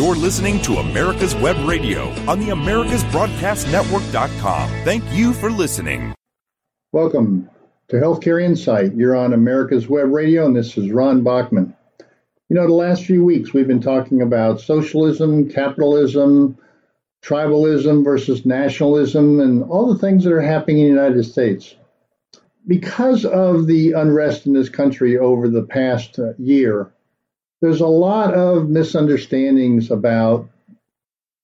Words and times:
You're 0.00 0.16
listening 0.16 0.62
to 0.62 0.78
America's 0.78 1.34
Web 1.34 1.58
Radio 1.68 2.08
on 2.26 2.40
the 2.40 2.46
AmericasBroadcastNetwork.com. 2.46 4.70
Thank 4.82 5.04
you 5.12 5.34
for 5.34 5.50
listening. 5.50 6.14
Welcome 6.90 7.50
to 7.88 7.96
Healthcare 7.96 8.42
Insight. 8.42 8.94
You're 8.94 9.14
on 9.14 9.34
America's 9.34 9.88
Web 9.88 10.10
Radio, 10.10 10.46
and 10.46 10.56
this 10.56 10.78
is 10.78 10.90
Ron 10.90 11.22
Bachman. 11.22 11.76
You 12.48 12.56
know, 12.56 12.66
the 12.66 12.72
last 12.72 13.04
few 13.04 13.26
weeks 13.26 13.52
we've 13.52 13.66
been 13.66 13.82
talking 13.82 14.22
about 14.22 14.62
socialism, 14.62 15.50
capitalism, 15.50 16.56
tribalism 17.22 18.02
versus 18.02 18.46
nationalism, 18.46 19.38
and 19.38 19.64
all 19.64 19.92
the 19.92 19.98
things 19.98 20.24
that 20.24 20.32
are 20.32 20.40
happening 20.40 20.78
in 20.78 20.84
the 20.84 20.94
United 20.94 21.24
States. 21.24 21.74
Because 22.66 23.26
of 23.26 23.66
the 23.66 23.92
unrest 23.92 24.46
in 24.46 24.54
this 24.54 24.70
country 24.70 25.18
over 25.18 25.50
the 25.50 25.64
past 25.64 26.18
uh, 26.18 26.32
year, 26.38 26.90
there's 27.60 27.80
a 27.80 27.86
lot 27.86 28.34
of 28.34 28.68
misunderstandings 28.68 29.90
about 29.90 30.48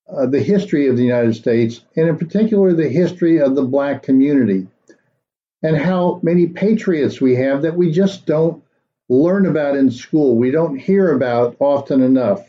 uh, 0.08 0.26
the 0.26 0.40
history 0.40 0.88
of 0.88 0.96
the 0.96 1.04
United 1.04 1.34
States, 1.34 1.82
and 1.96 2.08
in 2.08 2.16
particular, 2.16 2.72
the 2.72 2.88
history 2.88 3.40
of 3.40 3.54
the 3.54 3.64
black 3.64 4.02
community, 4.02 4.68
and 5.62 5.76
how 5.76 6.20
many 6.22 6.46
patriots 6.46 7.20
we 7.20 7.34
have 7.34 7.62
that 7.62 7.76
we 7.76 7.90
just 7.90 8.24
don't 8.24 8.62
learn 9.08 9.46
about 9.46 9.76
in 9.76 9.90
school. 9.90 10.36
We 10.36 10.50
don't 10.50 10.78
hear 10.78 11.12
about 11.12 11.56
often 11.60 12.02
enough. 12.02 12.48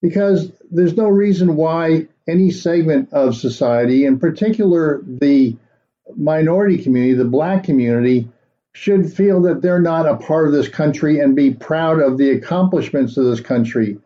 Because 0.00 0.52
there's 0.70 0.96
no 0.96 1.08
reason 1.08 1.56
why 1.56 2.06
any 2.26 2.50
segment 2.50 3.12
of 3.12 3.36
society, 3.36 4.04
in 4.04 4.18
particular 4.18 5.00
the 5.02 5.56
minority 6.16 6.82
community, 6.82 7.14
the 7.14 7.24
black 7.24 7.64
community, 7.64 8.28
should 8.74 9.12
feel 9.12 9.40
that 9.42 9.62
they're 9.62 9.80
not 9.80 10.06
a 10.06 10.16
part 10.16 10.46
of 10.46 10.52
this 10.52 10.68
country 10.68 11.18
and 11.18 11.34
be 11.34 11.52
proud 11.52 12.00
of 12.00 12.18
the 12.18 12.30
accomplishments 12.30 13.16
of 13.16 13.24
this 13.24 13.40
country. 13.40 13.98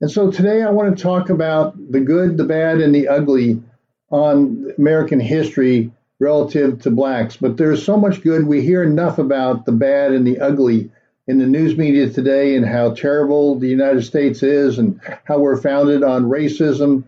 And 0.00 0.10
so 0.10 0.30
today 0.30 0.62
I 0.62 0.70
want 0.70 0.96
to 0.96 1.02
talk 1.02 1.30
about 1.30 1.74
the 1.90 2.00
good, 2.00 2.36
the 2.36 2.44
bad, 2.44 2.80
and 2.80 2.94
the 2.94 3.08
ugly 3.08 3.62
on 4.10 4.72
American 4.76 5.20
history 5.20 5.90
relative 6.18 6.82
to 6.82 6.90
blacks. 6.90 7.36
But 7.36 7.56
there's 7.56 7.84
so 7.84 7.96
much 7.96 8.22
good. 8.22 8.46
We 8.46 8.62
hear 8.62 8.82
enough 8.82 9.18
about 9.18 9.64
the 9.64 9.72
bad 9.72 10.12
and 10.12 10.26
the 10.26 10.40
ugly 10.40 10.90
in 11.28 11.38
the 11.38 11.46
news 11.46 11.78
media 11.78 12.10
today 12.10 12.56
and 12.56 12.66
how 12.66 12.94
terrible 12.94 13.58
the 13.58 13.68
United 13.68 14.02
States 14.02 14.42
is 14.42 14.78
and 14.78 15.00
how 15.24 15.38
we're 15.38 15.60
founded 15.60 16.02
on 16.02 16.24
racism, 16.24 17.04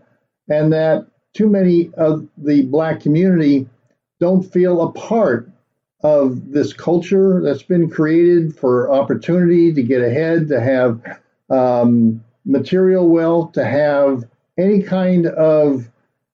and 0.47 0.71
that 0.71 1.05
too 1.33 1.49
many 1.49 1.91
of 1.97 2.27
the 2.37 2.61
black 2.63 3.01
community 3.01 3.67
don't 4.21 4.43
feel 4.43 4.81
a 4.81 4.91
part 4.93 5.49
of 6.05 6.51
this 6.51 6.71
culture 6.71 7.41
that's 7.41 7.63
been 7.63 7.89
created 7.89 8.55
for 8.55 8.91
opportunity 8.91 9.73
to 9.73 9.81
get 9.81 10.03
ahead, 10.03 10.47
to 10.47 10.61
have 10.61 11.01
um, 11.49 12.23
material 12.45 13.09
wealth, 13.09 13.53
to 13.53 13.65
have 13.65 14.23
any 14.55 14.83
kind 14.83 15.25
of 15.25 15.89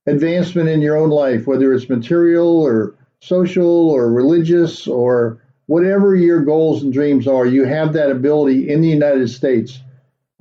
advancement 0.08 0.67
in 0.67 0.81
your 0.81 0.97
own 0.97 1.09
life, 1.09 1.47
whether 1.47 1.72
it's 1.73 1.88
material 1.88 2.61
or 2.61 2.95
social 3.22 3.89
or 3.89 4.11
religious 4.11 4.88
or 4.88 5.41
whatever 5.67 6.16
your 6.16 6.44
goals 6.44 6.83
and 6.83 6.91
dreams 6.91 7.25
are, 7.25 7.45
you 7.45 7.63
have 7.63 7.94
that 7.94 8.11
ability 8.11 8.69
in 8.69 8.81
the 8.81 8.89
United 8.89 9.30
States 9.30 9.80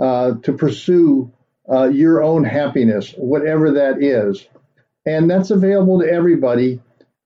uh, 0.00 0.32
to 0.42 0.52
pursue 0.52 1.30
uh, 1.70 1.84
your 1.84 2.20
own 2.20 2.42
happiness, 2.42 3.14
whatever 3.16 3.70
that 3.70 4.02
is. 4.02 4.44
And 5.06 5.30
that's 5.30 5.52
available 5.52 6.00
to 6.00 6.10
everybody. 6.10 6.80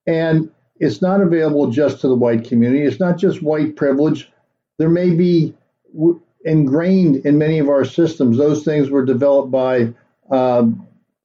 And 0.06 0.50
it's 0.80 1.00
not 1.00 1.20
available 1.20 1.70
just 1.70 2.00
to 2.00 2.08
the 2.08 2.14
white 2.14 2.44
community. 2.44 2.84
It's 2.84 3.00
not 3.00 3.18
just 3.18 3.42
white 3.42 3.76
privilege. 3.76 4.30
There 4.78 4.88
may 4.88 5.10
be 5.10 5.54
w- 5.92 6.20
ingrained 6.44 7.24
in 7.24 7.38
many 7.38 7.58
of 7.58 7.68
our 7.68 7.84
systems. 7.84 8.36
Those 8.36 8.64
things 8.64 8.90
were 8.90 9.04
developed 9.04 9.50
by 9.50 9.94
uh, 10.30 10.66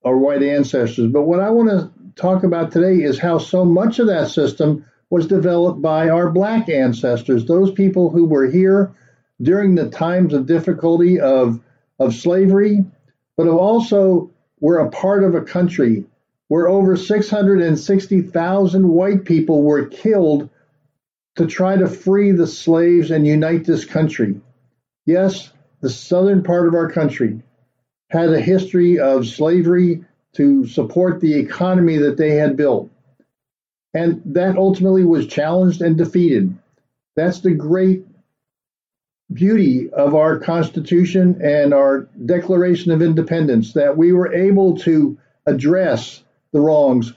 our 0.05 0.17
white 0.17 0.43
ancestors. 0.43 1.11
But 1.11 1.23
what 1.23 1.39
I 1.39 1.49
want 1.49 1.69
to 1.69 1.91
talk 2.15 2.43
about 2.43 2.71
today 2.71 3.03
is 3.03 3.19
how 3.19 3.37
so 3.37 3.65
much 3.65 3.99
of 3.99 4.07
that 4.07 4.29
system 4.29 4.85
was 5.09 5.25
developed 5.25 5.81
by 5.81 6.09
our 6.09 6.29
black 6.29 6.69
ancestors, 6.69 7.45
those 7.45 7.71
people 7.71 8.11
who 8.11 8.25
were 8.25 8.49
here 8.49 8.91
during 9.41 9.73
the 9.73 9.89
times 9.89 10.33
of 10.33 10.45
difficulty 10.45 11.19
of, 11.19 11.59
of 11.97 12.13
slavery, 12.13 12.85
but 13.35 13.45
who 13.45 13.57
also 13.57 14.29
were 14.59 14.77
a 14.79 14.91
part 14.91 15.23
of 15.23 15.33
a 15.33 15.41
country 15.41 16.05
where 16.49 16.67
over 16.67 16.97
660,000 16.97 18.87
white 18.87 19.23
people 19.23 19.61
were 19.63 19.85
killed 19.85 20.49
to 21.35 21.45
try 21.45 21.77
to 21.77 21.87
free 21.87 22.31
the 22.31 22.47
slaves 22.47 23.11
and 23.11 23.25
unite 23.25 23.63
this 23.63 23.85
country. 23.85 24.41
Yes, 25.05 25.53
the 25.79 25.89
southern 25.89 26.43
part 26.43 26.67
of 26.67 26.73
our 26.73 26.91
country 26.91 27.41
had 28.09 28.33
a 28.33 28.41
history 28.41 28.99
of 28.99 29.27
slavery 29.27 30.03
to 30.33 30.65
support 30.65 31.21
the 31.21 31.35
economy 31.35 31.97
that 31.97 32.17
they 32.17 32.35
had 32.35 32.57
built. 32.57 32.89
And 33.93 34.21
that 34.25 34.57
ultimately 34.57 35.05
was 35.05 35.27
challenged 35.27 35.81
and 35.81 35.97
defeated. 35.97 36.57
That's 37.15 37.41
the 37.41 37.51
great 37.51 38.05
beauty 39.31 39.91
of 39.91 40.15
our 40.15 40.39
Constitution 40.39 41.41
and 41.43 41.75
our 41.75 42.09
Declaration 42.25 42.91
of 42.91 43.03
Independence 43.03 43.73
that 43.73 43.95
we 43.97 44.13
were 44.13 44.33
able 44.33 44.77
to 44.79 45.19
address 45.45 46.23
the 46.51 46.59
wrongs. 46.59 47.13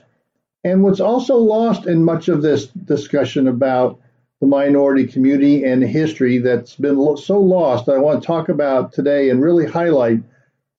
And 0.63 0.83
what's 0.83 0.99
also 0.99 1.37
lost 1.37 1.87
in 1.87 2.03
much 2.03 2.29
of 2.29 2.41
this 2.41 2.67
discussion 2.67 3.47
about 3.47 3.99
the 4.39 4.47
minority 4.47 5.07
community 5.07 5.63
and 5.63 5.83
history 5.83 6.37
that's 6.37 6.75
been 6.75 7.17
so 7.17 7.39
lost, 7.39 7.89
I 7.89 7.97
want 7.97 8.21
to 8.21 8.27
talk 8.27 8.49
about 8.49 8.93
today 8.93 9.29
and 9.29 9.41
really 9.41 9.65
highlight 9.65 10.19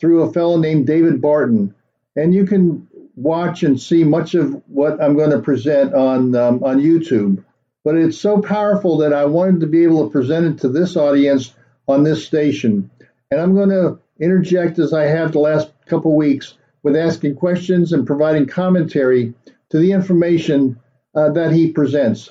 through 0.00 0.22
a 0.22 0.32
fellow 0.32 0.58
named 0.58 0.86
David 0.86 1.20
Barton. 1.20 1.74
And 2.16 2.34
you 2.34 2.46
can 2.46 2.86
watch 3.16 3.62
and 3.62 3.80
see 3.80 4.04
much 4.04 4.34
of 4.34 4.62
what 4.66 5.02
I'm 5.02 5.16
going 5.16 5.30
to 5.30 5.38
present 5.38 5.94
on 5.94 6.34
um, 6.34 6.62
on 6.64 6.80
YouTube. 6.80 7.44
But 7.84 7.96
it's 7.96 8.18
so 8.18 8.40
powerful 8.40 8.98
that 8.98 9.12
I 9.12 9.26
wanted 9.26 9.60
to 9.60 9.66
be 9.66 9.84
able 9.84 10.04
to 10.04 10.12
present 10.12 10.46
it 10.46 10.60
to 10.60 10.68
this 10.68 10.96
audience 10.96 11.54
on 11.86 12.02
this 12.02 12.26
station. 12.26 12.90
And 13.30 13.40
I'm 13.40 13.54
going 13.54 13.68
to 13.68 13.98
interject 14.18 14.78
as 14.78 14.92
I 14.92 15.04
have 15.04 15.32
the 15.32 15.40
last 15.40 15.70
couple 15.86 16.16
weeks 16.16 16.54
with 16.84 16.94
asking 16.94 17.34
questions 17.34 17.92
and 17.92 18.06
providing 18.06 18.46
commentary 18.46 19.34
to 19.70 19.78
the 19.78 19.90
information 19.90 20.78
uh, 21.14 21.30
that 21.30 21.52
he 21.52 21.72
presents. 21.72 22.30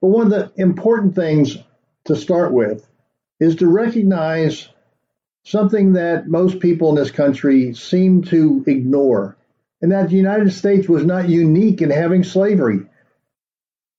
But 0.00 0.08
one 0.08 0.26
of 0.26 0.30
the 0.32 0.52
important 0.60 1.14
things 1.14 1.56
to 2.06 2.16
start 2.16 2.52
with 2.52 2.88
is 3.38 3.56
to 3.56 3.68
recognize 3.68 4.68
something 5.44 5.92
that 5.92 6.26
most 6.26 6.58
people 6.58 6.88
in 6.88 6.96
this 6.96 7.10
country 7.10 7.74
seem 7.74 8.22
to 8.24 8.64
ignore, 8.66 9.36
and 9.80 9.92
that 9.92 10.08
the 10.08 10.16
United 10.16 10.52
States 10.52 10.88
was 10.88 11.04
not 11.04 11.28
unique 11.28 11.82
in 11.82 11.90
having 11.90 12.24
slavery. 12.24 12.80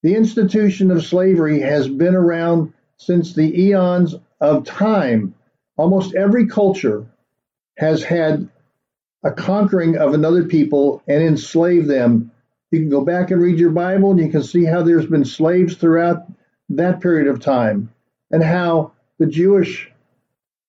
The 0.01 0.15
institution 0.15 0.91
of 0.91 1.05
slavery 1.05 1.61
has 1.61 1.87
been 1.87 2.15
around 2.15 2.73
since 2.97 3.33
the 3.33 3.61
eons 3.61 4.15
of 4.41 4.65
time. 4.65 5.35
Almost 5.77 6.15
every 6.15 6.47
culture 6.47 7.05
has 7.77 8.03
had 8.03 8.49
a 9.23 9.31
conquering 9.31 9.97
of 9.97 10.13
another 10.13 10.45
people 10.45 11.01
and 11.07 11.23
enslave 11.23 11.87
them. 11.87 12.31
You 12.71 12.79
can 12.79 12.89
go 12.89 13.03
back 13.03 13.31
and 13.31 13.41
read 13.41 13.59
your 13.59 13.71
Bible 13.71 14.11
and 14.11 14.19
you 14.19 14.29
can 14.29 14.43
see 14.43 14.63
how 14.63 14.83
there's 14.83 15.05
been 15.05 15.25
slaves 15.25 15.75
throughout 15.75 16.23
that 16.69 17.01
period 17.01 17.27
of 17.27 17.39
time 17.39 17.93
and 18.31 18.43
how 18.43 18.91
the 19.19 19.25
Jewish 19.25 19.91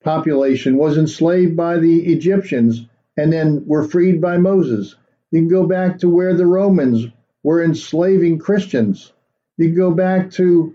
population 0.02 0.76
was 0.76 0.96
enslaved 0.96 1.56
by 1.56 1.78
the 1.78 2.06
Egyptians 2.12 2.86
and 3.16 3.32
then 3.32 3.64
were 3.66 3.88
freed 3.88 4.20
by 4.20 4.38
Moses. 4.38 4.94
You 5.30 5.40
can 5.40 5.48
go 5.48 5.66
back 5.66 5.98
to 5.98 6.08
where 6.08 6.34
the 6.34 6.46
Romans 6.46 7.06
were 7.42 7.62
enslaving 7.62 8.38
Christians. 8.38 9.12
You 9.56 9.66
can 9.66 9.76
go 9.76 9.90
back 9.90 10.30
to 10.32 10.74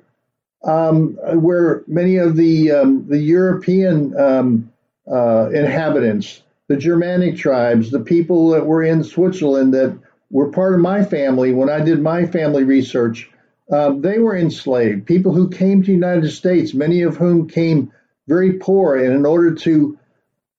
um, 0.63 1.17
where 1.41 1.83
many 1.87 2.17
of 2.17 2.35
the 2.35 2.71
um, 2.71 3.07
the 3.07 3.17
European 3.17 4.17
um, 4.17 4.71
uh, 5.11 5.49
inhabitants 5.49 6.41
the 6.67 6.77
Germanic 6.77 7.37
tribes, 7.37 7.91
the 7.91 7.99
people 7.99 8.49
that 8.51 8.65
were 8.65 8.83
in 8.83 9.03
Switzerland 9.03 9.73
that 9.73 9.97
were 10.29 10.51
part 10.51 10.73
of 10.73 10.79
my 10.79 11.03
family 11.03 11.53
when 11.53 11.69
I 11.69 11.81
did 11.81 12.01
my 12.01 12.25
family 12.25 12.63
research, 12.63 13.29
uh, 13.71 13.93
they 13.97 14.19
were 14.19 14.35
enslaved. 14.35 15.05
People 15.05 15.33
who 15.33 15.49
came 15.49 15.81
to 15.81 15.87
the 15.87 15.93
United 15.93 16.31
States, 16.31 16.73
many 16.73 17.01
of 17.01 17.17
whom 17.17 17.47
came 17.47 17.91
very 18.27 18.53
poor, 18.53 18.95
and 18.95 19.13
in 19.13 19.25
order 19.25 19.53
to 19.55 19.97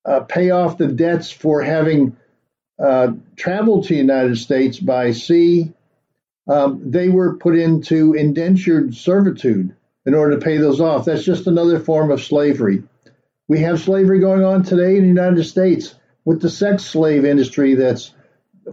uh, 0.04 0.20
pay 0.20 0.50
off 0.50 0.78
the 0.78 0.88
debts 0.88 1.30
for 1.30 1.62
having 1.62 2.16
uh, 2.78 3.12
traveled 3.36 3.84
to 3.84 3.94
the 3.94 4.00
United 4.00 4.36
States 4.36 4.78
by 4.78 5.12
sea, 5.12 5.72
um, 6.46 6.90
they 6.90 7.08
were 7.08 7.36
put 7.36 7.56
into 7.56 8.12
indentured 8.12 8.94
servitude 8.94 9.74
in 10.06 10.14
order 10.14 10.38
to 10.38 10.44
pay 10.44 10.58
those 10.58 10.80
off. 10.80 11.06
That's 11.06 11.24
just 11.24 11.46
another 11.46 11.80
form 11.80 12.10
of 12.10 12.22
slavery. 12.22 12.82
We 13.46 13.58
have 13.60 13.80
slavery 13.80 14.20
going 14.20 14.42
on 14.42 14.62
today 14.62 14.96
in 14.96 15.02
the 15.02 15.08
United 15.08 15.44
States 15.44 15.94
with 16.24 16.40
the 16.40 16.48
sex 16.48 16.82
slave 16.82 17.26
industry 17.26 17.74
that's 17.74 18.14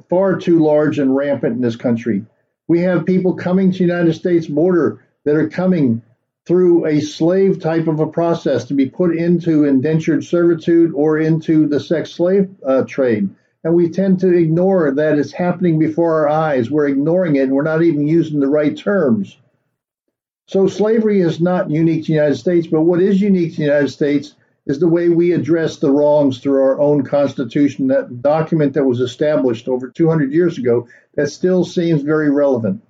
far 0.09 0.37
too 0.37 0.59
large 0.59 0.97
and 0.97 1.13
rampant 1.13 1.55
in 1.55 1.61
this 1.61 1.75
country. 1.75 2.25
We 2.69 2.79
have 2.79 3.05
people 3.05 3.33
coming 3.33 3.71
to 3.71 3.77
the 3.77 3.83
United 3.83 4.13
States 4.13 4.47
border 4.47 5.03
that 5.25 5.35
are 5.35 5.49
coming 5.49 6.01
through 6.45 6.85
a 6.85 7.01
slave 7.01 7.59
type 7.59 7.87
of 7.87 7.99
a 7.99 8.07
process 8.07 8.63
to 8.65 8.73
be 8.73 8.89
put 8.89 9.15
into 9.15 9.65
indentured 9.65 10.23
servitude 10.23 10.93
or 10.93 11.19
into 11.19 11.67
the 11.67 11.79
sex 11.79 12.11
slave 12.11 12.49
uh, 12.65 12.83
trade. 12.83 13.29
And 13.65 13.75
we 13.75 13.89
tend 13.89 14.21
to 14.21 14.33
ignore 14.33 14.91
that 14.91 15.19
it's 15.19 15.33
happening 15.33 15.79
before 15.79 16.15
our 16.15 16.29
eyes. 16.29 16.71
We're 16.71 16.87
ignoring 16.87 17.35
it 17.35 17.43
and 17.43 17.51
we're 17.51 17.61
not 17.63 17.83
even 17.83 18.07
using 18.07 18.39
the 18.39 18.47
right 18.47 18.75
terms. 18.75 19.37
So 20.47 20.67
slavery 20.67 21.19
is 21.19 21.41
not 21.41 21.69
unique 21.69 22.03
to 22.03 22.07
the 22.07 22.13
United 22.13 22.37
States, 22.37 22.67
but 22.67 22.81
what 22.81 23.01
is 23.01 23.21
unique 23.21 23.51
to 23.51 23.57
the 23.57 23.63
United 23.63 23.89
States 23.89 24.35
is 24.65 24.79
the 24.79 24.87
way 24.87 25.09
we 25.09 25.31
address 25.31 25.77
the 25.77 25.91
wrongs 25.91 26.39
through 26.39 26.61
our 26.61 26.79
own 26.79 27.03
Constitution, 27.03 27.87
that 27.87 28.21
document 28.21 28.73
that 28.73 28.85
was 28.85 28.99
established 28.99 29.67
over 29.67 29.89
200 29.89 30.31
years 30.31 30.57
ago 30.57 30.87
that 31.15 31.29
still 31.29 31.65
seems 31.65 32.01
very 32.01 32.29
relevant. 32.29 32.81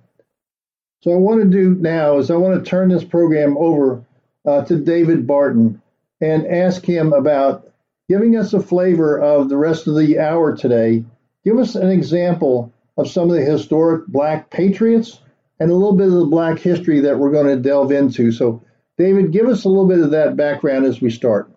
So, 1.00 1.12
I 1.12 1.16
want 1.16 1.42
to 1.42 1.48
do 1.48 1.74
now 1.74 2.18
is 2.18 2.30
I 2.30 2.36
want 2.36 2.62
to 2.62 2.70
turn 2.70 2.88
this 2.88 3.04
program 3.04 3.56
over 3.56 4.04
uh, 4.46 4.64
to 4.64 4.78
David 4.78 5.26
Barton 5.26 5.82
and 6.20 6.46
ask 6.46 6.84
him 6.84 7.12
about 7.12 7.72
giving 8.08 8.36
us 8.36 8.52
a 8.52 8.60
flavor 8.60 9.18
of 9.18 9.48
the 9.48 9.56
rest 9.56 9.86
of 9.86 9.96
the 9.96 10.18
hour 10.18 10.56
today. 10.56 11.04
Give 11.44 11.58
us 11.58 11.74
an 11.74 11.88
example 11.88 12.72
of 12.96 13.10
some 13.10 13.30
of 13.30 13.36
the 13.36 13.42
historic 13.42 14.06
black 14.06 14.50
patriots 14.50 15.20
and 15.58 15.70
a 15.70 15.74
little 15.74 15.96
bit 15.96 16.08
of 16.08 16.12
the 16.12 16.26
black 16.26 16.58
history 16.58 17.00
that 17.00 17.18
we're 17.18 17.32
going 17.32 17.46
to 17.46 17.56
delve 17.56 17.90
into. 17.90 18.30
So, 18.30 18.62
David, 18.98 19.32
give 19.32 19.46
us 19.46 19.64
a 19.64 19.68
little 19.68 19.88
bit 19.88 20.00
of 20.00 20.10
that 20.10 20.36
background 20.36 20.84
as 20.84 21.00
we 21.00 21.10
start. 21.10 21.50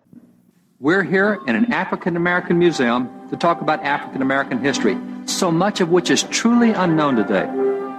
We're 0.78 1.04
here 1.04 1.40
in 1.46 1.56
an 1.56 1.72
African 1.72 2.18
American 2.18 2.58
museum 2.58 3.08
to 3.30 3.36
talk 3.36 3.62
about 3.62 3.82
African 3.82 4.20
American 4.20 4.62
history, 4.62 4.98
so 5.24 5.50
much 5.50 5.80
of 5.80 5.88
which 5.88 6.10
is 6.10 6.24
truly 6.24 6.72
unknown 6.72 7.16
today. 7.16 7.46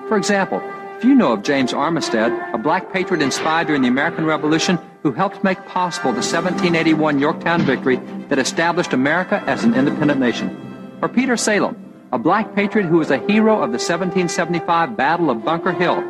For 0.07 0.15
example, 0.15 0.61
few 0.99 1.15
know 1.15 1.33
of 1.33 1.41
James 1.41 1.73
Armistead, 1.73 2.53
a 2.53 2.57
black 2.59 2.93
patriot 2.93 3.23
inspired 3.23 3.65
during 3.65 3.81
the 3.81 3.87
American 3.87 4.27
Revolution 4.27 4.77
who 5.01 5.11
helped 5.11 5.43
make 5.43 5.57
possible 5.65 6.11
the 6.11 6.17
1781 6.17 7.17
Yorktown 7.17 7.63
victory 7.63 7.95
that 8.29 8.37
established 8.37 8.93
America 8.93 9.43
as 9.47 9.63
an 9.63 9.73
independent 9.73 10.19
nation. 10.19 10.99
Or 11.01 11.09
Peter 11.09 11.35
Salem, 11.35 11.75
a 12.11 12.19
black 12.19 12.53
patriot 12.53 12.85
who 12.85 12.99
was 12.99 13.09
a 13.09 13.17
hero 13.25 13.55
of 13.55 13.71
the 13.71 13.81
1775 13.81 14.95
Battle 14.95 15.31
of 15.31 15.43
Bunker 15.43 15.71
Hill. 15.71 16.03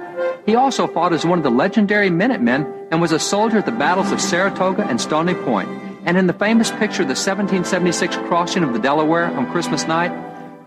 He 0.46 0.56
also 0.56 0.86
fought 0.86 1.14
as 1.14 1.26
one 1.26 1.40
of 1.40 1.44
the 1.46 1.50
legendary 1.50 2.10
Minutemen 2.10 2.88
and 2.92 3.00
was 3.00 3.14
a 3.14 3.20
soldier 3.20 3.60
at 3.60 3.66
the 3.66 3.72
battles 3.72 4.12
of 4.12 4.20
Saratoga 4.20 4.86
and 4.86 5.00
Stony 5.00 5.34
Point. 5.34 5.87
And 6.08 6.18
in 6.18 6.26
the 6.26 6.32
famous 6.32 6.72
picture, 6.72 7.02
of 7.02 7.10
the 7.10 7.20
1776 7.20 8.16
crossing 8.30 8.64
of 8.64 8.72
the 8.72 8.80
Delaware 8.80 9.26
on 9.26 9.52
Christmas 9.52 9.86
night, 9.88 10.14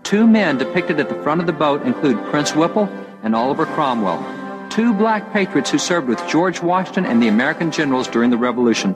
two 0.03 0.27
men 0.27 0.59
depicted 0.59 0.99
at 0.99 1.09
the 1.09 1.19
front 1.23 1.41
of 1.41 1.47
the 1.47 1.51
boat 1.51 1.81
include 1.81 2.23
Prince 2.25 2.55
Whipple 2.55 2.87
and 3.23 3.35
Oliver 3.35 3.65
Cromwell, 3.65 4.23
two 4.69 4.93
black 4.93 5.33
patriots 5.33 5.71
who 5.71 5.79
served 5.79 6.07
with 6.07 6.21
George 6.27 6.61
Washington 6.61 7.07
and 7.07 7.23
the 7.23 7.27
American 7.27 7.71
generals 7.71 8.07
during 8.07 8.29
the 8.29 8.37
Revolution. 8.37 8.93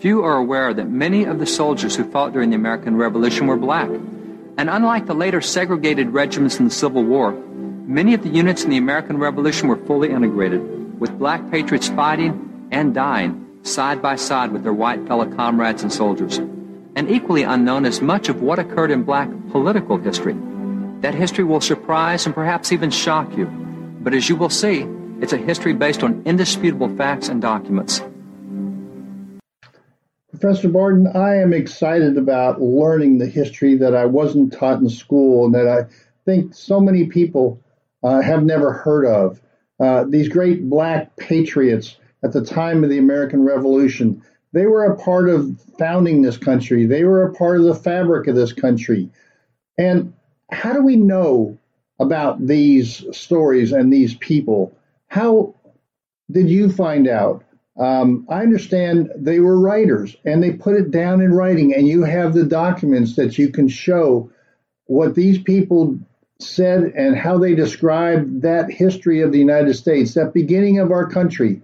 Few 0.00 0.22
are 0.22 0.36
aware 0.36 0.74
that 0.74 0.90
many 0.90 1.24
of 1.24 1.38
the 1.38 1.46
soldiers 1.46 1.96
who 1.96 2.04
fought 2.10 2.34
during 2.34 2.50
the 2.50 2.56
American 2.56 2.96
Revolution 2.96 3.46
were 3.46 3.56
black. 3.56 3.88
And 3.88 4.68
unlike 4.68 5.06
the 5.06 5.14
later 5.14 5.40
segregated 5.40 6.10
regiments 6.10 6.58
in 6.58 6.66
the 6.66 6.70
Civil 6.70 7.04
War, 7.04 7.32
many 7.32 8.12
of 8.12 8.22
the 8.22 8.28
units 8.28 8.64
in 8.64 8.70
the 8.70 8.76
American 8.76 9.16
Revolution 9.16 9.68
were 9.68 9.78
fully 9.86 10.10
integrated, 10.10 11.00
with 11.00 11.18
black 11.18 11.50
patriots 11.50 11.88
fighting 11.88 12.68
and 12.70 12.92
dying 12.92 13.43
side 13.64 14.02
by 14.02 14.14
side 14.14 14.52
with 14.52 14.62
their 14.62 14.72
white 14.72 15.06
fellow 15.08 15.26
comrades 15.26 15.82
and 15.82 15.92
soldiers. 15.92 16.38
And 16.96 17.10
equally 17.10 17.42
unknown 17.42 17.86
is 17.86 18.00
much 18.00 18.28
of 18.28 18.42
what 18.42 18.58
occurred 18.58 18.90
in 18.90 19.02
black 19.02 19.28
political 19.50 19.96
history. 19.96 20.36
That 21.00 21.14
history 21.14 21.44
will 21.44 21.60
surprise 21.60 22.26
and 22.26 22.34
perhaps 22.34 22.72
even 22.72 22.90
shock 22.90 23.36
you. 23.36 23.46
But 24.00 24.14
as 24.14 24.28
you 24.28 24.36
will 24.36 24.50
see, 24.50 24.86
it's 25.20 25.32
a 25.32 25.38
history 25.38 25.72
based 25.72 26.02
on 26.02 26.22
indisputable 26.24 26.94
facts 26.96 27.28
and 27.28 27.40
documents. 27.40 28.02
Professor 30.30 30.68
Barton, 30.68 31.06
I 31.06 31.36
am 31.36 31.52
excited 31.52 32.18
about 32.18 32.60
learning 32.60 33.18
the 33.18 33.26
history 33.26 33.76
that 33.76 33.94
I 33.94 34.04
wasn't 34.04 34.52
taught 34.52 34.80
in 34.80 34.88
school 34.88 35.46
and 35.46 35.54
that 35.54 35.66
I 35.66 35.86
think 36.24 36.54
so 36.54 36.80
many 36.80 37.06
people 37.06 37.62
uh, 38.02 38.20
have 38.20 38.44
never 38.44 38.72
heard 38.72 39.06
of. 39.06 39.40
Uh, 39.80 40.04
these 40.04 40.28
great 40.28 40.68
black 40.68 41.16
patriots 41.16 41.96
at 42.24 42.32
the 42.32 42.44
time 42.44 42.82
of 42.82 42.90
the 42.90 42.98
American 42.98 43.44
Revolution. 43.44 44.22
They 44.52 44.66
were 44.66 44.86
a 44.86 44.96
part 44.96 45.28
of 45.28 45.60
founding 45.78 46.22
this 46.22 46.38
country. 46.38 46.86
They 46.86 47.04
were 47.04 47.24
a 47.24 47.34
part 47.34 47.58
of 47.58 47.64
the 47.64 47.74
fabric 47.74 48.26
of 48.26 48.34
this 48.34 48.52
country. 48.52 49.10
And 49.76 50.14
how 50.50 50.72
do 50.72 50.82
we 50.82 50.96
know 50.96 51.58
about 52.00 52.44
these 52.44 53.04
stories 53.16 53.72
and 53.72 53.92
these 53.92 54.14
people? 54.14 54.76
How 55.08 55.54
did 56.30 56.48
you 56.48 56.72
find 56.72 57.06
out? 57.06 57.44
Um, 57.76 58.26
I 58.30 58.42
understand 58.42 59.10
they 59.16 59.40
were 59.40 59.58
writers 59.58 60.16
and 60.24 60.42
they 60.42 60.52
put 60.52 60.76
it 60.76 60.90
down 60.90 61.20
in 61.20 61.34
writing, 61.34 61.74
and 61.74 61.86
you 61.86 62.04
have 62.04 62.32
the 62.32 62.44
documents 62.44 63.16
that 63.16 63.36
you 63.36 63.50
can 63.50 63.68
show 63.68 64.30
what 64.86 65.14
these 65.14 65.42
people 65.42 65.98
said 66.38 66.84
and 66.96 67.16
how 67.16 67.38
they 67.38 67.54
described 67.54 68.42
that 68.42 68.70
history 68.70 69.20
of 69.20 69.32
the 69.32 69.38
United 69.38 69.74
States, 69.74 70.14
that 70.14 70.32
beginning 70.32 70.78
of 70.78 70.92
our 70.92 71.08
country 71.08 71.62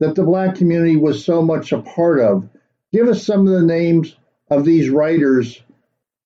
that 0.00 0.14
the 0.14 0.22
black 0.22 0.56
community 0.56 0.96
was 0.96 1.24
so 1.24 1.42
much 1.42 1.72
a 1.72 1.80
part 1.80 2.20
of. 2.20 2.48
Give 2.92 3.08
us 3.08 3.24
some 3.24 3.46
of 3.46 3.52
the 3.52 3.62
names 3.62 4.16
of 4.50 4.64
these 4.64 4.90
writers 4.90 5.62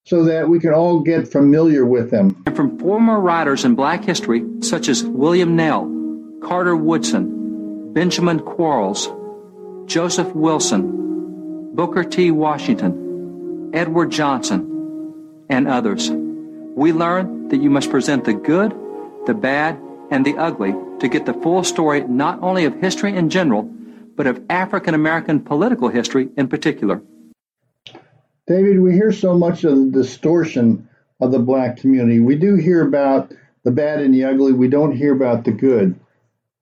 so 0.05 0.25
that 0.25 0.49
we 0.49 0.59
can 0.59 0.73
all 0.73 1.01
get 1.01 1.29
familiar 1.29 1.85
with 1.85 2.11
them. 2.11 2.43
And 2.47 2.57
from 2.57 2.79
former 2.79 3.21
writers 3.21 3.65
in 3.65 3.75
black 3.75 4.05
history, 4.05 4.45
such 4.61 4.89
as 4.89 5.05
William 5.05 5.57
Nell, 5.57 5.89
Carter 6.43 6.77
Woodson, 6.77 7.93
Benjamin 7.93 8.41
Quarles, 8.41 9.09
Joseph 9.87 10.35
Wilson, 10.35 11.75
Booker 11.75 12.05
T. 12.05 12.31
Washington, 12.31 13.71
Edward 13.73 14.11
Johnson, 14.11 15.45
and 15.49 15.69
others, 15.69 16.11
we 16.11 16.93
learn 16.93 17.49
that 17.49 17.61
you 17.61 17.71
must 17.71 17.91
present 17.91 18.25
the 18.25 18.35
good, 18.35 18.75
the 19.27 19.35
bad, 19.35 19.81
and 20.11 20.25
the 20.27 20.37
ugly 20.37 20.75
to 20.99 21.09
get 21.09 21.27
the 21.27 21.35
full 21.35 21.65
story 21.65 22.03
not 22.03 22.43
only 22.43 22.65
of 22.65 22.75
history 22.81 23.17
in 23.17 23.31
general, 23.31 23.63
but 23.63 24.27
of 24.27 24.43
African 24.51 24.95
American 24.95 25.41
political 25.41 25.89
history 25.89 26.29
in 26.37 26.49
particular. 26.49 27.03
David, 28.47 28.81
we 28.81 28.93
hear 28.93 29.13
so 29.13 29.39
much 29.39 29.65
of 29.65 29.77
the 29.77 29.91
distortion 29.91 30.89
of 31.21 31.31
the 31.31 31.39
black 31.39 31.77
community. 31.77 32.21
We 32.21 32.37
do 32.37 32.57
hear 32.57 32.87
about 32.87 33.33
the 33.63 33.71
bad 33.71 34.01
and 34.01 34.13
the 34.13 34.25
ugly, 34.25 34.53
we 34.53 34.69
don't 34.69 34.97
hear 34.97 35.15
about 35.15 35.45
the 35.45 35.53
good. 35.53 35.99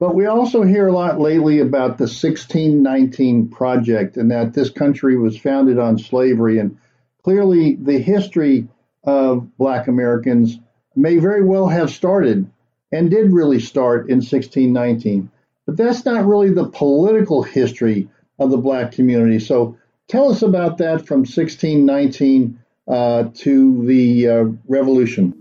But 0.01 0.15
we 0.15 0.27
also 0.27 0.63
hear 0.63 0.87
a 0.87 0.93
lot 0.93 1.21
lately 1.21 1.59
about 1.59 1.99
the 1.99 2.05
1619 2.05 3.49
Project 3.49 4.17
and 4.17 4.31
that 4.31 4.53
this 4.53 4.71
country 4.71 5.19
was 5.19 5.39
founded 5.39 5.79
on 5.79 5.99
slavery. 5.99 6.59
And 6.59 6.79
clearly, 7.25 7.75
the 7.75 7.99
history 7.99 8.69
of 9.03 9.57
black 9.57 9.89
Americans 9.89 10.59
may 10.95 11.19
very 11.19 11.43
well 11.43 11.69
have 11.69 11.91
started 11.91 12.49
and 12.93 13.11
did 13.11 13.33
really 13.33 13.61
start 13.61 14.09
in 14.09 14.17
1619. 14.17 15.31
But 15.67 15.77
that's 15.77 16.05
not 16.05 16.25
really 16.25 16.51
the 16.51 16.69
political 16.69 17.43
history 17.43 18.09
of 18.39 18.51
the 18.51 18.57
black 18.57 18.93
community. 18.93 19.39
So 19.39 19.77
tell 20.07 20.31
us 20.31 20.43
about 20.43 20.79
that 20.79 21.07
from 21.07 21.21
1619 21.21 22.59
uh, 22.87 23.25
to 23.35 23.87
the 23.87 24.29
uh, 24.29 24.45
Revolution. 24.67 25.35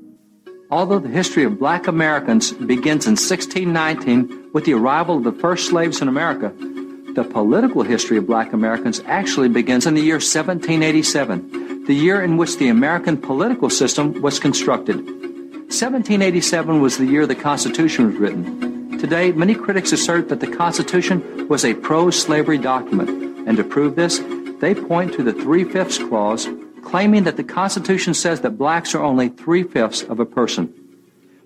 Although 0.70 1.00
the 1.00 1.10
history 1.10 1.46
of 1.46 1.58
black 1.60 1.88
Americans 1.88 2.52
begins 2.52 3.08
in 3.08 3.14
1619 3.14 4.52
with 4.54 4.66
the 4.66 4.74
arrival 4.74 5.18
of 5.18 5.24
the 5.24 5.32
first 5.32 5.70
slaves 5.70 6.02
in 6.02 6.10
America, 6.10 6.54
the 7.14 7.24
political 7.24 7.84
history 7.84 8.18
of 8.18 8.28
black 8.28 8.52
Americans 8.52 9.02
actually 9.06 9.48
begins 9.48 9.86
in 9.86 9.94
the 9.94 10.02
year 10.02 10.16
1787, 10.16 11.86
the 11.86 11.94
year 11.94 12.22
in 12.22 12.36
which 12.36 12.58
the 12.58 12.68
American 12.68 13.18
political 13.18 13.70
system 13.70 14.22
was 14.22 14.40
constructed. 14.40 15.27
1787 15.68 16.82
was 16.82 16.98
the 16.98 17.06
year 17.06 17.28
the 17.28 17.36
Constitution 17.36 18.08
was 18.08 18.16
written. 18.16 18.98
Today, 19.00 19.34
many 19.34 19.54
critics 19.54 19.92
assert 19.92 20.30
that 20.30 20.40
the 20.40 20.48
Constitution 20.48 21.46
was 21.50 21.66
a 21.66 21.74
pro 21.74 22.10
slavery 22.10 22.58
document, 22.58 23.10
and 23.46 23.58
to 23.58 23.66
prove 23.66 23.98
this, 23.98 24.22
they 24.62 24.74
point 24.74 25.14
to 25.16 25.24
the 25.24 25.34
Three 25.34 25.66
Fifths 25.66 25.98
Clause, 25.98 26.48
claiming 26.84 27.26
that 27.26 27.36
the 27.36 27.44
Constitution 27.44 28.14
says 28.14 28.40
that 28.42 28.58
blacks 28.58 28.96
are 28.96 29.04
only 29.04 29.28
three 29.28 29.62
fifths 29.62 30.04
of 30.04 30.22
a 30.22 30.26
person. 30.26 30.74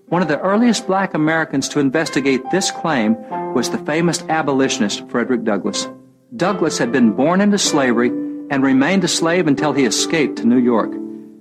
One 0.06 0.22
of 0.22 0.28
the 0.28 0.38
earliest 0.38 0.86
black 0.86 1.14
Americans 1.14 1.68
to 1.70 1.80
investigate 1.80 2.42
this 2.52 2.70
claim 2.70 3.16
was 3.54 3.70
the 3.70 3.78
famous 3.78 4.22
abolitionist 4.28 5.08
Frederick 5.08 5.42
Douglass. 5.42 5.88
Douglass 6.36 6.78
had 6.78 6.92
been 6.92 7.10
born 7.10 7.40
into 7.40 7.58
slavery 7.58 8.10
and 8.50 8.62
remained 8.62 9.02
a 9.02 9.08
slave 9.08 9.48
until 9.48 9.72
he 9.72 9.84
escaped 9.84 10.36
to 10.36 10.46
New 10.46 10.58
York. 10.58 10.92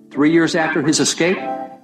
Three 0.10 0.32
years 0.32 0.56
after 0.56 0.82
his 0.82 1.00
escape, 1.00 1.38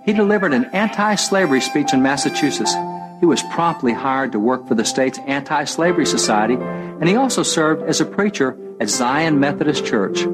he 0.08 0.14
delivered 0.14 0.54
an 0.54 0.64
anti 0.72 1.16
slavery 1.16 1.60
speech 1.60 1.94
in 1.94 2.02
Massachusetts. 2.02 2.74
He 3.20 3.26
was 3.26 3.44
promptly 3.52 3.92
hired 3.92 4.32
to 4.32 4.40
work 4.40 4.66
for 4.66 4.74
the 4.74 4.86
state's 4.86 5.20
anti 5.28 5.66
slavery 5.66 6.06
society, 6.06 6.54
and 6.56 7.10
he 7.10 7.18
also 7.18 7.44
served 7.44 7.84
as 7.84 8.00
a 8.00 8.06
preacher 8.06 8.58
at 8.80 8.90
Zion 8.90 9.38
Methodist 9.38 9.86
Church. 9.86 10.26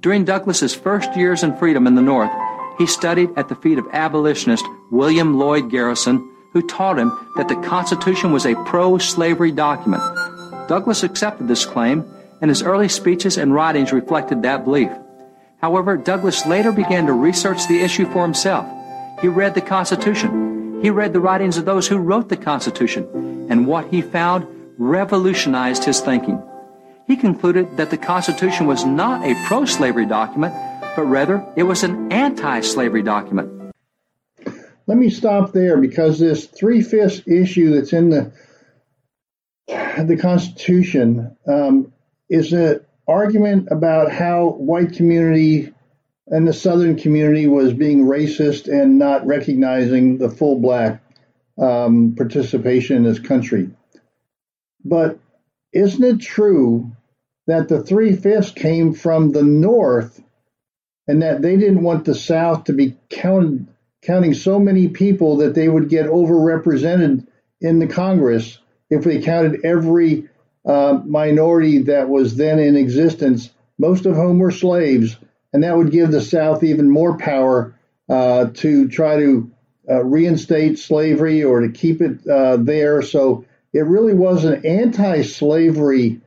During 0.00 0.24
Douglass's 0.24 0.74
first 0.74 1.16
years 1.16 1.44
in 1.44 1.56
freedom 1.56 1.86
in 1.86 1.94
the 1.94 2.02
North, 2.02 2.32
he 2.76 2.86
studied 2.86 3.30
at 3.36 3.48
the 3.48 3.54
feet 3.54 3.78
of 3.78 3.86
abolitionist 3.92 4.64
William 4.90 5.38
Lloyd 5.38 5.70
Garrison, 5.70 6.18
who 6.52 6.66
taught 6.66 6.98
him 6.98 7.12
that 7.36 7.46
the 7.46 7.56
Constitution 7.68 8.32
was 8.32 8.46
a 8.46 8.56
pro 8.64 8.98
slavery 8.98 9.52
document. 9.52 10.02
Douglass 10.66 11.04
accepted 11.04 11.46
this 11.46 11.64
claim, 11.64 12.04
and 12.40 12.48
his 12.48 12.64
early 12.64 12.88
speeches 12.88 13.38
and 13.38 13.54
writings 13.54 13.92
reflected 13.92 14.42
that 14.42 14.64
belief. 14.64 14.90
However, 15.58 15.96
Douglass 15.96 16.46
later 16.46 16.72
began 16.72 17.06
to 17.06 17.12
research 17.12 17.68
the 17.68 17.80
issue 17.80 18.06
for 18.12 18.24
himself. 18.24 18.66
He 19.20 19.28
read 19.28 19.54
the 19.54 19.60
Constitution. 19.60 20.80
He 20.82 20.90
read 20.90 21.12
the 21.12 21.20
writings 21.20 21.56
of 21.56 21.64
those 21.64 21.88
who 21.88 21.98
wrote 21.98 22.28
the 22.28 22.36
Constitution, 22.36 23.46
and 23.50 23.66
what 23.66 23.88
he 23.88 24.00
found 24.00 24.46
revolutionized 24.78 25.84
his 25.84 26.00
thinking. 26.00 26.40
He 27.06 27.16
concluded 27.16 27.76
that 27.78 27.90
the 27.90 27.96
Constitution 27.96 28.66
was 28.66 28.84
not 28.84 29.24
a 29.24 29.34
pro 29.46 29.64
slavery 29.64 30.06
document, 30.06 30.54
but 30.94 31.02
rather 31.02 31.44
it 31.56 31.64
was 31.64 31.82
an 31.82 32.12
anti 32.12 32.60
slavery 32.60 33.02
document. 33.02 33.72
Let 34.86 34.98
me 34.98 35.10
stop 35.10 35.52
there 35.52 35.76
because 35.78 36.18
this 36.18 36.46
three 36.46 36.80
fifths 36.80 37.22
issue 37.26 37.74
that's 37.74 37.92
in 37.92 38.10
the 38.10 38.32
the 39.66 40.16
Constitution 40.16 41.36
um, 41.46 41.92
is 42.30 42.52
an 42.52 42.80
argument 43.06 43.68
about 43.70 44.12
how 44.12 44.50
white 44.50 44.92
community 44.92 45.72
and 46.30 46.46
the 46.46 46.52
Southern 46.52 46.96
community 46.96 47.46
was 47.46 47.72
being 47.72 48.04
racist 48.04 48.68
and 48.68 48.98
not 48.98 49.26
recognizing 49.26 50.18
the 50.18 50.30
full 50.30 50.60
black 50.60 51.02
um, 51.58 52.14
participation 52.16 52.98
in 52.98 53.02
this 53.04 53.18
country. 53.18 53.70
But 54.84 55.18
isn't 55.72 56.04
it 56.04 56.20
true 56.20 56.92
that 57.46 57.68
the 57.68 57.82
three 57.82 58.14
fifths 58.14 58.50
came 58.50 58.92
from 58.92 59.32
the 59.32 59.42
North 59.42 60.22
and 61.06 61.22
that 61.22 61.40
they 61.40 61.56
didn't 61.56 61.82
want 61.82 62.04
the 62.04 62.14
South 62.14 62.64
to 62.64 62.72
be 62.74 62.96
counted, 63.08 63.66
counting 64.02 64.34
so 64.34 64.58
many 64.58 64.88
people 64.88 65.38
that 65.38 65.54
they 65.54 65.68
would 65.68 65.88
get 65.88 66.06
overrepresented 66.06 67.26
in 67.60 67.78
the 67.78 67.86
Congress 67.86 68.58
if 68.90 69.04
they 69.04 69.20
counted 69.20 69.64
every 69.64 70.28
uh, 70.66 71.00
minority 71.04 71.78
that 71.84 72.08
was 72.08 72.36
then 72.36 72.58
in 72.58 72.76
existence, 72.76 73.50
most 73.78 74.06
of 74.06 74.14
whom 74.14 74.38
were 74.38 74.50
slaves, 74.50 75.16
and 75.52 75.62
that 75.62 75.76
would 75.76 75.90
give 75.90 76.10
the 76.10 76.20
South 76.20 76.62
even 76.62 76.90
more 76.90 77.16
power 77.16 77.74
uh, 78.08 78.46
to 78.54 78.88
try 78.88 79.16
to 79.16 79.50
uh, 79.88 80.04
reinstate 80.04 80.78
slavery 80.78 81.42
or 81.42 81.60
to 81.60 81.70
keep 81.70 82.00
it 82.00 82.26
uh, 82.26 82.56
there. 82.56 83.02
So 83.02 83.44
it 83.72 83.86
really 83.86 84.14
was 84.14 84.44
an 84.44 84.64
anti-slavery 84.66 86.20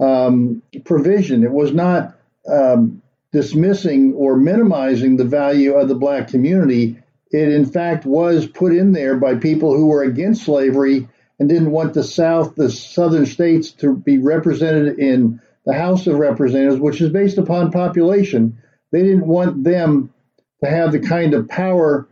um, 0.00 0.62
provision. 0.84 1.44
It 1.44 1.52
was 1.52 1.72
not 1.72 2.16
um, 2.50 3.02
dismissing 3.32 4.14
or 4.14 4.36
minimizing 4.36 5.16
the 5.16 5.24
value 5.24 5.74
of 5.74 5.88
the 5.88 5.94
black 5.94 6.28
community. 6.28 6.98
It, 7.30 7.48
in 7.48 7.66
fact, 7.66 8.04
was 8.04 8.46
put 8.46 8.74
in 8.74 8.92
there 8.92 9.16
by 9.16 9.36
people 9.36 9.76
who 9.76 9.86
were 9.86 10.02
against 10.02 10.44
slavery 10.44 11.08
and 11.38 11.48
didn't 11.48 11.70
want 11.70 11.94
the 11.94 12.04
South, 12.04 12.54
the 12.54 12.70
southern 12.70 13.26
states, 13.26 13.72
to 13.72 13.96
be 13.96 14.18
represented 14.18 14.98
in 14.98 15.40
the 15.66 15.74
House 15.74 16.06
of 16.06 16.18
Representatives, 16.18 16.80
which 16.80 17.00
is 17.00 17.10
based 17.10 17.38
upon 17.38 17.72
population. 17.72 18.58
They 18.94 19.02
didn't 19.02 19.26
want 19.26 19.64
them 19.64 20.14
to 20.62 20.70
have 20.70 20.92
the 20.92 21.00
kind 21.00 21.34
of 21.34 21.48
power 21.48 22.06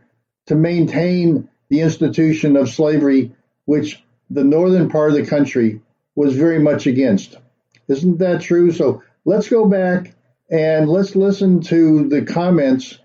to 0.47 0.55
maintain 0.55 1.47
the 1.69 1.79
institution 1.79 2.57
of 2.57 2.67
slavery, 2.67 3.31
which 3.63 4.03
the 4.29 4.43
northern 4.43 4.89
part 4.89 5.11
of 5.11 5.15
the 5.15 5.25
country 5.25 5.79
was 6.13 6.35
very 6.35 6.59
much 6.59 6.85
against. 6.85 7.37
Isn't 7.87 8.17
that 8.17 8.41
true? 8.41 8.69
So 8.73 9.01
let's 9.23 9.47
go 9.47 9.65
back 9.65 10.13
and 10.51 10.89
let's 10.89 11.15
listen 11.15 11.61
to 11.61 12.09
the 12.09 12.25
comments 12.25 12.99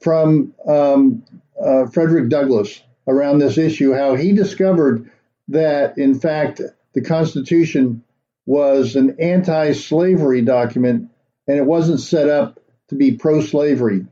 from 0.00 0.54
um, 0.64 1.24
uh, 1.60 1.86
Frederick 1.86 2.28
Douglass 2.28 2.84
around 3.08 3.40
this 3.40 3.58
issue, 3.58 3.92
how 3.94 4.14
he 4.14 4.30
discovered 4.30 5.10
that, 5.48 5.98
in 5.98 6.20
fact, 6.20 6.60
the 6.92 7.02
Constitution 7.02 8.04
was 8.46 8.94
an 8.94 9.16
anti 9.18 9.72
slavery 9.72 10.42
document 10.42 11.10
and 11.48 11.58
it 11.58 11.66
wasn't 11.66 11.98
set 11.98 12.28
up 12.28 12.60
to 12.92 12.98
be 12.98 13.12
pro 13.12 13.40
slavery. 13.40 14.06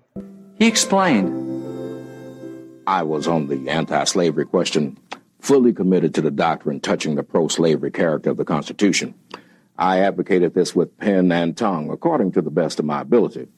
He 0.58 0.66
explained 0.66 1.36
I 2.86 3.02
was 3.02 3.28
on 3.28 3.46
the 3.46 3.68
anti 3.68 4.04
slavery 4.04 4.46
question 4.46 4.98
fully 5.38 5.72
committed 5.72 6.14
to 6.14 6.22
the 6.22 6.30
doctrine 6.30 6.80
touching 6.80 7.14
the 7.14 7.22
pro 7.22 7.48
slavery 7.48 7.90
character 7.90 8.30
of 8.30 8.38
the 8.38 8.44
Constitution. 8.44 9.14
I 9.78 10.00
advocated 10.00 10.54
this 10.54 10.74
with 10.74 10.96
pen 10.98 11.30
and 11.30 11.56
tongue 11.56 11.90
according 11.90 12.32
to 12.32 12.42
the 12.42 12.50
best 12.50 12.78
of 12.78 12.86
my 12.86 13.02
ability. 13.02 13.48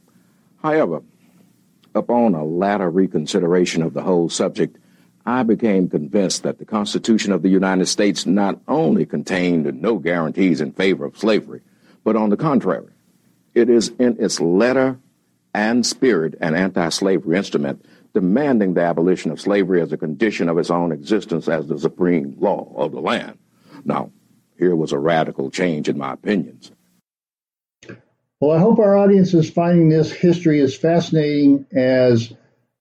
However, 0.61 1.02
upon 1.95 2.35
a 2.35 2.45
latter 2.45 2.91
reconsideration 2.91 3.83
of 3.83 3.95
the 3.95 4.02
whole 4.02 4.29
subject, 4.29 4.76
I 5.25 5.45
became 5.45 5.88
convinced 5.88 6.43
that 6.43 6.59
the 6.59 6.64
Constitution 6.64 7.33
of 7.33 7.43
the 7.43 7.49
United 7.49 7.87
States 7.87 8.26
not 8.26 8.61
only 8.67 9.07
contained 9.07 9.73
no 9.81 9.99
guarantees 9.99 10.61
in 10.61 10.73
favor 10.73 11.05
of 11.05 11.17
slavery, 11.17 11.61
but 12.02 12.17
on 12.17 12.31
the 12.31 12.37
contrary, 12.37 12.88
it 13.55 13.69
is 13.69 13.93
in 14.00 14.17
its 14.19 14.41
letter 14.41 14.99
and 15.54 15.85
spirit 15.85 16.35
an 16.40 16.54
anti 16.54 16.88
slavery 16.88 17.37
instrument 17.37 17.85
demanding 18.14 18.75
the 18.75 18.82
abolition 18.82 19.30
of 19.30 19.40
slavery 19.40 19.80
as 19.80 19.92
a 19.92 19.97
condition 19.97 20.49
of 20.49 20.59
its 20.59 20.71
own 20.71 20.92
existence 20.92 21.49
as 21.49 21.66
the 21.66 21.78
supreme 21.78 22.37
law 22.38 22.73
of 22.76 22.92
the 22.92 23.00
land. 23.00 23.38
Now, 23.85 24.11
here 24.59 24.76
was 24.76 24.92
a 24.92 24.99
radical 24.99 25.50
change 25.50 25.88
in 25.88 25.99
my 25.99 26.12
opinions. 26.12 26.71
Well, 28.40 28.50
I 28.50 28.59
hope 28.59 28.78
our 28.78 28.97
audience 28.97 29.35
is 29.35 29.49
finding 29.49 29.88
this 29.88 30.12
history 30.12 30.61
as 30.61 30.76
fascinating 30.76 31.66
as 31.73 32.32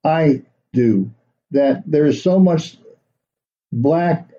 I 0.04 0.42
do 0.74 1.12
that 1.52 1.84
there 1.86 2.06
is 2.06 2.24
so 2.24 2.40
much 2.40 2.78
black 3.72 4.30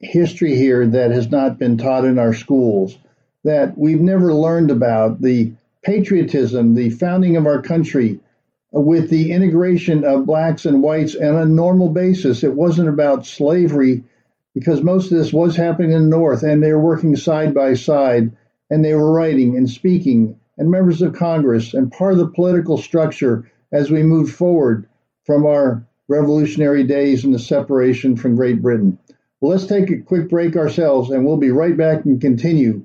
history 0.00 0.56
here 0.56 0.86
that 0.86 1.10
has 1.10 1.30
not 1.30 1.58
been 1.58 1.78
taught 1.78 2.04
in 2.04 2.18
our 2.18 2.34
schools, 2.34 2.96
that 3.44 3.76
we've 3.76 4.00
never 4.00 4.32
learned 4.32 4.70
about 4.70 5.20
the 5.20 5.52
patriotism, 5.88 6.74
the 6.74 6.90
founding 6.90 7.34
of 7.38 7.46
our 7.46 7.62
country, 7.62 8.20
uh, 8.76 8.80
with 8.80 9.08
the 9.08 9.32
integration 9.32 10.04
of 10.04 10.26
blacks 10.26 10.66
and 10.66 10.82
whites 10.82 11.16
on 11.16 11.34
a 11.34 11.46
normal 11.46 11.88
basis. 11.88 12.44
It 12.44 12.52
wasn't 12.52 12.90
about 12.90 13.24
slavery 13.24 14.04
because 14.54 14.82
most 14.82 15.10
of 15.10 15.16
this 15.16 15.32
was 15.32 15.56
happening 15.56 15.92
in 15.92 16.02
the 16.02 16.16
North 16.16 16.42
and 16.42 16.62
they 16.62 16.74
were 16.74 16.78
working 16.78 17.16
side 17.16 17.54
by 17.54 17.72
side 17.72 18.30
and 18.68 18.84
they 18.84 18.92
were 18.92 19.10
writing 19.10 19.56
and 19.56 19.70
speaking 19.70 20.38
and 20.58 20.70
members 20.70 21.00
of 21.00 21.14
Congress 21.14 21.72
and 21.72 21.90
part 21.90 22.12
of 22.12 22.18
the 22.18 22.28
political 22.28 22.76
structure 22.76 23.50
as 23.72 23.90
we 23.90 24.02
moved 24.02 24.34
forward 24.34 24.86
from 25.24 25.46
our 25.46 25.86
revolutionary 26.06 26.84
days 26.84 27.24
and 27.24 27.32
the 27.32 27.38
separation 27.38 28.14
from 28.14 28.36
Great 28.36 28.60
Britain. 28.60 28.98
Well, 29.40 29.52
let's 29.52 29.66
take 29.66 29.88
a 29.90 30.02
quick 30.02 30.28
break 30.28 30.54
ourselves, 30.54 31.10
and 31.10 31.24
we'll 31.24 31.36
be 31.38 31.50
right 31.50 31.76
back 31.76 32.04
and 32.04 32.20
continue 32.20 32.84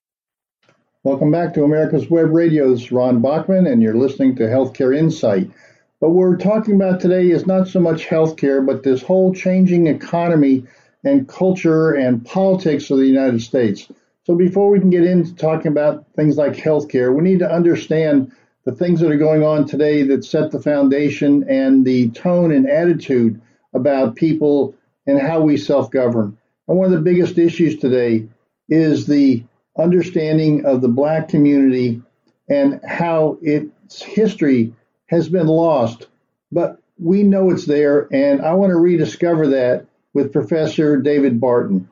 Welcome 1.03 1.31
back 1.31 1.55
to 1.55 1.63
America's 1.63 2.11
Web 2.11 2.29
Radio's 2.29 2.91
Ron 2.91 3.23
Bachman, 3.23 3.65
and 3.65 3.81
you're 3.81 3.97
listening 3.97 4.35
to 4.35 4.43
Healthcare 4.43 4.95
Insight. 4.95 5.49
What 5.97 6.11
we're 6.11 6.37
talking 6.37 6.75
about 6.75 6.99
today 6.99 7.31
is 7.31 7.47
not 7.47 7.67
so 7.67 7.79
much 7.79 8.05
healthcare, 8.05 8.63
but 8.63 8.83
this 8.83 9.01
whole 9.01 9.33
changing 9.33 9.87
economy 9.87 10.67
and 11.03 11.27
culture 11.27 11.93
and 11.93 12.23
politics 12.23 12.91
of 12.91 12.99
the 12.99 13.07
United 13.07 13.41
States. 13.41 13.87
So 14.25 14.35
before 14.35 14.69
we 14.69 14.79
can 14.79 14.91
get 14.91 15.03
into 15.03 15.33
talking 15.33 15.71
about 15.71 16.05
things 16.15 16.37
like 16.37 16.53
healthcare, 16.53 17.11
we 17.15 17.23
need 17.23 17.39
to 17.39 17.51
understand 17.51 18.31
the 18.65 18.71
things 18.71 18.99
that 18.99 19.11
are 19.11 19.17
going 19.17 19.41
on 19.41 19.65
today 19.65 20.03
that 20.03 20.23
set 20.23 20.51
the 20.51 20.61
foundation 20.61 21.49
and 21.49 21.83
the 21.83 22.11
tone 22.11 22.51
and 22.51 22.69
attitude 22.69 23.41
about 23.73 24.17
people 24.17 24.75
and 25.07 25.19
how 25.19 25.41
we 25.41 25.57
self 25.57 25.89
govern. 25.89 26.37
And 26.67 26.77
one 26.77 26.85
of 26.85 26.91
the 26.91 27.11
biggest 27.11 27.39
issues 27.39 27.77
today 27.77 28.27
is 28.69 29.07
the 29.07 29.43
understanding 29.77 30.65
of 30.65 30.81
the 30.81 30.87
black 30.87 31.29
community 31.29 32.01
and 32.49 32.81
how 32.85 33.37
its 33.41 34.01
history 34.01 34.73
has 35.07 35.29
been 35.29 35.47
lost. 35.47 36.07
But 36.51 36.81
we 36.97 37.23
know 37.23 37.49
it's 37.49 37.65
there, 37.65 38.07
and 38.11 38.41
I 38.41 38.53
want 38.53 38.71
to 38.71 38.77
rediscover 38.77 39.47
that 39.47 39.85
with 40.13 40.33
Professor 40.33 40.97
David 40.97 41.39
Barton. 41.39 41.89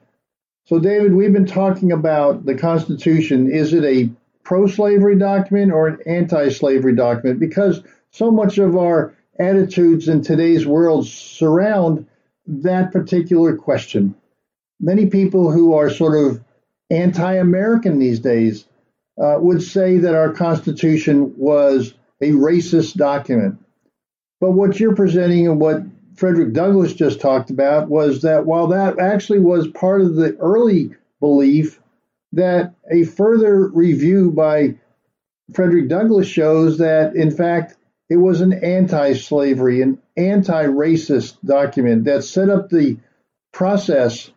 So, 0.66 0.80
David, 0.80 1.14
we've 1.14 1.34
been 1.34 1.46
talking 1.46 1.92
about 1.92 2.46
the 2.46 2.56
Constitution. 2.56 3.52
Is 3.52 3.74
it 3.74 3.84
a 3.84 4.10
pro 4.44 4.68
slavery 4.68 5.18
document 5.18 5.72
or 5.72 5.88
an 5.88 6.00
anti 6.06 6.50
slavery 6.50 6.96
document? 6.96 7.40
Because 7.40 7.82
so 8.12 8.30
much 8.30 8.58
of 8.58 8.76
our 8.76 9.16
attitudes 9.40 10.08
in 10.08 10.22
today's 10.22 10.68
world 10.68 11.08
surround 11.08 12.06
that 12.46 12.92
particular 12.92 13.56
question. 13.56 14.14
Many 14.80 15.08
people 15.08 15.52
who 15.52 15.74
are 15.74 15.90
sort 15.90 16.18
of 16.18 16.44
anti 16.90 17.36
American 17.36 18.00
these 18.00 18.20
days 18.20 18.66
uh, 19.22 19.38
would 19.40 19.62
say 19.62 19.98
that 19.98 20.16
our 20.16 20.34
Constitution 20.34 21.34
was 21.38 21.94
a 22.22 22.32
racist 22.32 22.96
document. 22.96 23.60
But 24.40 24.52
what 24.52 24.80
you're 24.80 24.96
presenting 24.96 25.48
and 25.48 25.60
what 25.60 25.84
Frederick 26.16 26.54
Douglass 26.54 26.94
just 26.94 27.20
talked 27.20 27.50
about 27.50 27.90
was 27.90 28.22
that 28.22 28.46
while 28.46 28.68
that 28.68 29.00
actually 29.00 29.40
was 29.40 29.68
part 29.68 30.02
of 30.02 30.16
the 30.16 30.36
early 30.38 30.92
belief, 31.20 31.82
that 32.34 32.74
a 32.90 33.04
further 33.04 33.68
review 33.68 34.32
by 34.32 34.76
Frederick 35.54 35.90
Douglass 35.90 36.28
shows 36.28 36.78
that, 36.78 37.16
in 37.16 37.32
fact, 37.32 37.76
it 38.10 38.18
was 38.18 38.42
an 38.42 38.54
anti 38.54 39.14
slavery, 39.14 39.82
an 39.82 40.00
anti 40.18 40.66
racist 40.66 41.38
document 41.44 42.06
that 42.06 42.24
set 42.24 42.50
up 42.50 42.70
the 42.70 42.98
process 43.52 44.32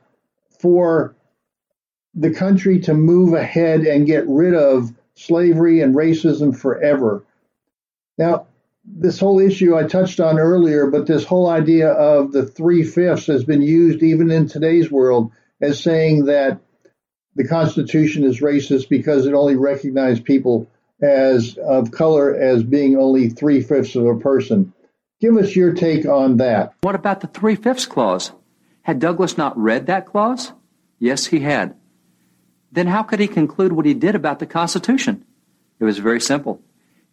for 0.61 1.15
the 2.15 2.33
country 2.33 2.81
to 2.81 2.95
move 2.95 3.35
ahead 3.35 3.83
and 3.83 4.07
get 4.07 4.29
rid 4.29 4.55
of 4.55 4.93
slavery 5.15 5.81
and 5.81 5.95
racism 5.95 6.57
forever. 6.57 7.25
Now, 8.19 8.47
this 8.85 9.19
whole 9.19 9.39
issue 9.39 9.77
I 9.77 9.85
touched 9.85 10.21
on 10.21 10.39
earlier, 10.39 10.89
but 10.89 11.07
this 11.07 11.25
whole 11.25 11.49
idea 11.49 11.91
of 11.91 12.33
the 12.33 12.45
three 12.45 12.83
fifths 12.83 13.27
has 13.27 13.45
been 13.45 13.63
used 13.63 14.03
even 14.03 14.31
in 14.31 14.49
today's 14.49 14.91
world 14.91 15.31
as 15.61 15.81
saying 15.81 16.27
that 16.27 16.59
the 17.35 17.47
Constitution 17.47 18.25
is 18.25 18.41
racist 18.41 18.89
because 18.89 19.27
it 19.27 19.35
only 19.35 19.57
recognized 19.57 20.25
people 20.25 20.69
as 21.01 21.57
of 21.59 21.91
color 21.91 22.35
as 22.35 22.63
being 22.63 22.97
only 22.97 23.29
three 23.29 23.63
fifths 23.63 23.97
of 23.97 24.07
a 24.07 24.19
person. 24.19 24.73
Give 25.21 25.37
us 25.37 25.55
your 25.55 25.73
take 25.73 26.05
on 26.05 26.39
that. 26.39 26.75
What 26.83 26.95
about 26.95 27.21
the 27.21 27.29
three 27.29 27.55
fifths 27.55 27.87
clause? 27.87 28.33
Had 28.83 28.99
Douglass 28.99 29.39
not 29.39 29.57
read 29.57 29.87
that 29.87 30.07
clause? 30.07 30.53
Yes, 30.99 31.27
he 31.27 31.41
had. 31.41 31.77
Then 32.73 32.87
how 32.87 33.03
could 33.03 33.21
he 33.21 33.29
conclude 33.29 33.73
what 33.73 33.87
he 33.87 33.95
did 33.95 34.15
about 34.15 34.39
the 34.39 34.47
Constitution? 34.47 35.25
It 35.79 35.85
was 35.85 35.99
very 35.99 36.21
simple. 36.21 36.61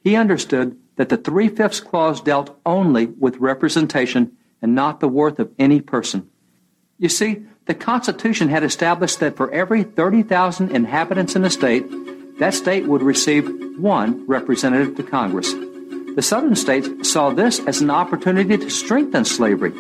He 0.02 0.16
understood 0.16 0.78
that 0.96 1.10
the 1.10 1.18
three 1.18 1.50
fifths 1.50 1.82
clause 1.82 2.22
dealt 2.22 2.58
only 2.66 3.08
with 3.08 3.38
representation 3.38 4.38
and 4.62 4.74
not 4.74 5.00
the 5.00 5.08
worth 5.08 5.38
of 5.38 5.52
any 5.60 5.82
person. 5.82 6.30
You 6.98 7.10
see, 7.10 7.46
the 7.66 7.74
Constitution 7.74 8.50
had 8.50 8.64
established 8.64 9.20
that 9.20 9.36
for 9.36 9.52
every 9.52 9.84
30,000 9.84 10.72
inhabitants 10.72 11.36
in 11.36 11.44
a 11.44 11.50
state, 11.50 11.86
that 12.40 12.54
state 12.54 12.88
would 12.88 13.02
receive 13.02 13.78
one 13.78 14.26
representative 14.28 14.96
to 14.96 15.04
Congress. 15.04 15.54
The 16.16 16.22
southern 16.22 16.56
states 16.56 17.10
saw 17.10 17.30
this 17.30 17.60
as 17.60 17.82
an 17.82 17.90
opportunity 17.90 18.58
to 18.58 18.70
strengthen 18.70 19.26
slavery. 19.26 19.74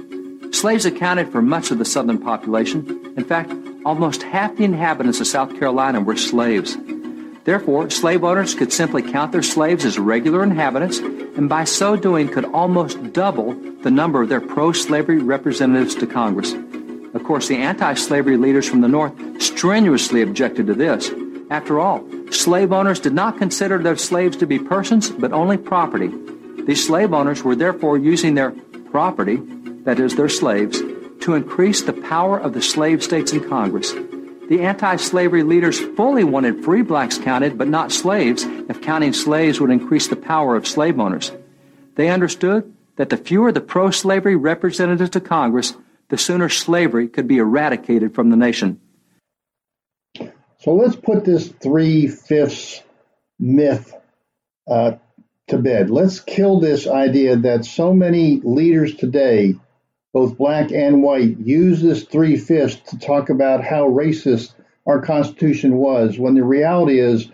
Slaves 0.51 0.85
accounted 0.85 1.31
for 1.31 1.41
much 1.41 1.71
of 1.71 1.77
the 1.79 1.85
southern 1.85 2.19
population. 2.19 3.13
In 3.17 3.23
fact, 3.23 3.51
almost 3.85 4.23
half 4.23 4.55
the 4.55 4.63
inhabitants 4.63 5.19
of 5.19 5.27
South 5.27 5.57
Carolina 5.57 6.01
were 6.01 6.17
slaves. 6.17 6.77
Therefore, 7.45 7.89
slave 7.89 8.23
owners 8.23 8.53
could 8.53 8.71
simply 8.71 9.01
count 9.01 9.31
their 9.31 9.41
slaves 9.41 9.85
as 9.85 9.97
regular 9.97 10.43
inhabitants, 10.43 10.99
and 10.99 11.49
by 11.49 11.63
so 11.63 11.95
doing 11.95 12.27
could 12.27 12.45
almost 12.45 13.13
double 13.13 13.53
the 13.81 13.89
number 13.89 14.21
of 14.21 14.29
their 14.29 14.41
pro 14.41 14.71
slavery 14.71 15.19
representatives 15.19 15.95
to 15.95 16.07
Congress. 16.07 16.53
Of 17.13 17.23
course, 17.23 17.47
the 17.47 17.57
anti 17.57 17.93
slavery 17.95 18.37
leaders 18.37 18.69
from 18.69 18.81
the 18.81 18.87
North 18.87 19.13
strenuously 19.41 20.21
objected 20.21 20.67
to 20.67 20.75
this. 20.75 21.11
After 21.49 21.79
all, 21.79 22.05
slave 22.31 22.71
owners 22.71 22.99
did 22.99 23.13
not 23.13 23.39
consider 23.39 23.79
their 23.79 23.95
slaves 23.95 24.37
to 24.37 24.45
be 24.45 24.59
persons, 24.59 25.09
but 25.09 25.33
only 25.33 25.57
property. 25.57 26.11
These 26.65 26.85
slave 26.85 27.13
owners 27.13 27.43
were 27.43 27.55
therefore 27.55 27.97
using 27.97 28.35
their 28.35 28.51
property, 28.91 29.37
that 29.85 29.99
is, 29.99 30.15
their 30.15 30.29
slaves, 30.29 30.79
to 31.21 31.35
increase 31.35 31.81
the 31.81 31.93
power 31.93 32.39
of 32.39 32.53
the 32.53 32.61
slave 32.61 33.03
states 33.03 33.33
in 33.33 33.47
Congress. 33.47 33.91
The 34.49 34.61
anti 34.61 34.95
slavery 34.95 35.43
leaders 35.43 35.79
fully 35.79 36.23
wanted 36.23 36.63
free 36.63 36.81
blacks 36.81 37.17
counted, 37.17 37.57
but 37.57 37.67
not 37.67 37.91
slaves, 37.91 38.43
if 38.43 38.81
counting 38.81 39.13
slaves 39.13 39.59
would 39.59 39.69
increase 39.69 40.07
the 40.07 40.15
power 40.15 40.55
of 40.55 40.67
slave 40.67 40.99
owners. 40.99 41.31
They 41.95 42.09
understood 42.09 42.73
that 42.95 43.09
the 43.09 43.17
fewer 43.17 43.51
the 43.51 43.61
pro 43.61 43.91
slavery 43.91 44.35
representatives 44.35 45.11
to 45.11 45.21
Congress, 45.21 45.75
the 46.09 46.17
sooner 46.17 46.49
slavery 46.49 47.07
could 47.07 47.27
be 47.27 47.37
eradicated 47.37 48.15
from 48.15 48.29
the 48.29 48.35
nation. 48.35 48.81
So 50.61 50.73
let's 50.73 50.95
put 50.95 51.23
this 51.23 51.47
three 51.47 52.07
fifths 52.07 52.81
myth 53.39 53.93
uh, 54.67 54.93
to 55.47 55.57
bed. 55.57 55.89
Let's 55.89 56.19
kill 56.19 56.59
this 56.59 56.87
idea 56.87 57.37
that 57.37 57.65
so 57.65 57.93
many 57.93 58.41
leaders 58.43 58.95
today, 58.95 59.55
both 60.13 60.37
black 60.37 60.71
and 60.71 61.03
white, 61.03 61.37
use 61.39 61.81
this 61.81 62.03
three 62.03 62.37
fifths 62.37 62.77
to 62.89 62.97
talk 62.97 63.29
about 63.29 63.63
how 63.63 63.87
racist 63.87 64.53
our 64.87 65.01
Constitution 65.01 65.77
was, 65.77 66.17
when 66.17 66.33
the 66.33 66.43
reality 66.43 66.99
is 66.99 67.29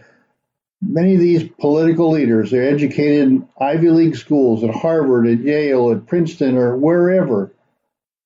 many 0.82 1.16
of 1.16 1.22
these 1.22 1.50
political 1.60 2.12
leaders, 2.12 2.52
they're 2.52 2.70
educated 2.70 3.28
in 3.28 3.50
Ivy 3.60 3.90
League 3.90 4.16
schools 4.18 4.64
at 4.64 4.76
Harvard, 4.76 5.28
at 5.28 5.40
Yale, 5.40 5.92
at 5.92 6.06
Princeton, 6.06 6.58
or 6.58 6.76
wherever, 6.76 7.54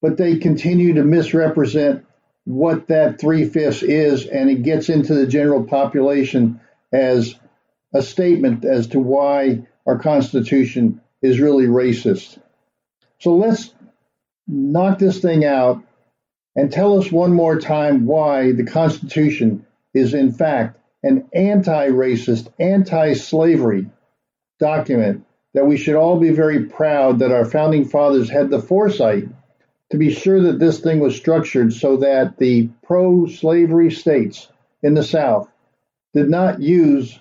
but 0.02 0.18
they 0.18 0.38
continue 0.38 0.96
to 0.96 1.04
misrepresent 1.04 2.06
what 2.46 2.88
that 2.88 3.20
three 3.20 3.46
fifths 3.46 3.84
is, 3.84 4.26
and 4.26 4.50
it 4.50 4.64
gets 4.64 4.90
into 4.90 5.14
the 5.14 5.28
general 5.28 5.64
population 5.64 6.60
as 6.92 7.36
a 7.94 8.02
statement 8.02 8.66
as 8.66 8.88
to 8.88 9.00
why 9.00 9.68
our 9.86 10.00
Constitution 10.00 11.02
is 11.22 11.40
really 11.40 11.66
racist. 11.66 12.40
So 13.20 13.36
let's 13.36 13.74
knock 14.50 15.00
this 15.00 15.20
thing 15.20 15.46
out 15.46 15.84
and 16.56 16.72
tell 16.72 17.00
us 17.00 17.12
one 17.12 17.34
more 17.34 17.60
time 17.60 18.06
why 18.06 18.52
the 18.52 18.66
Constitution 18.66 19.66
is, 19.94 20.14
in 20.14 20.32
fact, 20.32 20.80
an 21.04 21.30
anti 21.34 21.88
racist, 21.90 22.52
anti 22.60 23.14
slavery 23.14 23.90
document 24.60 25.26
that 25.54 25.66
we 25.66 25.78
should 25.78 25.96
all 25.96 26.20
be 26.20 26.32
very 26.32 26.66
proud 26.66 27.20
that 27.20 27.32
our 27.32 27.46
founding 27.46 27.86
fathers 27.86 28.30
had 28.30 28.50
the 28.50 28.62
foresight 28.62 29.28
to 29.92 29.98
be 29.98 30.12
sure 30.12 30.42
that 30.42 30.60
this 30.60 30.80
thing 30.80 31.00
was 31.00 31.16
structured 31.16 31.74
so 31.74 31.98
that 31.98 32.38
the 32.38 32.70
pro 32.84 33.26
slavery 33.26 33.90
states 33.90 34.50
in 34.84 34.94
the 34.94 35.04
South 35.04 35.50
did 36.14 36.30
not 36.30 36.62
use 36.62 37.20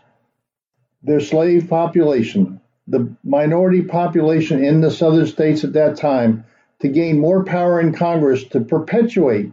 their 1.02 1.20
slave 1.20 1.68
population, 1.68 2.60
the 2.86 3.14
minority 3.22 3.82
population 3.82 4.64
in 4.64 4.80
the 4.80 4.90
southern 4.90 5.26
states 5.26 5.64
at 5.64 5.74
that 5.74 5.96
time, 5.96 6.44
to 6.80 6.88
gain 6.88 7.18
more 7.18 7.44
power 7.44 7.80
in 7.80 7.92
Congress 7.92 8.44
to 8.44 8.60
perpetuate 8.60 9.52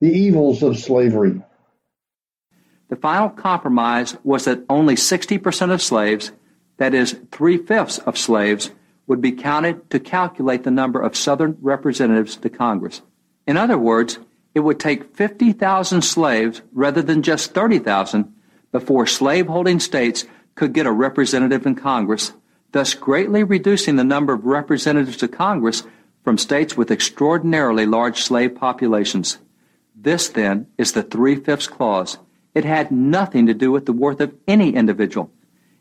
the 0.00 0.10
evils 0.10 0.62
of 0.62 0.78
slavery. 0.78 1.42
The 2.88 2.96
final 2.96 3.30
compromise 3.30 4.16
was 4.22 4.44
that 4.44 4.64
only 4.68 4.94
60% 4.94 5.72
of 5.72 5.82
slaves, 5.82 6.32
that 6.76 6.94
is, 6.94 7.18
three 7.32 7.56
fifths 7.56 7.98
of 7.98 8.16
slaves, 8.16 8.70
would 9.06 9.20
be 9.20 9.32
counted 9.32 9.90
to 9.90 9.98
calculate 9.98 10.64
the 10.64 10.70
number 10.70 11.00
of 11.00 11.16
Southern 11.16 11.56
representatives 11.60 12.36
to 12.36 12.50
Congress. 12.50 13.02
In 13.46 13.56
other 13.56 13.78
words, 13.78 14.18
it 14.54 14.60
would 14.60 14.80
take 14.80 15.16
50,000 15.16 16.02
slaves 16.02 16.62
rather 16.72 17.02
than 17.02 17.22
just 17.22 17.54
30,000 17.54 18.32
before 18.72 19.06
slaveholding 19.06 19.80
states 19.80 20.24
could 20.54 20.72
get 20.72 20.86
a 20.86 20.92
representative 20.92 21.66
in 21.66 21.74
Congress, 21.74 22.32
thus 22.72 22.94
greatly 22.94 23.44
reducing 23.44 23.96
the 23.96 24.04
number 24.04 24.32
of 24.32 24.46
representatives 24.46 25.18
to 25.18 25.28
Congress 25.28 25.82
from 26.26 26.38
states 26.38 26.76
with 26.76 26.90
extraordinarily 26.90 27.86
large 27.86 28.20
slave 28.20 28.56
populations. 28.56 29.38
This, 29.94 30.28
then, 30.28 30.66
is 30.76 30.90
the 30.90 31.04
three 31.04 31.36
fifths 31.36 31.68
clause. 31.68 32.18
It 32.52 32.64
had 32.64 32.90
nothing 32.90 33.46
to 33.46 33.54
do 33.54 33.70
with 33.70 33.86
the 33.86 33.92
worth 33.92 34.20
of 34.20 34.34
any 34.48 34.74
individual. 34.74 35.30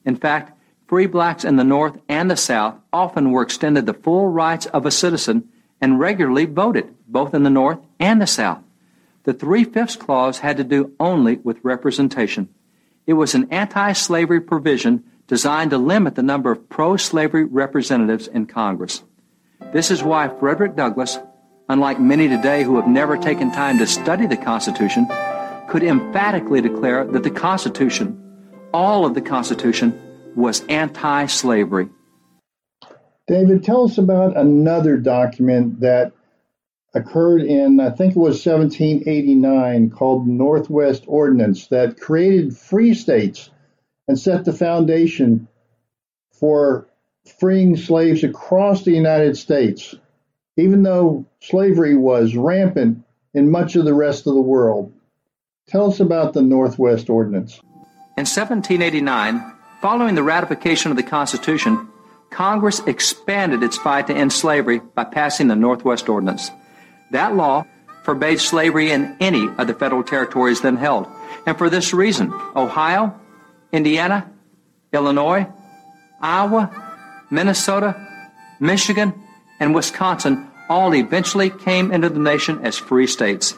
In 0.06 0.16
fact, 0.16 0.56
free 0.86 1.08
blacks 1.08 1.46
in 1.46 1.56
the 1.56 1.64
North 1.64 2.00
and 2.08 2.30
the 2.30 2.38
South 2.38 2.76
often 2.94 3.32
were 3.32 3.42
extended 3.42 3.88
the 3.88 3.96
full 3.96 4.28
rights 4.28 4.68
of 4.68 4.86
a 4.86 4.92
citizen 4.92 5.50
and 5.82 6.00
regularly 6.00 6.46
voted, 6.46 6.94
both 7.08 7.34
in 7.34 7.42
the 7.42 7.50
North 7.50 7.80
and 8.00 8.22
the 8.22 8.28
South. 8.28 8.62
The 9.24 9.34
Three 9.34 9.64
Fifths 9.64 9.96
Clause 9.96 10.38
had 10.38 10.58
to 10.58 10.64
do 10.64 10.94
only 11.00 11.38
with 11.38 11.58
representation. 11.64 12.50
It 13.08 13.14
was 13.14 13.34
an 13.34 13.52
anti 13.52 13.94
slavery 13.94 14.42
provision 14.42 15.06
designed 15.26 15.72
to 15.72 15.80
limit 15.80 16.14
the 16.14 16.22
number 16.22 16.52
of 16.52 16.70
pro 16.70 16.98
slavery 16.98 17.46
representatives 17.46 18.28
in 18.28 18.46
Congress. 18.46 19.02
This 19.76 19.92
is 19.92 20.02
why 20.02 20.30
Frederick 20.30 20.78
Douglass, 20.78 21.20
unlike 21.68 22.00
many 22.00 22.30
today 22.30 22.64
who 22.64 22.78
have 22.78 22.88
never 22.88 23.18
taken 23.18 23.52
time 23.52 23.78
to 23.80 23.86
study 23.86 24.26
the 24.26 24.38
Constitution, 24.38 25.06
could 25.68 25.84
emphatically 25.84 26.62
declare 26.62 27.04
that 27.04 27.24
the 27.24 27.30
Constitution, 27.30 28.18
all 28.74 29.06
of 29.06 29.16
the 29.16 29.22
Constitution, 29.22 30.32
was 30.34 30.64
anti 30.70 31.26
slavery. 31.26 31.90
David, 33.28 33.66
tell 33.66 33.84
us 33.84 33.98
about 33.98 34.38
another 34.38 34.96
document 34.96 35.82
that 35.82 36.14
occurred 36.94 37.42
in, 37.42 37.82
I 37.82 37.90
think 37.90 38.16
it 38.16 38.20
was 38.20 38.46
1789, 38.46 39.90
called 39.90 40.26
Northwest 40.26 41.04
Ordinance, 41.06 41.68
that 41.68 42.00
created 42.00 42.56
free 42.56 42.94
states 42.94 43.50
and 44.08 44.18
set 44.18 44.46
the 44.46 44.54
foundation 44.54 45.50
for 46.32 46.88
freeing 47.40 47.76
slaves 47.76 48.24
across 48.24 48.84
the 48.84 48.92
United 48.92 49.38
States, 49.38 49.96
even 50.58 50.84
though 50.84 51.26
slavery 51.42 51.96
was 51.96 52.36
rampant 52.36 53.04
in 53.34 53.52
much 53.52 53.76
of 53.76 53.86
the 53.86 53.94
rest 53.94 54.28
of 54.28 54.34
the 54.34 54.42
world. 54.42 54.94
Tell 55.68 55.88
us 55.88 56.00
about 56.00 56.34
the 56.34 56.42
Northwest 56.42 57.10
Ordinance. 57.10 57.60
In 58.18 58.26
1789, 58.26 59.54
following 59.82 60.16
the 60.16 60.24
ratification 60.24 60.92
of 60.92 60.98
the 60.98 61.04
Constitution, 61.04 61.90
Congress 62.30 62.80
expanded 62.82 63.64
its 63.64 63.78
fight 63.78 64.08
to 64.08 64.14
end 64.14 64.32
slavery 64.32 64.80
by 64.80 65.04
passing 65.04 65.48
the 65.48 65.56
Northwest 65.56 66.08
Ordinance. 66.08 66.52
That 67.12 67.36
law 67.36 67.66
forbade 68.04 68.40
slavery 68.40 68.92
in 68.92 69.18
any 69.20 69.50
of 69.58 69.68
the 69.68 69.74
federal 69.74 70.04
territories 70.04 70.62
then 70.62 70.78
held. 70.78 71.08
And 71.46 71.58
for 71.58 71.70
this 71.70 71.94
reason, 71.94 72.32
Ohio, 72.56 73.20
Indiana, 73.72 74.32
Illinois, 74.94 75.48
Iowa, 76.22 76.85
Minnesota, 77.36 77.96
Michigan, 78.60 79.14
and 79.60 79.76
Wisconsin 79.76 80.50
all 80.70 80.96
eventually 80.96 81.50
came 81.50 81.92
into 81.92 82.10
the 82.10 82.20
nation 82.20 82.66
as 82.66 82.78
free 82.78 83.08
states. 83.08 83.56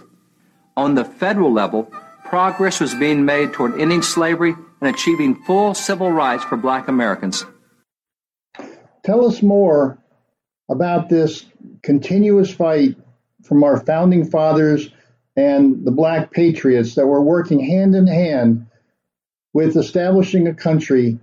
On 0.76 0.96
the 0.96 1.06
federal 1.06 1.54
level, 1.54 1.84
progress 2.26 2.80
was 2.80 2.94
being 2.96 3.24
made 3.24 3.54
toward 3.54 3.80
ending 3.80 4.02
slavery 4.02 4.56
and 4.82 4.94
achieving 4.94 5.36
full 5.44 5.74
civil 5.74 6.12
rights 6.12 6.44
for 6.44 6.58
black 6.58 6.88
Americans. 6.88 7.46
Tell 9.06 9.26
us 9.26 9.42
more 9.42 9.98
about 10.70 11.08
this 11.08 11.46
continuous 11.84 12.52
fight 12.52 12.98
from 13.44 13.63
our 13.63 13.80
founding 13.80 14.30
fathers 14.30 14.90
and 15.36 15.86
the 15.86 15.92
black 15.92 16.32
patriots 16.32 16.96
that 16.96 17.08
were 17.08 17.22
working 17.22 17.60
hand 17.60 17.96
in 17.96 18.08
hand 18.08 18.66
with 19.54 19.78
establishing 19.78 20.48
a 20.48 20.54
country 20.54 21.20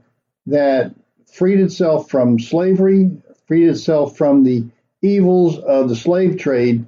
that 0.47 0.95
freed 1.35 1.59
itself 1.59 2.09
from 2.09 2.39
slavery, 2.39 3.11
freed 3.49 3.69
itself 3.69 4.17
from 4.17 4.45
the 4.45 4.65
evils 5.03 5.59
of 5.59 5.89
the 5.89 5.97
slave 5.97 6.39
trade. 6.39 6.87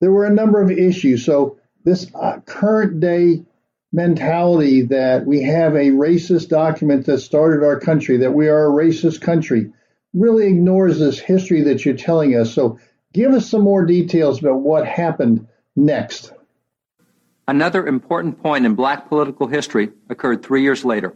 There 0.00 0.12
were 0.12 0.26
a 0.26 0.32
number 0.32 0.62
of 0.62 0.70
issues. 0.70 1.24
So 1.26 1.58
this 1.84 2.08
uh, 2.14 2.38
current 2.46 3.00
day 3.00 3.44
mentality 3.92 4.82
that 4.82 5.26
we 5.26 5.42
have 5.42 5.74
a 5.74 5.90
racist 5.90 6.48
document 6.48 7.06
that 7.06 7.18
started 7.18 7.64
our 7.64 7.80
country, 7.80 8.18
that 8.18 8.32
we 8.32 8.48
are 8.48 8.66
a 8.66 8.72
racist 8.72 9.22
country, 9.22 9.72
really 10.14 10.46
ignores 10.46 11.00
this 11.00 11.18
history 11.18 11.62
that 11.62 11.84
you're 11.84 11.96
telling 11.96 12.36
us. 12.36 12.54
So 12.54 12.78
give 13.12 13.32
us 13.32 13.50
some 13.50 13.62
more 13.62 13.84
details 13.84 14.38
about 14.38 14.60
what 14.60 14.86
happened 14.86 15.48
next. 15.74 16.32
Another 17.48 17.84
important 17.84 18.40
point 18.40 18.64
in 18.64 18.76
black 18.76 19.08
political 19.08 19.48
history 19.48 19.90
occurred 20.08 20.44
three 20.44 20.62
years 20.62 20.84
later. 20.84 21.08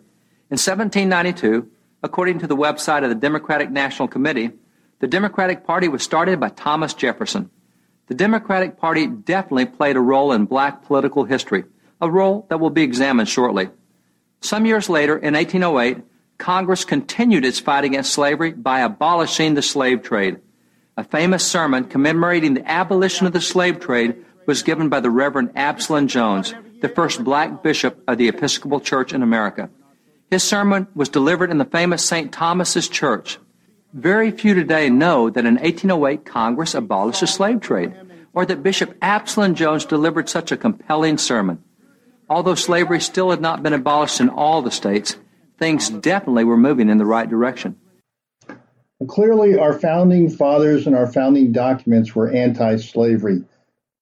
In 0.50 0.58
1792, 0.58 1.70
according 2.04 2.38
to 2.38 2.46
the 2.46 2.54
website 2.54 3.02
of 3.02 3.08
the 3.08 3.14
Democratic 3.14 3.70
National 3.70 4.06
Committee, 4.06 4.50
the 5.00 5.08
Democratic 5.08 5.64
Party 5.64 5.88
was 5.88 6.02
started 6.02 6.38
by 6.38 6.50
Thomas 6.50 6.92
Jefferson. 6.92 7.50
The 8.08 8.14
Democratic 8.14 8.76
Party 8.76 9.06
definitely 9.06 9.64
played 9.64 9.96
a 9.96 10.00
role 10.00 10.30
in 10.30 10.44
black 10.44 10.84
political 10.84 11.24
history, 11.24 11.64
a 12.02 12.10
role 12.10 12.44
that 12.50 12.60
will 12.60 12.68
be 12.68 12.82
examined 12.82 13.30
shortly. 13.30 13.70
Some 14.42 14.66
years 14.66 14.90
later, 14.90 15.16
in 15.16 15.32
1808, 15.32 16.04
Congress 16.36 16.84
continued 16.84 17.46
its 17.46 17.58
fight 17.58 17.84
against 17.84 18.12
slavery 18.12 18.52
by 18.52 18.80
abolishing 18.80 19.54
the 19.54 19.62
slave 19.62 20.02
trade. 20.02 20.40
A 20.98 21.04
famous 21.04 21.46
sermon 21.46 21.84
commemorating 21.84 22.52
the 22.52 22.70
abolition 22.70 23.26
of 23.26 23.32
the 23.32 23.40
slave 23.40 23.80
trade 23.80 24.22
was 24.46 24.62
given 24.62 24.90
by 24.90 25.00
the 25.00 25.10
Reverend 25.10 25.52
Absalom 25.56 26.08
Jones, 26.08 26.54
the 26.82 26.88
first 26.90 27.24
black 27.24 27.62
bishop 27.62 28.02
of 28.06 28.18
the 28.18 28.28
Episcopal 28.28 28.80
Church 28.80 29.14
in 29.14 29.22
America. 29.22 29.70
His 30.34 30.42
sermon 30.42 30.88
was 30.96 31.08
delivered 31.10 31.52
in 31.52 31.58
the 31.58 31.64
famous 31.64 32.04
St. 32.04 32.32
Thomas's 32.32 32.88
Church. 32.88 33.38
Very 33.92 34.32
few 34.32 34.52
today 34.52 34.90
know 34.90 35.30
that 35.30 35.46
in 35.46 35.54
1808 35.54 36.24
Congress 36.24 36.74
abolished 36.74 37.20
the 37.20 37.28
slave 37.28 37.60
trade, 37.60 37.94
or 38.32 38.44
that 38.44 38.64
Bishop 38.64 38.96
Absalom 39.00 39.54
Jones 39.54 39.84
delivered 39.84 40.28
such 40.28 40.50
a 40.50 40.56
compelling 40.56 41.18
sermon. 41.18 41.62
Although 42.28 42.56
slavery 42.56 43.00
still 43.00 43.30
had 43.30 43.40
not 43.40 43.62
been 43.62 43.74
abolished 43.74 44.20
in 44.20 44.28
all 44.28 44.60
the 44.60 44.72
states, 44.72 45.16
things 45.56 45.88
definitely 45.88 46.42
were 46.42 46.56
moving 46.56 46.88
in 46.88 46.98
the 46.98 47.06
right 47.06 47.30
direction. 47.30 47.76
Clearly, 49.06 49.56
our 49.56 49.78
founding 49.78 50.28
fathers 50.30 50.88
and 50.88 50.96
our 50.96 51.06
founding 51.06 51.52
documents 51.52 52.12
were 52.12 52.32
anti 52.32 52.74
slavery, 52.78 53.44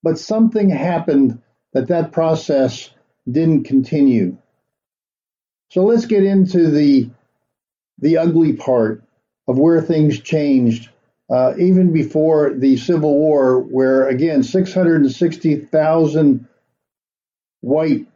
but 0.03 0.19
something 0.19 0.71
happened 0.71 1.43
that 1.75 1.89
that 1.89 2.11
process 2.11 2.89
didn't 3.31 3.65
continue. 3.65 4.39
So 5.73 5.85
let's 5.85 6.05
get 6.05 6.23
into 6.23 6.71
the, 6.71 7.09
the 7.99 8.19
ugly 8.19 8.53
part 8.53 9.03
of 9.49 9.59
where 9.59 9.81
things 9.81 10.21
changed 10.21 10.91
uh, 11.31 11.55
even 11.59 11.95
before 11.95 12.53
the 12.53 12.77
Civil 12.77 13.15
War, 13.15 13.59
where 13.59 14.07
again 14.07 14.43
660,000 14.43 16.47
white 17.63 18.07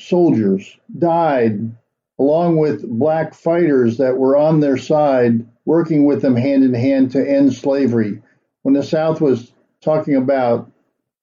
soldiers 0.00 0.76
died, 0.98 1.70
along 2.18 2.56
with 2.56 2.82
black 2.82 3.32
fighters 3.32 3.98
that 3.98 4.16
were 4.16 4.36
on 4.36 4.58
their 4.58 4.78
side, 4.78 5.46
working 5.64 6.04
with 6.04 6.20
them 6.20 6.34
hand 6.34 6.64
in 6.64 6.74
hand 6.74 7.12
to 7.12 7.24
end 7.24 7.54
slavery. 7.54 8.20
When 8.62 8.74
the 8.74 8.82
South 8.82 9.20
was 9.20 9.52
talking 9.80 10.16
about, 10.16 10.68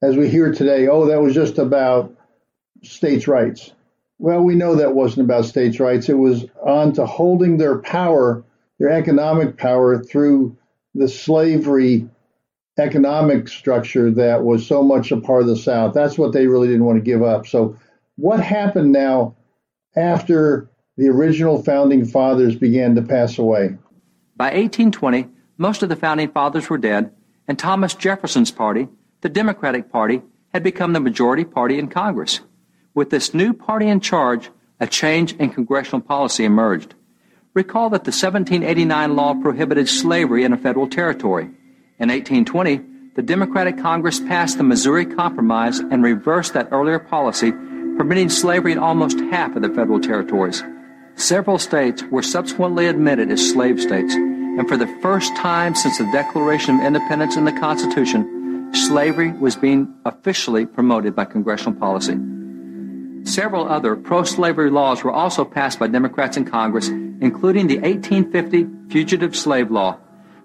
as 0.02 0.15
we 0.15 0.30
hear 0.30 0.54
today, 0.54 0.88
oh, 0.88 1.08
that 1.08 1.22
was 1.22 1.34
just 1.34 1.58
about 1.58 2.15
states' 2.82 3.28
rights. 3.28 3.74
Well, 4.20 4.42
we 4.42 4.56
know 4.56 4.76
that 4.76 4.94
wasn't 4.94 5.26
about 5.26 5.46
states' 5.46 5.80
rights. 5.80 6.10
It 6.10 6.18
was 6.18 6.46
on 6.62 6.92
to 6.94 7.06
holding 7.06 7.58
their 7.58 7.80
power, 7.80 8.44
their 8.78 8.90
economic 8.90 9.58
power, 9.58 9.98
through 10.04 10.58
the 10.94 11.08
slavery 11.08 12.08
economic 12.78 13.48
structure 13.48 14.12
that 14.12 14.44
was 14.44 14.68
so 14.68 14.84
much 14.84 15.12
a 15.12 15.18
part 15.22 15.42
of 15.42 15.48
the 15.48 15.56
South. 15.56 15.94
That's 15.94 16.18
what 16.18 16.34
they 16.34 16.48
really 16.48 16.68
didn't 16.68 16.86
want 16.86 16.98
to 16.98 17.04
give 17.04 17.24
up. 17.24 17.48
So, 17.48 17.78
what 18.18 18.42
happened 18.42 18.92
now 18.92 19.36
after 19.96 20.70
the 20.98 21.08
original 21.08 21.64
founding 21.64 22.04
fathers 22.04 22.58
began 22.58 22.96
to 22.96 23.02
pass 23.02 23.38
away? 23.38 23.78
By 24.36 24.48
1820, 24.48 25.28
most 25.58 25.82
of 25.82 25.88
the 25.88 25.96
founding 25.96 26.30
fathers 26.32 26.70
were 26.70 26.78
dead, 26.78 27.14
and 27.48 27.58
Thomas 27.58 27.94
Jefferson's 27.94 28.52
party, 28.52 28.90
the 29.22 29.30
Democratic 29.30 29.90
Party, 29.90 30.22
had 30.54 30.64
become 30.64 30.92
the 30.92 31.00
majority 31.00 31.46
party 31.46 31.80
in 31.80 31.88
Congress. 31.88 32.42
With 32.93 33.12
this 33.12 33.34
new 33.34 33.54
party 33.54 33.88
in 33.88 33.99
charge, 33.99 34.49
a 34.80 34.88
change 34.88 35.34
in 35.34 35.52
congressional 35.52 36.02
policy 36.02 36.43
emerged. 36.43 36.95
Recall 37.54 37.89
that 37.91 38.04
the 38.04 38.12
1789 38.12 39.15
law 39.15 39.34
prohibited 39.36 39.88
slavery 39.89 40.43
in 40.43 40.54
a 40.54 40.58
federal 40.58 40.88
territory. 40.88 41.45
In 41.99 42.10
1820, 42.10 42.82
the 43.15 43.21
Democratic 43.21 43.78
Congress 43.78 44.19
passed 44.19 44.58
the 44.58 44.63
Missouri 44.63 45.06
Compromise 45.06 45.80
and 45.80 46.04
reversed 46.04 46.54
that 46.54 46.69
earlier 46.71 46.99
policy, 46.99 47.52
permitting 47.52 48.30
slavery 48.30 48.71
in 48.71 48.80
almost 48.80 49.19
half 49.32 49.56
of 49.56 49.62
the 49.62 49.69
federal 49.69 49.99
territories. 49.99 50.63
Several 51.15 51.60
states 51.60 52.04
were 52.04 52.21
subsequently 52.23 52.88
admitted 52.88 53.30
as 53.30 53.49
slave 53.52 53.82
states, 53.82 54.13
and 54.13 54.67
for 54.69 54.78
the 54.78 54.88
first 55.02 55.36
time 55.36 55.75
since 55.75 55.97
the 55.97 56.10
Declaration 56.12 56.80
of 56.80 56.86
Independence 56.86 57.36
in 57.36 57.45
the 57.45 57.52
Constitution, 57.52 58.71
slavery 58.73 59.32
was 59.34 59.56
being 59.56 59.93
officially 60.06 60.65
promoted 60.65 61.15
by 61.15 61.25
congressional 61.25 61.78
policy. 61.78 62.17
Several 63.24 63.68
other 63.68 63.96
pro 63.96 64.24
slavery 64.24 64.70
laws 64.70 65.04
were 65.04 65.12
also 65.12 65.46
passed 65.46 65.80
by 65.80 65.88
Democrats 65.88 66.38
in 66.38 66.46
Congress, 66.46 66.88
including 66.88 67.68
the 67.68 67.80
1850 67.80 68.92
Fugitive 68.92 69.36
Slave 69.36 69.72
Law. 69.72 69.98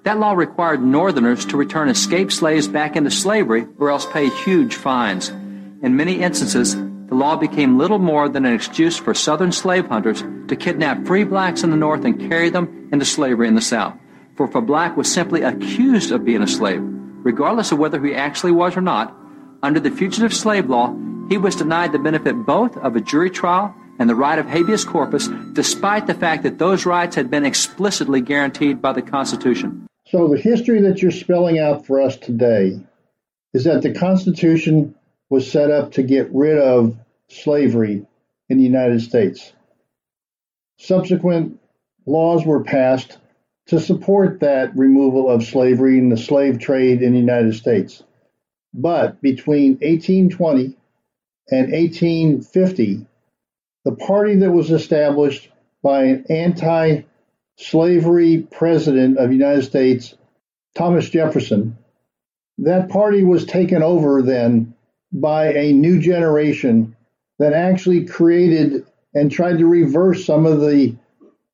That 0.05 0.19
law 0.19 0.33
required 0.33 0.83
Northerners 0.83 1.47
to 1.47 1.57
return 1.57 1.89
escaped 1.89 2.33
slaves 2.33 2.69
back 2.69 2.95
into 2.95 3.11
slavery 3.11 3.67
or 3.79 3.91
else 3.91 4.05
pay 4.05 4.29
huge 4.29 4.75
fines. 4.75 5.31
In 5.31 5.97
many 5.97 6.21
instances, 6.21 6.77
the 6.77 7.15
law 7.15 7.37
became 7.37 7.79
little 7.79 7.99
more 7.99 8.29
than 8.29 8.45
an 8.45 8.55
excuse 8.55 8.99
for 8.99 9.15
Southern 9.15 9.53
slave 9.53 9.87
hunters 9.87 10.23
to 10.49 10.57
kidnap 10.57 11.07
free 11.07 11.25
blacks 11.25 11.63
in 11.63 11.71
the 11.71 11.77
North 11.77 12.05
and 12.05 12.29
carry 12.29 12.51
them 12.51 12.89
into 12.93 13.05
slavery 13.05 13.49
in 13.49 13.55
the 13.55 13.61
South. 13.61 13.95
For 14.37 14.47
if 14.47 14.55
a 14.55 14.61
black 14.61 14.97
was 14.97 15.11
simply 15.11 15.43
accused 15.43 16.13
of 16.13 16.25
being 16.25 16.43
a 16.43 16.47
slave, 16.47 16.81
regardless 16.83 17.73
of 17.73 17.79
whether 17.79 18.05
he 18.05 18.15
actually 18.15 18.53
was 18.53 18.77
or 18.77 18.81
not, 18.81 19.17
under 19.65 19.81
the 19.81 19.91
Fugitive 19.91 20.35
Slave 20.35 20.69
Law, 20.69 20.95
he 21.31 21.39
was 21.39 21.57
denied 21.57 21.93
the 21.93 21.99
benefit 21.99 22.35
both 22.45 22.77
of 22.77 22.97
a 22.97 23.01
jury 23.01 23.31
trial 23.31 23.75
and 23.99 24.11
the 24.11 24.15
right 24.15 24.39
of 24.39 24.47
habeas 24.47 24.85
corpus, 24.85 25.29
despite 25.55 26.07
the 26.07 26.13
fact 26.13 26.43
that 26.43 26.59
those 26.59 26.85
rights 26.85 27.17
had 27.17 27.31
been 27.31 27.47
explicitly 27.47 28.21
guaranteed 28.21 28.83
by 28.83 28.93
the 28.93 29.01
Constitution. 29.01 29.87
So, 30.07 30.29
the 30.29 30.39
history 30.39 30.83
that 30.83 31.01
you're 31.01 31.11
spelling 31.11 31.59
out 31.59 31.87
for 31.87 32.03
us 32.03 32.17
today 32.19 32.79
is 33.55 33.65
that 33.65 33.81
the 33.81 33.95
Constitution 33.95 34.95
was 35.31 35.51
set 35.51 35.71
up 35.71 35.93
to 35.93 36.03
get 36.03 36.29
rid 36.35 36.59
of 36.59 36.95
slavery 37.29 38.05
in 38.51 38.59
the 38.59 38.65
United 38.65 39.01
States. 39.01 39.55
Subsequent 40.77 41.59
laws 42.05 42.45
were 42.45 42.63
passed 42.63 43.17
to 43.69 43.81
support 43.81 44.41
that 44.41 44.77
removal 44.77 45.31
of 45.31 45.43
slavery 45.43 45.99
and 45.99 46.13
the 46.13 46.19
slave 46.19 46.59
trade 46.59 47.01
in 47.01 47.13
the 47.15 47.19
United 47.19 47.55
States. 47.55 48.03
But 48.75 49.23
between 49.23 49.75
1820 49.75 50.77
and 51.51 51.73
1850, 51.73 53.07
the 53.85 53.95
party 53.95 54.37
that 54.37 54.51
was 54.51 54.73
established 54.73 55.49
by 55.83 56.05
an 56.05 56.25
anti 56.29 57.03
slavery 57.57 58.49
president 58.51 59.19
of 59.19 59.29
the 59.29 59.37
United 59.37 59.63
States, 59.63 60.15
Thomas 60.75 61.09
Jefferson, 61.09 61.79
that 62.59 62.89
party 62.89 63.23
was 63.23 63.45
taken 63.45 63.83
over 63.83 64.23
then 64.23 64.75
by 65.13 65.53
a 65.53 65.73
new 65.73 66.01
generation 66.01 66.97
that 67.39 67.53
actually 67.53 68.07
created 68.07 68.87
and 69.15 69.31
tried 69.31 69.59
to 69.59 69.67
reverse 69.67 70.25
some 70.25 70.47
of 70.47 70.61
the 70.61 70.97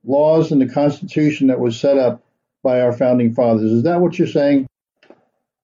laws 0.04 0.52
and 0.52 0.62
the 0.62 0.72
Constitution 0.72 1.48
that 1.48 1.60
was 1.60 1.78
set 1.78 1.98
up 1.98 2.22
by 2.62 2.80
our 2.80 2.92
founding 2.92 3.34
fathers. 3.34 3.70
Is 3.70 3.82
that 3.82 4.00
what 4.00 4.18
you're 4.18 4.28
saying? 4.28 4.66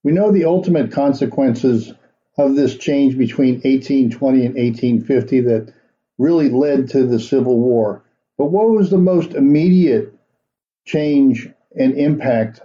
We 0.06 0.12
know 0.12 0.30
the 0.30 0.44
ultimate 0.44 0.92
consequences 0.92 1.92
of 2.38 2.54
this 2.54 2.76
change 2.76 3.18
between 3.18 3.54
1820 3.54 4.46
and 4.46 4.54
1850 4.54 5.40
that 5.40 5.74
really 6.16 6.48
led 6.48 6.90
to 6.90 7.04
the 7.08 7.18
Civil 7.18 7.58
War. 7.58 8.04
But 8.38 8.52
what 8.52 8.70
was 8.70 8.88
the 8.88 8.98
most 8.98 9.32
immediate 9.32 10.16
change 10.84 11.48
and 11.74 11.94
impact 11.94 12.60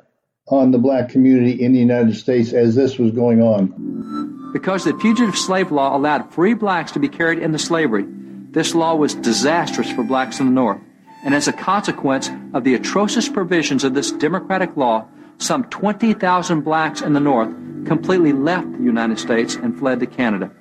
on 0.49 0.69
the 0.69 0.77
black 0.77 1.09
community 1.09 1.59
in 1.63 1.73
the 1.73 1.79
United 1.79 2.15
States 2.15 2.53
as 2.53 2.75
this 2.75 2.99
was 2.99 3.09
going 3.09 3.41
on? 3.41 4.51
Because 4.53 4.83
the 4.83 4.95
fugitive 4.99 5.35
slave 5.35 5.71
law 5.71 5.97
allowed 5.97 6.31
free 6.31 6.53
blacks 6.53 6.91
to 6.91 6.99
be 6.99 7.09
carried 7.09 7.39
into 7.39 7.57
slavery, 7.57 8.05
this 8.51 8.75
law 8.75 8.93
was 8.93 9.15
disastrous 9.15 9.91
for 9.91 10.03
blacks 10.03 10.39
in 10.39 10.45
the 10.45 10.51
North. 10.51 10.81
And 11.25 11.33
as 11.33 11.47
a 11.47 11.53
consequence 11.53 12.29
of 12.53 12.65
the 12.65 12.75
atrocious 12.75 13.27
provisions 13.27 13.83
of 13.83 13.95
this 13.95 14.11
democratic 14.11 14.77
law, 14.77 15.07
some 15.41 15.63
20,000 15.65 16.61
blacks 16.61 17.01
in 17.01 17.13
the 17.13 17.19
North 17.19 17.49
completely 17.85 18.31
left 18.31 18.71
the 18.73 18.83
United 18.83 19.19
States 19.19 19.55
and 19.55 19.77
fled 19.77 19.99
to 19.99 20.05
Canada. 20.05 20.51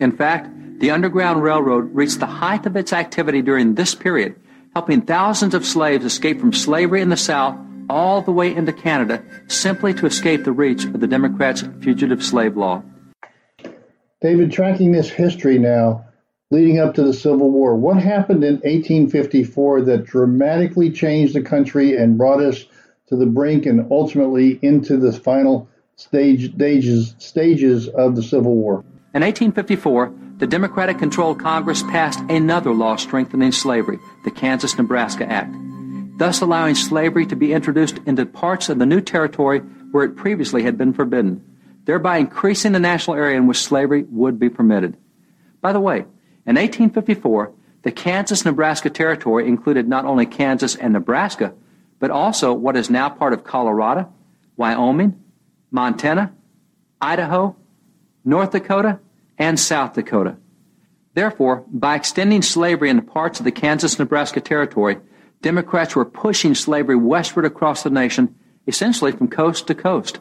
In 0.00 0.12
fact, 0.12 0.50
the 0.80 0.90
Underground 0.90 1.42
Railroad 1.42 1.94
reached 1.94 2.20
the 2.20 2.26
height 2.26 2.66
of 2.66 2.76
its 2.76 2.92
activity 2.92 3.42
during 3.42 3.74
this 3.74 3.94
period, 3.94 4.36
helping 4.74 5.00
thousands 5.00 5.54
of 5.54 5.66
slaves 5.66 6.04
escape 6.04 6.38
from 6.38 6.52
slavery 6.52 7.00
in 7.00 7.08
the 7.08 7.16
South 7.16 7.58
all 7.90 8.20
the 8.20 8.32
way 8.32 8.54
into 8.54 8.72
Canada 8.72 9.22
simply 9.48 9.94
to 9.94 10.06
escape 10.06 10.44
the 10.44 10.52
reach 10.52 10.84
of 10.84 11.00
the 11.00 11.06
Democrats' 11.06 11.64
fugitive 11.80 12.22
slave 12.22 12.56
law. 12.56 12.82
David, 14.20 14.52
tracking 14.52 14.92
this 14.92 15.08
history 15.08 15.58
now, 15.58 16.04
leading 16.50 16.78
up 16.78 16.94
to 16.94 17.02
the 17.02 17.14
Civil 17.14 17.50
War, 17.50 17.76
what 17.76 17.96
happened 17.96 18.44
in 18.44 18.54
1854 18.56 19.82
that 19.82 20.04
dramatically 20.04 20.90
changed 20.90 21.34
the 21.34 21.42
country 21.42 21.96
and 21.96 22.18
brought 22.18 22.42
us 22.42 22.66
to 23.08 23.16
the 23.16 23.26
brink 23.26 23.66
and 23.66 23.90
ultimately 23.90 24.58
into 24.62 24.96
the 24.96 25.12
final 25.12 25.68
stage, 25.96 26.52
stages, 26.54 27.14
stages 27.18 27.88
of 27.88 28.16
the 28.16 28.22
Civil 28.22 28.54
War? 28.54 28.84
In 29.14 29.22
1854, 29.22 30.12
the 30.36 30.46
Democratic 30.46 30.98
controlled 30.98 31.40
Congress 31.40 31.82
passed 31.82 32.20
another 32.28 32.72
law 32.72 32.96
strengthening 32.96 33.52
slavery, 33.52 33.98
the 34.24 34.30
Kansas 34.30 34.76
Nebraska 34.78 35.28
Act, 35.28 35.52
thus 36.18 36.40
allowing 36.40 36.74
slavery 36.74 37.26
to 37.26 37.34
be 37.34 37.52
introduced 37.52 37.98
into 38.06 38.24
parts 38.24 38.68
of 38.68 38.78
the 38.78 38.86
new 38.86 39.00
territory 39.00 39.60
where 39.90 40.04
it 40.04 40.16
previously 40.16 40.62
had 40.62 40.78
been 40.78 40.92
forbidden, 40.92 41.42
thereby 41.86 42.18
increasing 42.18 42.72
the 42.72 42.78
national 42.78 43.16
area 43.16 43.36
in 43.36 43.46
which 43.46 43.58
slavery 43.58 44.04
would 44.10 44.38
be 44.38 44.48
permitted. 44.48 44.96
By 45.60 45.72
the 45.72 45.80
way, 45.80 46.04
in 46.46 46.54
1854, 46.54 47.52
the 47.82 47.90
Kansas 47.90 48.44
Nebraska 48.44 48.90
Territory 48.90 49.48
included 49.48 49.88
not 49.88 50.04
only 50.04 50.26
Kansas 50.26 50.76
and 50.76 50.92
Nebraska, 50.92 51.54
but 51.98 52.10
also 52.10 52.52
what 52.52 52.76
is 52.76 52.90
now 52.90 53.08
part 53.08 53.32
of 53.32 53.44
Colorado, 53.44 54.12
Wyoming, 54.56 55.22
Montana, 55.70 56.32
Idaho, 57.00 57.56
North 58.24 58.52
Dakota, 58.52 59.00
and 59.38 59.58
South 59.58 59.94
Dakota. 59.94 60.36
Therefore, 61.14 61.64
by 61.68 61.96
extending 61.96 62.42
slavery 62.42 62.90
into 62.90 63.02
parts 63.02 63.40
of 63.40 63.44
the 63.44 63.52
Kansas 63.52 63.98
Nebraska 63.98 64.40
Territory, 64.40 64.98
Democrats 65.42 65.94
were 65.94 66.04
pushing 66.04 66.54
slavery 66.54 66.96
westward 66.96 67.44
across 67.44 67.82
the 67.82 67.90
nation, 67.90 68.34
essentially 68.66 69.12
from 69.12 69.28
coast 69.28 69.66
to 69.68 69.74
coast. 69.74 70.20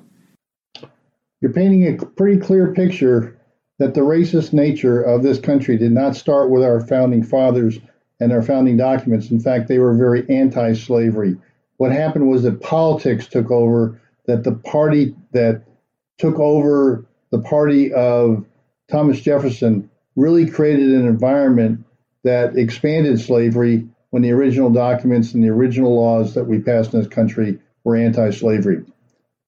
You're 1.41 1.53
painting 1.53 1.87
a 1.87 2.05
pretty 2.05 2.39
clear 2.39 2.73
picture 2.73 3.39
that 3.79 3.93
the 3.93 4.01
racist 4.01 4.53
nature 4.53 5.01
of 5.01 5.21
this 5.21 5.39
country 5.39 5.77
did 5.77 5.91
not 5.91 6.15
start 6.15 6.49
with 6.49 6.63
our 6.63 6.79
founding 6.81 7.23
fathers 7.23 7.77
and 8.19 8.31
our 8.31 8.41
founding 8.41 8.77
documents. 8.77 9.29
In 9.29 9.39
fact, 9.39 9.67
they 9.67 9.77
were 9.77 9.95
very 9.95 10.27
anti 10.29 10.73
slavery. 10.73 11.37
What 11.77 11.91
happened 11.91 12.27
was 12.27 12.43
that 12.43 12.61
politics 12.61 13.27
took 13.27 13.51
over, 13.51 13.99
that 14.25 14.43
the 14.43 14.53
party 14.53 15.15
that 15.31 15.63
took 16.17 16.39
over 16.39 17.05
the 17.31 17.39
party 17.39 17.93
of 17.93 18.45
Thomas 18.89 19.21
Jefferson 19.21 19.89
really 20.15 20.49
created 20.49 20.89
an 20.89 21.05
environment 21.05 21.85
that 22.23 22.57
expanded 22.57 23.19
slavery 23.19 23.87
when 24.09 24.23
the 24.23 24.31
original 24.31 24.71
documents 24.71 25.33
and 25.33 25.43
the 25.43 25.49
original 25.49 25.95
laws 25.95 26.33
that 26.33 26.45
we 26.45 26.59
passed 26.59 26.93
in 26.93 26.99
this 26.99 27.09
country 27.09 27.59
were 27.83 27.95
anti 27.95 28.31
slavery. 28.31 28.83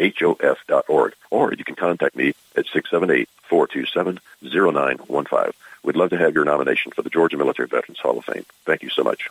www.gmvhof.org, 0.00 1.14
or 1.30 1.52
you 1.52 1.64
can 1.64 1.76
contact 1.76 2.16
me 2.16 2.32
at 2.56 2.64
678 2.66 3.28
427 3.44 4.18
0915. 4.42 5.52
We'd 5.82 5.96
love 5.96 6.10
to 6.10 6.18
have 6.18 6.34
your 6.34 6.44
nomination 6.44 6.92
for 6.92 7.00
the 7.02 7.10
Georgia 7.10 7.36
Military 7.36 7.66
Veterans 7.68 7.98
Hall 8.00 8.18
of 8.18 8.24
Fame. 8.24 8.44
Thank 8.64 8.82
you 8.82 8.90
so 8.90 9.02
much. 9.02 9.28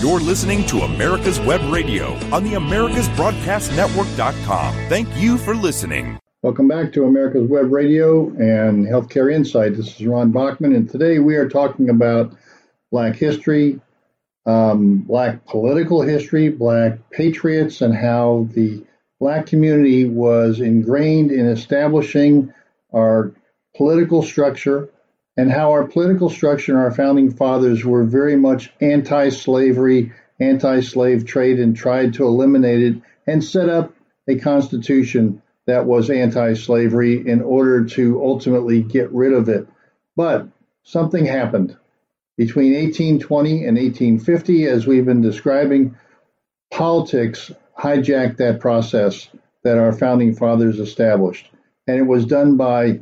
You're 0.00 0.20
listening 0.20 0.66
to 0.66 0.80
America's 0.80 1.40
Web 1.40 1.62
Radio 1.72 2.14
on 2.34 2.44
the 2.44 2.52
AmericasBroadcastNetwork.com. 2.54 4.74
Thank 4.88 5.08
you 5.16 5.38
for 5.38 5.54
listening. 5.54 6.18
Welcome 6.42 6.66
back 6.66 6.92
to 6.94 7.04
America's 7.04 7.48
Web 7.48 7.72
Radio 7.72 8.30
and 8.30 8.84
Healthcare 8.84 9.32
Insight. 9.32 9.76
This 9.76 10.00
is 10.00 10.06
Ron 10.06 10.32
Bachman, 10.32 10.74
and 10.74 10.90
today 10.90 11.20
we 11.20 11.36
are 11.36 11.48
talking 11.48 11.88
about 11.88 12.34
Black 12.90 13.14
history, 13.14 13.80
um, 14.44 14.98
Black 14.98 15.46
political 15.46 16.02
history, 16.02 16.48
Black 16.48 16.98
patriots, 17.10 17.80
and 17.80 17.94
how 17.94 18.48
the 18.54 18.82
Black 19.22 19.46
community 19.46 20.04
was 20.04 20.58
ingrained 20.58 21.30
in 21.30 21.46
establishing 21.46 22.52
our 22.92 23.32
political 23.76 24.20
structure 24.20 24.88
and 25.36 25.48
how 25.48 25.70
our 25.70 25.86
political 25.86 26.28
structure 26.28 26.72
and 26.72 26.80
our 26.82 26.90
founding 26.90 27.30
fathers 27.30 27.84
were 27.84 28.02
very 28.02 28.34
much 28.34 28.72
anti 28.80 29.28
slavery, 29.28 30.10
anti 30.40 30.80
slave 30.80 31.24
trade, 31.24 31.60
and 31.60 31.76
tried 31.76 32.14
to 32.14 32.26
eliminate 32.26 32.82
it 32.82 33.00
and 33.24 33.44
set 33.44 33.68
up 33.68 33.94
a 34.26 34.40
constitution 34.40 35.40
that 35.68 35.86
was 35.86 36.10
anti 36.10 36.54
slavery 36.54 37.24
in 37.24 37.42
order 37.42 37.84
to 37.84 38.20
ultimately 38.20 38.82
get 38.82 39.08
rid 39.12 39.32
of 39.32 39.48
it. 39.48 39.68
But 40.16 40.48
something 40.82 41.26
happened. 41.26 41.76
Between 42.36 42.72
1820 42.72 43.66
and 43.66 43.76
1850, 43.78 44.66
as 44.66 44.84
we've 44.84 45.06
been 45.06 45.22
describing, 45.22 45.96
politics 46.72 47.52
hijacked 47.78 48.36
that 48.38 48.60
process 48.60 49.28
that 49.62 49.78
our 49.78 49.92
founding 49.92 50.34
fathers 50.34 50.78
established. 50.78 51.50
And 51.86 51.98
it 51.98 52.06
was 52.06 52.26
done 52.26 52.56
by 52.56 53.00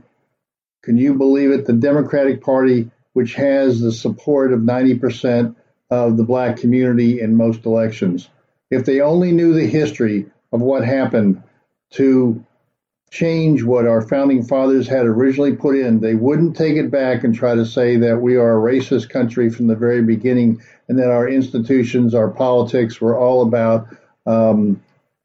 can 0.82 0.96
you 0.96 1.14
believe 1.14 1.50
it? 1.50 1.66
The 1.66 1.74
Democratic 1.74 2.42
Party, 2.42 2.90
which 3.12 3.34
has 3.34 3.80
the 3.80 3.92
support 3.92 4.52
of 4.52 4.60
90% 4.60 5.54
of 5.90 6.16
the 6.16 6.24
black 6.24 6.56
community 6.56 7.20
in 7.20 7.36
most 7.36 7.66
elections. 7.66 8.30
If 8.70 8.86
they 8.86 9.00
only 9.00 9.32
knew 9.32 9.52
the 9.52 9.66
history 9.66 10.26
of 10.52 10.62
what 10.62 10.84
happened 10.84 11.42
to 11.92 12.44
change 13.10 13.64
what 13.64 13.86
our 13.86 14.00
founding 14.00 14.44
fathers 14.44 14.86
had 14.86 15.04
originally 15.04 15.56
put 15.56 15.76
in, 15.76 16.00
they 16.00 16.14
wouldn't 16.14 16.56
take 16.56 16.76
it 16.76 16.90
back 16.90 17.24
and 17.24 17.34
try 17.34 17.56
to 17.56 17.66
say 17.66 17.96
that 17.96 18.22
we 18.22 18.36
are 18.36 18.56
a 18.56 18.72
racist 18.72 19.10
country 19.10 19.50
from 19.50 19.66
the 19.66 19.74
very 19.74 20.02
beginning 20.02 20.62
and 20.88 20.98
that 20.98 21.10
our 21.10 21.28
institutions, 21.28 22.14
our 22.14 22.30
politics 22.30 23.00
were 23.00 23.18
all 23.18 23.42
about 23.42 23.88
um, 24.26 24.82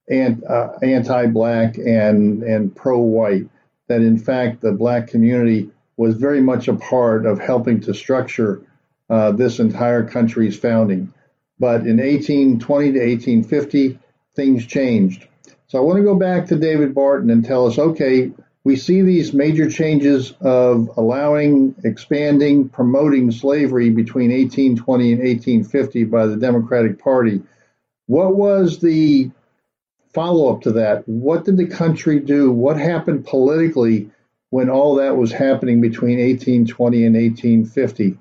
uh, 0.09 0.67
anti-black 0.81 1.77
and, 1.77 2.43
and 2.43 2.75
pro-white 2.75 3.47
that 3.87 4.01
in 4.01 4.17
fact 4.17 4.61
the 4.61 4.71
black 4.71 5.07
community 5.07 5.69
was 5.97 6.15
very 6.15 6.41
much 6.41 6.67
a 6.67 6.75
part 6.75 7.25
of 7.25 7.39
helping 7.39 7.79
to 7.81 7.93
structure 7.93 8.61
uh, 9.09 9.31
this 9.31 9.59
entire 9.59 10.03
country's 10.03 10.57
founding. 10.57 11.13
But 11.59 11.81
in 11.81 11.97
1820 11.97 12.91
to 12.93 12.99
1850, 12.99 13.99
things 14.35 14.65
changed. 14.65 15.27
So 15.67 15.79
I 15.79 15.81
want 15.81 15.97
to 15.97 16.03
go 16.03 16.15
back 16.15 16.47
to 16.47 16.57
David 16.57 16.93
Barton 16.93 17.29
and 17.29 17.45
tell 17.45 17.65
us 17.67 17.79
okay, 17.79 18.31
we 18.63 18.75
see 18.75 19.01
these 19.03 19.31
major 19.31 19.69
changes 19.69 20.33
of 20.41 20.89
allowing, 20.97 21.75
expanding, 21.83 22.67
promoting 22.67 23.31
slavery 23.31 23.91
between 23.91 24.31
1820 24.31 25.13
and 25.13 25.21
1850 25.21 26.03
by 26.05 26.25
the 26.25 26.35
Democratic 26.35 26.99
Party. 26.99 27.41
What 28.07 28.35
was 28.35 28.79
the 28.79 29.31
follow 30.15 30.51
up 30.51 30.61
to 30.61 30.71
that. 30.71 31.07
What 31.07 31.43
did 31.43 31.57
the 31.57 31.67
country 31.67 32.19
do? 32.19 32.49
What 32.49 32.77
happened 32.77 33.27
politically 33.27 34.09
when 34.49 34.69
all 34.69 34.95
that 34.95 35.17
was 35.17 35.33
happening 35.33 35.81
between 35.81 36.17
1820 36.17 37.05
and 37.05 37.15
1850? 37.15 38.17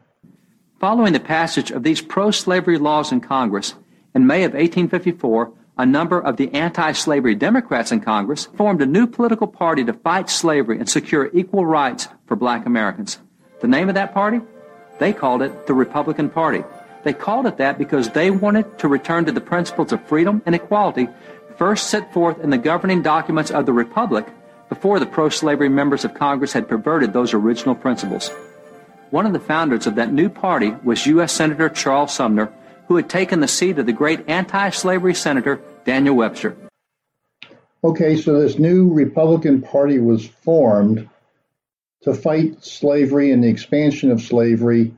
Following 0.81 1.13
the 1.13 1.21
passage 1.21 1.71
of 1.71 1.85
these 1.85 2.03
pro 2.03 2.33
slavery 2.33 2.79
laws 2.79 3.13
in 3.13 3.21
Congress, 3.21 3.77
in 4.15 4.27
May 4.27 4.43
of 4.43 4.53
1854, 4.53 5.53
a 5.79 5.87
number 5.87 6.21
of 6.21 6.37
the 6.37 6.53
anti 6.53 6.93
slavery 6.93 7.37
Democrats 7.37 7.93
in 7.93 8.01
Congress 8.01 8.47
formed 8.57 8.83
a 8.83 8.87
new 8.87 9.07
political 9.07 9.47
party 9.47 9.85
to 9.85 9.93
fight 9.93 10.29
slavery 10.29 10.79
and 10.79 10.89
secure 10.89 11.31
equal 11.33 11.65
rights 11.65 12.09
for 12.27 12.37
black 12.37 12.67
Americans. 12.67 13.19
The 13.61 13.69
name 13.69 13.89
of 13.89 13.95
that 13.95 14.13
party? 14.13 14.41
They 14.99 15.13
called 15.13 15.43
it 15.43 15.67
the 15.67 15.75
Republican 15.75 16.29
Party. 16.29 16.65
They 17.05 17.13
called 17.13 17.47
it 17.47 17.59
that 17.59 17.79
because 17.79 18.11
they 18.11 18.31
wanted 18.31 18.79
to 18.79 18.89
return 18.89 19.27
to 19.27 19.33
the 19.33 19.41
principles 19.41 19.93
of 19.93 20.05
freedom 20.07 20.43
and 20.47 20.55
equality 20.55 21.09
first 21.57 21.89
set 21.89 22.13
forth 22.13 22.41
in 22.41 22.51
the 22.51 22.59
governing 22.59 23.03
documents 23.03 23.51
of 23.51 23.67
the 23.67 23.73
Republic 23.73 24.27
before 24.69 24.99
the 24.99 25.07
pro 25.07 25.29
slavery 25.29 25.69
members 25.69 26.05
of 26.05 26.15
Congress 26.15 26.53
had 26.53 26.69
perverted 26.69 27.13
those 27.13 27.35
original 27.35 27.75
principles. 27.75 28.31
One 29.11 29.27
of 29.27 29.33
the 29.33 29.39
founders 29.39 29.87
of 29.87 29.95
that 29.97 30.13
new 30.13 30.29
party 30.29 30.75
was 30.83 31.07
U.S. 31.07 31.33
Senator 31.33 31.69
Charles 31.69 32.13
Sumner, 32.13 32.53
who 32.89 32.97
had 32.97 33.09
taken 33.09 33.41
the 33.41 33.49
seat 33.49 33.79
of 33.79 33.87
the 33.87 33.93
great 33.93 34.29
anti 34.29 34.71
slavery 34.71 35.15
Senator 35.15 35.61
Daniel 35.85 36.17
Webster. 36.17 36.57
Okay, 37.85 38.17
so 38.17 38.41
this 38.41 38.59
new 38.59 38.93
Republican 38.93 39.61
Party 39.61 39.99
was 40.01 40.27
formed 40.27 41.09
to 42.03 42.15
fight 42.15 42.65
slavery 42.65 43.31
and 43.31 43.45
the 43.45 43.49
expansion 43.49 44.11
of 44.11 44.23
slavery 44.23 44.95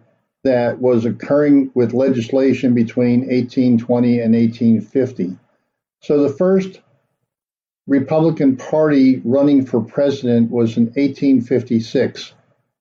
that 0.46 0.80
was 0.80 1.04
occurring 1.04 1.70
with 1.74 1.92
legislation 1.92 2.72
between 2.72 3.20
1820 3.20 4.20
and 4.20 4.34
1850. 4.34 5.36
So 6.00 6.22
the 6.22 6.32
first 6.32 6.80
Republican 7.86 8.56
Party 8.56 9.20
running 9.24 9.66
for 9.66 9.80
president 9.80 10.50
was 10.50 10.76
in 10.76 10.84
1856. 10.86 12.32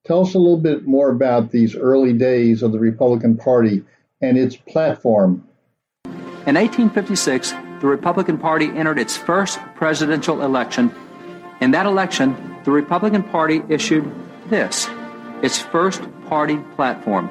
Tell 0.05 0.21
us 0.21 0.35
a 0.35 0.39
little 0.39 0.59
bit 0.59 0.85
more 0.85 1.09
about 1.09 1.51
these 1.51 1.75
early 1.75 2.13
days 2.13 2.61
of 2.61 2.71
the 2.71 2.79
Republican 2.79 3.35
Party 3.35 3.83
and 4.21 4.37
its 4.37 4.55
platform. 4.55 5.47
In 6.45 6.55
1856, 6.55 7.51
the 7.81 7.87
Republican 7.87 8.37
Party 8.37 8.67
entered 8.75 8.99
its 8.99 9.17
first 9.17 9.59
presidential 9.75 10.43
election. 10.43 10.93
In 11.61 11.71
that 11.71 11.87
election, 11.87 12.35
the 12.63 12.71
Republican 12.71 13.23
Party 13.23 13.63
issued 13.69 14.09
this 14.49 14.87
its 15.41 15.59
first 15.59 16.01
party 16.27 16.57
platform. 16.75 17.29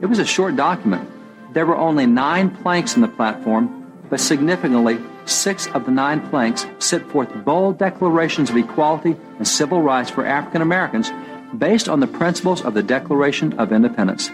It 0.00 0.06
was 0.06 0.18
a 0.18 0.24
short 0.24 0.56
document. 0.56 1.08
There 1.52 1.66
were 1.66 1.76
only 1.76 2.06
nine 2.06 2.50
planks 2.50 2.96
in 2.96 3.02
the 3.02 3.08
platform, 3.08 3.86
but 4.08 4.18
significantly, 4.18 4.98
six 5.26 5.66
of 5.68 5.84
the 5.84 5.90
nine 5.90 6.26
planks 6.30 6.66
set 6.78 7.06
forth 7.10 7.28
bold 7.44 7.78
declarations 7.78 8.48
of 8.48 8.56
equality 8.56 9.14
and 9.36 9.46
civil 9.46 9.82
rights 9.82 10.10
for 10.10 10.24
African 10.24 10.62
Americans 10.62 11.10
based 11.58 11.88
on 11.88 12.00
the 12.00 12.06
principles 12.06 12.62
of 12.62 12.74
the 12.74 12.82
Declaration 12.82 13.52
of 13.58 13.72
Independence. 13.72 14.30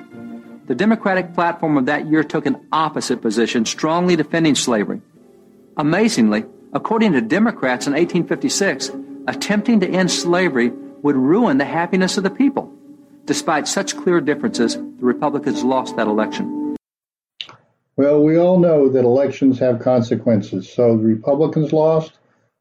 The 0.67 0.75
Democratic 0.75 1.35
platform 1.35 1.77
of 1.77 1.87
that 1.87 2.07
year 2.07 2.23
took 2.23 2.47
an 2.47 2.67
opposite 2.73 3.21
position, 3.23 3.65
strongly 3.65 4.15
defending 4.15 4.55
slavery. 4.55 5.01
Amazingly, 5.77 6.45
according 6.73 7.13
to 7.13 7.21
Democrats 7.21 7.87
in 7.87 7.93
1856, 7.93 8.91
attempting 9.27 9.81
to 9.81 9.89
end 9.89 10.11
slavery 10.11 10.71
would 11.03 11.17
ruin 11.17 11.59
the 11.59 11.65
happiness 11.65 12.17
of 12.17 12.25
the 12.25 12.31
people. 12.31 12.76
Despite 13.27 13.67
such 13.67 13.97
clear 13.97 14.21
differences, 14.21 14.77
the 14.77 15.05
Republicans 15.05 15.65
lost 15.65 15.97
that 15.97 16.07
election. 16.07 16.77
Well, 17.97 18.23
we 18.23 18.39
all 18.39 18.61
know 18.61 18.89
that 18.89 19.05
elections 19.05 19.59
have 19.59 19.81
consequences. 19.81 20.73
So 20.73 20.97
the 20.97 21.03
Republicans 21.03 21.73
lost, 21.73 22.19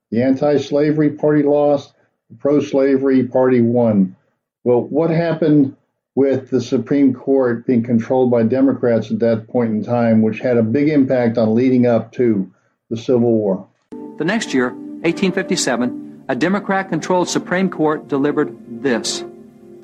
the 0.09 0.23
anti 0.23 0.57
slavery 0.57 1.11
party 1.11 1.43
lost, 1.43 1.93
the 2.31 2.37
pro 2.37 2.61
slavery 2.61 3.27
party 3.27 3.61
won. 3.61 4.15
Well, 4.63 4.81
what 4.81 5.11
happened 5.11 5.75
with 6.15 6.49
the 6.49 6.61
Supreme 6.61 7.13
Court 7.13 7.67
being 7.67 7.83
controlled 7.83 8.31
by 8.31 8.41
Democrats 8.43 9.11
at 9.11 9.19
that 9.19 9.47
point 9.47 9.71
in 9.71 9.83
time, 9.83 10.23
which 10.23 10.39
had 10.39 10.57
a 10.57 10.63
big 10.63 10.89
impact 10.89 11.37
on 11.37 11.53
leading 11.53 11.85
up 11.85 12.11
to 12.13 12.51
the 12.89 12.97
Civil 12.97 13.31
War? 13.31 13.67
The 14.17 14.25
next 14.25 14.51
year, 14.53 14.69
1857, 14.69 16.25
a 16.27 16.35
Democrat 16.35 16.89
controlled 16.89 17.29
Supreme 17.29 17.69
Court 17.69 18.07
delivered 18.07 18.81
this 18.81 19.23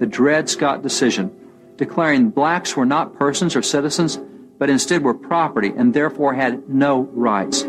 the 0.02 0.08
Dred 0.08 0.50
Scott 0.50 0.82
decision, 0.82 1.32
declaring 1.78 2.32
blacks 2.32 2.76
were 2.76 2.88
not 2.88 3.18
persons 3.18 3.56
or 3.56 3.62
citizens 3.62 4.20
but 4.62 4.70
instead 4.70 5.04
were 5.04 5.16
property 5.16 5.74
and 5.76 5.92
therefore 5.92 6.36
had 6.36 6.70
no 6.70 7.02
rights. 7.14 7.64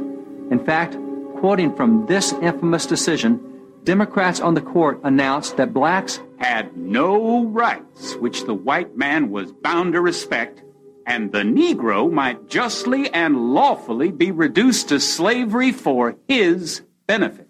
In 0.51 0.62
fact, 0.62 0.95
quoting 1.37 1.75
from 1.75 2.05
this 2.05 2.35
infamous 2.35 2.85
decision, 2.85 3.40
Democrats 3.85 4.40
on 4.40 4.53
the 4.53 4.61
court 4.61 5.01
announced 5.03 5.57
that 5.57 5.73
blacks 5.73 6.21
had 6.37 6.77
no 6.77 7.47
rights 7.47 8.14
which 8.16 8.45
the 8.45 8.53
white 8.53 8.95
man 8.95 9.31
was 9.31 9.53
bound 9.53 9.95
to 9.95 10.03
respect, 10.03 10.62
and 11.07 11.33
the 11.33 11.42
Negro 11.42 12.12
might 12.12 12.47
justly 12.47 13.09
and 13.09 13.55
lawfully 13.55 14.11
be 14.11 14.31
reduced 14.31 14.90
to 14.90 15.01
slavery 15.01 15.73
for 15.73 16.16
his 16.29 16.83
benefit. 17.07 17.49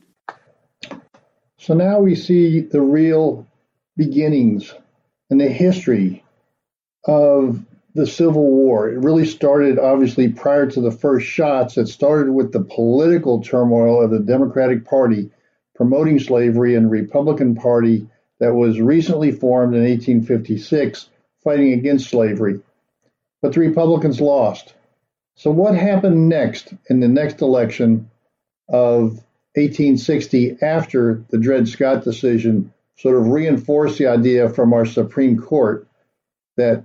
So 1.59 1.75
now 1.75 1.99
we 1.99 2.15
see 2.15 2.61
the 2.61 2.81
real 2.81 3.49
beginnings 3.97 4.75
and 5.31 5.41
the 5.41 5.49
history 5.49 6.25
of 7.05 7.65
the 7.95 8.07
Civil 8.07 8.47
War. 8.47 8.89
It 8.89 8.99
really 8.99 9.27
started, 9.27 9.79
obviously, 9.79 10.29
prior 10.29 10.67
to 10.71 10.81
the 10.81 10.91
first 10.91 11.27
shots. 11.27 11.77
It 11.77 11.89
started 11.89 12.33
with 12.33 12.53
the 12.53 12.65
political 12.65 13.43
turmoil 13.43 14.03
of 14.03 14.11
the 14.11 14.21
Democratic 14.21 14.85
Party 14.85 15.31
promoting 15.75 16.19
slavery 16.19 16.75
and 16.75 16.91
Republican 16.91 17.55
Party 17.55 18.07
that 18.41 18.55
was 18.55 18.81
recently 18.81 19.33
formed 19.33 19.75
in 19.75 19.83
1856 19.83 21.09
fighting 21.43 21.73
against 21.73 22.11
slavery. 22.11 22.61
But 23.41 23.53
the 23.53 23.61
Republicans 23.61 24.21
lost. 24.21 24.75
So, 25.35 25.51
what 25.51 25.75
happened 25.75 26.29
next 26.29 26.73
in 26.89 27.01
the 27.01 27.09
next 27.09 27.41
election 27.41 28.11
of 28.69 29.23
1860 29.55 30.59
after 30.63 31.25
the 31.31 31.39
Dred 31.39 31.69
Scott 31.69 32.05
decision 32.05 32.73
sort 32.97 33.17
of 33.17 33.29
reinforce 33.29 33.99
the 33.99 34.07
idea 34.07 34.49
from 34.49 34.73
our 34.73 34.87
Supreme 34.87 35.39
Court 35.39 35.89
that 36.57 36.85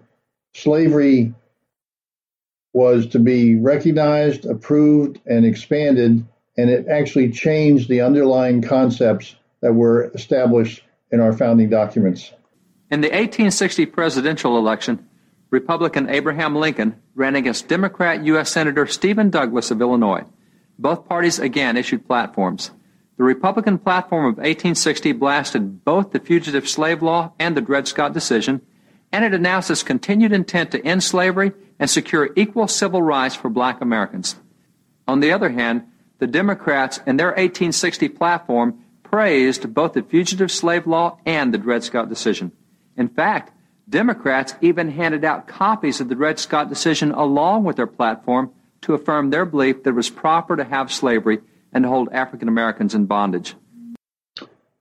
slavery 0.53 1.33
was 2.73 3.07
to 3.07 3.19
be 3.19 3.55
recognized, 3.55 4.45
approved, 4.45 5.19
and 5.25 5.45
expanded, 5.45 6.25
and 6.57 6.69
it 6.69 6.87
actually 6.87 7.31
changed 7.31 7.89
the 7.89 8.01
underlying 8.01 8.61
concepts 8.61 9.35
that 9.61 9.73
were 9.73 10.11
established 10.13 10.83
in 11.11 11.19
our 11.19 11.33
founding 11.33 11.69
documents. 11.69 12.31
In 12.89 13.01
the 13.01 13.07
1860 13.07 13.85
presidential 13.87 14.57
election, 14.57 15.07
Republican 15.49 16.09
Abraham 16.09 16.55
Lincoln 16.55 17.01
ran 17.15 17.35
against 17.35 17.67
Democrat 17.67 18.23
U.S. 18.25 18.51
Senator 18.51 18.85
Stephen 18.85 19.29
Douglas 19.29 19.71
of 19.71 19.81
Illinois. 19.81 20.23
Both 20.77 21.07
parties 21.07 21.39
again 21.39 21.77
issued 21.77 22.05
platforms. 22.05 22.71
The 23.17 23.23
Republican 23.23 23.79
platform 23.79 24.25
of 24.25 24.37
1860 24.37 25.11
blasted 25.13 25.83
both 25.83 26.11
the 26.11 26.19
fugitive 26.19 26.69
slave 26.69 27.01
law 27.01 27.33
and 27.39 27.57
the 27.57 27.61
Dred 27.61 27.87
Scott 27.87 28.13
decision, 28.13 28.61
and 29.11 29.25
it 29.25 29.33
announced 29.33 29.71
its 29.71 29.81
continued 29.81 30.31
intent 30.31 30.69
to 30.71 30.85
end 30.85 31.03
slavery 31.03 31.51
and 31.79 31.89
secure 31.89 32.29
equal 32.35 32.67
civil 32.67 33.01
rights 33.01 33.33
for 33.33 33.49
black 33.49 33.81
Americans. 33.81 34.35
On 35.07 35.19
the 35.19 35.31
other 35.31 35.49
hand, 35.49 35.83
the 36.19 36.27
Democrats 36.27 36.99
in 37.07 37.17
their 37.17 37.29
1860 37.29 38.09
platform 38.09 38.83
praised 39.01 39.73
both 39.73 39.93
the 39.93 40.03
fugitive 40.03 40.51
slave 40.51 40.85
law 40.85 41.17
and 41.25 41.51
the 41.51 41.57
Dred 41.57 41.83
Scott 41.83 42.09
decision. 42.09 42.51
In 42.95 43.07
fact, 43.07 43.51
Democrats 43.89 44.53
even 44.61 44.91
handed 44.91 45.23
out 45.23 45.47
copies 45.47 46.01
of 46.01 46.09
the 46.09 46.15
Dred 46.15 46.37
Scott 46.37 46.69
decision 46.69 47.11
along 47.11 47.63
with 47.63 47.77
their 47.77 47.87
platform 47.87 48.51
to 48.81 48.93
affirm 48.93 49.29
their 49.29 49.45
belief 49.45 49.83
that 49.83 49.91
it 49.91 49.93
was 49.93 50.09
proper 50.09 50.55
to 50.55 50.63
have 50.63 50.91
slavery 50.91 51.39
and 51.77 51.85
hold 51.85 52.09
African 52.11 52.47
Americans 52.47 52.95
in 52.95 53.05
bondage. 53.05 53.55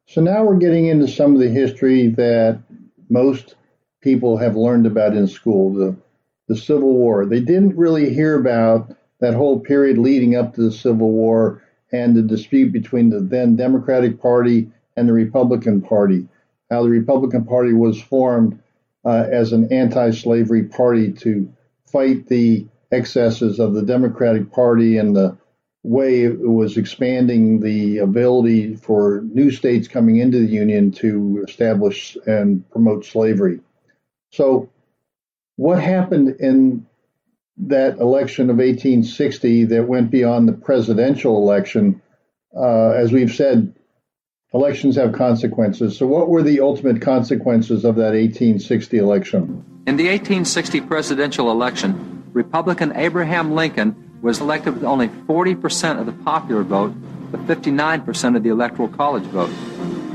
So 0.06 0.22
now 0.22 0.44
we're 0.44 0.56
getting 0.56 0.86
into 0.86 1.06
some 1.06 1.34
of 1.34 1.40
the 1.40 1.50
history 1.50 2.08
that 2.08 2.62
most 3.10 3.54
people 4.00 4.38
have 4.38 4.56
learned 4.56 4.86
about 4.86 5.14
in 5.14 5.28
school, 5.28 5.74
the, 5.74 5.94
the 6.48 6.56
Civil 6.56 6.94
War. 6.94 7.26
They 7.26 7.40
didn't 7.40 7.76
really 7.76 8.14
hear 8.14 8.40
about 8.40 8.96
that 9.20 9.34
whole 9.34 9.60
period 9.60 9.98
leading 9.98 10.36
up 10.36 10.54
to 10.54 10.62
the 10.62 10.72
Civil 10.72 11.10
War 11.10 11.62
and 11.92 12.16
the 12.16 12.22
dispute 12.22 12.72
between 12.72 13.10
the 13.10 13.20
then 13.20 13.56
Democratic 13.56 14.18
Party 14.18 14.70
and 14.96 15.06
the 15.06 15.12
Republican 15.12 15.82
Party, 15.82 16.26
how 16.70 16.82
the 16.82 16.88
Republican 16.88 17.44
Party 17.44 17.74
was 17.74 18.00
formed 18.00 18.58
uh, 19.04 19.26
as 19.30 19.52
an 19.52 19.70
anti 19.70 20.12
slavery 20.12 20.64
party 20.64 21.12
to 21.12 21.52
fight 21.92 22.26
the 22.28 22.66
excesses 22.90 23.60
of 23.60 23.74
the 23.74 23.82
Democratic 23.82 24.50
Party 24.50 24.96
and 24.96 25.14
the 25.14 25.36
way 25.86 26.24
it 26.24 26.40
was 26.40 26.76
expanding 26.76 27.60
the 27.60 27.98
ability 27.98 28.74
for 28.74 29.22
new 29.32 29.52
states 29.52 29.86
coming 29.86 30.16
into 30.16 30.40
the 30.40 30.52
Union 30.52 30.90
to 30.90 31.44
establish 31.46 32.16
and 32.26 32.68
promote 32.70 33.04
slavery. 33.04 33.60
So, 34.32 34.68
what 35.54 35.80
happened 35.80 36.40
in 36.40 36.86
that 37.58 37.98
election 37.98 38.50
of 38.50 38.56
1860 38.56 39.66
that 39.66 39.86
went 39.86 40.10
beyond 40.10 40.48
the 40.48 40.52
presidential 40.52 41.36
election? 41.36 42.02
Uh, 42.54 42.90
as 42.90 43.12
we've 43.12 43.32
said, 43.32 43.72
elections 44.52 44.96
have 44.96 45.12
consequences. 45.12 45.96
So, 45.96 46.08
what 46.08 46.28
were 46.28 46.42
the 46.42 46.60
ultimate 46.60 47.00
consequences 47.00 47.84
of 47.84 47.94
that 47.94 48.12
1860 48.12 48.98
election? 48.98 49.64
In 49.86 49.96
the 49.96 50.08
1860 50.08 50.80
presidential 50.80 51.52
election, 51.52 52.24
Republican 52.32 52.92
Abraham 52.96 53.54
Lincoln 53.54 54.05
was 54.22 54.40
elected 54.40 54.74
with 54.74 54.84
only 54.84 55.08
40% 55.08 56.00
of 56.00 56.06
the 56.06 56.12
popular 56.12 56.62
vote, 56.62 56.94
but 57.30 57.40
59% 57.46 58.36
of 58.36 58.42
the 58.42 58.48
Electoral 58.48 58.88
College 58.88 59.24
vote. 59.24 59.50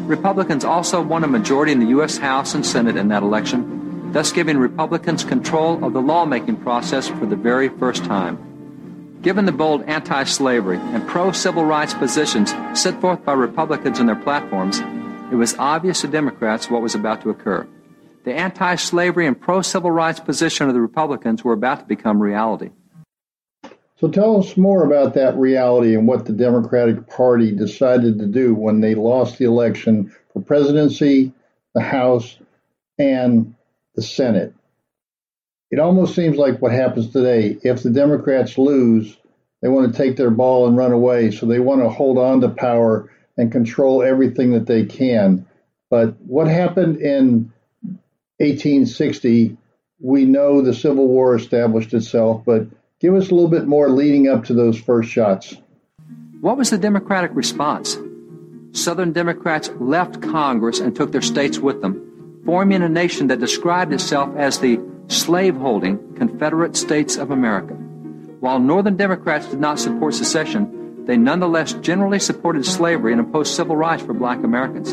Republicans 0.07 0.65
also 0.65 1.01
won 1.01 1.23
a 1.23 1.27
majority 1.27 1.71
in 1.71 1.79
the 1.79 1.87
U.S. 1.87 2.17
House 2.17 2.53
and 2.53 2.65
Senate 2.65 2.97
in 2.97 3.07
that 3.09 3.23
election, 3.23 4.11
thus 4.11 4.31
giving 4.31 4.57
Republicans 4.57 5.23
control 5.23 5.83
of 5.85 5.93
the 5.93 6.01
lawmaking 6.01 6.57
process 6.57 7.07
for 7.07 7.25
the 7.25 7.35
very 7.35 7.69
first 7.69 8.03
time. 8.03 9.19
Given 9.21 9.45
the 9.45 9.51
bold 9.51 9.83
anti 9.83 10.23
slavery 10.23 10.77
and 10.77 11.07
pro 11.07 11.31
civil 11.31 11.63
rights 11.63 11.93
positions 11.93 12.53
set 12.73 12.99
forth 12.99 13.23
by 13.23 13.33
Republicans 13.33 13.99
in 13.99 14.07
their 14.07 14.15
platforms, 14.15 14.79
it 15.31 15.35
was 15.35 15.55
obvious 15.59 16.01
to 16.01 16.07
Democrats 16.07 16.69
what 16.69 16.81
was 16.81 16.95
about 16.95 17.21
to 17.21 17.29
occur. 17.29 17.67
The 18.23 18.33
anti 18.33 18.75
slavery 18.75 19.27
and 19.27 19.39
pro 19.39 19.61
civil 19.61 19.91
rights 19.91 20.19
position 20.19 20.67
of 20.67 20.73
the 20.73 20.81
Republicans 20.81 21.43
were 21.43 21.53
about 21.53 21.81
to 21.81 21.85
become 21.85 22.21
reality. 22.21 22.71
So 24.01 24.09
tell 24.09 24.39
us 24.39 24.57
more 24.57 24.83
about 24.83 25.13
that 25.13 25.37
reality 25.37 25.93
and 25.93 26.07
what 26.07 26.25
the 26.25 26.33
Democratic 26.33 27.07
Party 27.07 27.51
decided 27.51 28.17
to 28.17 28.25
do 28.25 28.55
when 28.55 28.81
they 28.81 28.95
lost 28.95 29.37
the 29.37 29.45
election 29.45 30.11
for 30.33 30.41
presidency, 30.41 31.31
the 31.75 31.81
House, 31.81 32.35
and 32.97 33.53
the 33.93 34.01
Senate. 34.01 34.55
It 35.69 35.77
almost 35.77 36.15
seems 36.15 36.37
like 36.37 36.63
what 36.63 36.71
happens 36.71 37.11
today. 37.11 37.59
If 37.61 37.83
the 37.83 37.91
Democrats 37.91 38.57
lose, 38.57 39.15
they 39.61 39.69
want 39.69 39.93
to 39.93 39.97
take 39.97 40.17
their 40.17 40.31
ball 40.31 40.67
and 40.67 40.75
run 40.75 40.93
away. 40.93 41.29
So 41.29 41.45
they 41.45 41.59
want 41.59 41.83
to 41.83 41.89
hold 41.89 42.17
on 42.17 42.41
to 42.41 42.49
power 42.49 43.13
and 43.37 43.51
control 43.51 44.01
everything 44.01 44.53
that 44.53 44.65
they 44.65 44.83
can. 44.83 45.45
But 45.91 46.19
what 46.21 46.47
happened 46.47 46.97
in 46.97 47.53
1860, 48.39 49.57
we 49.99 50.25
know 50.25 50.63
the 50.63 50.73
Civil 50.73 51.07
War 51.07 51.35
established 51.35 51.93
itself, 51.93 52.41
but 52.43 52.65
Give 53.01 53.15
us 53.15 53.31
a 53.31 53.33
little 53.33 53.49
bit 53.49 53.65
more 53.65 53.89
leading 53.89 54.27
up 54.27 54.45
to 54.45 54.53
those 54.53 54.79
first 54.79 55.09
shots. 55.09 55.57
What 56.39 56.55
was 56.55 56.69
the 56.69 56.77
Democratic 56.77 57.31
response? 57.33 57.97
Southern 58.73 59.11
Democrats 59.11 59.71
left 59.79 60.21
Congress 60.21 60.79
and 60.79 60.95
took 60.95 61.11
their 61.11 61.23
states 61.23 61.57
with 61.57 61.81
them, 61.81 62.41
forming 62.45 62.83
a 62.83 62.89
nation 62.89 63.25
that 63.27 63.39
described 63.39 63.91
itself 63.91 64.29
as 64.37 64.59
the 64.59 64.79
slaveholding 65.07 66.13
Confederate 66.13 66.75
States 66.75 67.17
of 67.17 67.31
America. 67.31 67.73
While 68.39 68.59
Northern 68.59 68.97
Democrats 68.97 69.47
did 69.47 69.59
not 69.59 69.79
support 69.79 70.13
secession, 70.13 71.03
they 71.07 71.17
nonetheless 71.17 71.73
generally 71.73 72.19
supported 72.19 72.67
slavery 72.67 73.13
and 73.13 73.21
opposed 73.21 73.55
civil 73.55 73.75
rights 73.75 74.03
for 74.03 74.13
black 74.13 74.43
Americans. 74.43 74.91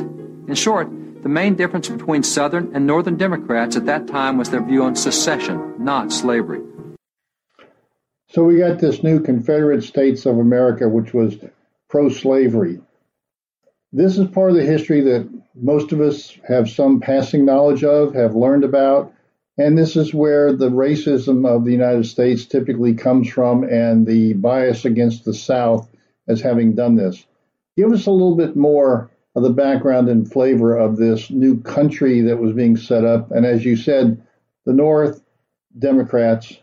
In 0.48 0.54
short, 0.54 0.88
the 1.22 1.28
main 1.28 1.56
difference 1.56 1.90
between 1.90 2.22
Southern 2.22 2.74
and 2.74 2.86
Northern 2.86 3.18
Democrats 3.18 3.76
at 3.76 3.84
that 3.84 4.06
time 4.06 4.38
was 4.38 4.48
their 4.48 4.64
view 4.64 4.82
on 4.82 4.96
secession, 4.96 5.74
not 5.78 6.10
slavery. 6.10 6.62
So 8.30 8.44
we 8.44 8.58
got 8.58 8.78
this 8.78 9.02
new 9.02 9.20
Confederate 9.20 9.82
States 9.82 10.26
of 10.26 10.36
America, 10.36 10.86
which 10.86 11.14
was 11.14 11.36
pro 11.88 12.10
slavery. 12.10 12.78
This 13.90 14.18
is 14.18 14.28
part 14.28 14.50
of 14.50 14.56
the 14.56 14.66
history 14.66 15.00
that 15.00 15.26
most 15.54 15.92
of 15.92 16.00
us 16.02 16.36
have 16.46 16.68
some 16.68 17.00
passing 17.00 17.46
knowledge 17.46 17.84
of, 17.84 18.14
have 18.14 18.34
learned 18.34 18.64
about, 18.64 19.14
and 19.56 19.78
this 19.78 19.96
is 19.96 20.12
where 20.12 20.52
the 20.52 20.68
racism 20.68 21.48
of 21.48 21.64
the 21.64 21.72
United 21.72 22.04
States 22.04 22.44
typically 22.44 22.92
comes 22.94 23.30
from 23.30 23.64
and 23.64 24.06
the 24.06 24.34
bias 24.34 24.84
against 24.84 25.24
the 25.24 25.32
South 25.32 25.88
as 26.28 26.42
having 26.42 26.74
done 26.74 26.96
this. 26.96 27.26
Give 27.78 27.90
us 27.92 28.06
a 28.06 28.10
little 28.10 28.36
bit 28.36 28.54
more 28.54 29.10
of 29.34 29.42
the 29.42 29.50
background 29.50 30.10
and 30.10 30.30
flavor 30.30 30.76
of 30.76 30.98
this 30.98 31.30
new 31.30 31.62
country 31.62 32.20
that 32.22 32.38
was 32.38 32.52
being 32.52 32.76
set 32.76 33.04
up. 33.06 33.30
And 33.30 33.46
as 33.46 33.64
you 33.64 33.74
said, 33.74 34.22
the 34.66 34.74
North, 34.74 35.22
Democrats, 35.78 36.58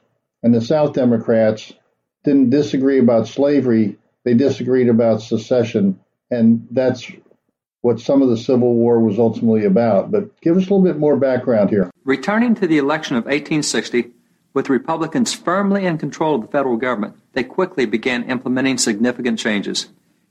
and 0.46 0.54
the 0.54 0.62
South 0.62 0.93
Democrats 0.93 1.74
didn't 2.24 2.52
disagree 2.52 3.00
about 3.00 3.28
slavery, 3.28 3.98
they 4.24 4.36
disagreed 4.36 4.89
about 4.89 5.24
secession. 5.24 6.00
And 6.30 6.68
that's 6.70 7.12
what 7.82 8.00
some 8.00 8.22
of 8.22 8.30
the 8.30 8.38
Civil 8.38 8.76
War 8.76 9.00
was 9.00 9.18
ultimately 9.18 9.66
about. 9.66 10.12
But 10.12 10.39
give 10.41 10.56
us 10.56 10.62
a 10.62 10.70
little 10.70 10.84
bit 10.84 11.00
more 11.00 11.18
background 11.18 11.72
here. 11.72 11.89
Returning 12.04 12.54
to 12.56 12.68
the 12.68 12.78
election 12.78 13.16
of 13.16 13.24
1860, 13.24 14.12
with 14.54 14.70
Republicans 14.70 15.34
firmly 15.34 15.88
in 15.88 15.98
control 15.98 16.36
of 16.36 16.41
the 16.43 16.48
federal 16.48 16.78
government, 16.78 17.16
they 17.34 17.43
quickly 17.43 17.88
began 17.88 18.30
implementing 18.30 18.78
significant 18.78 19.39
changes. 19.39 19.86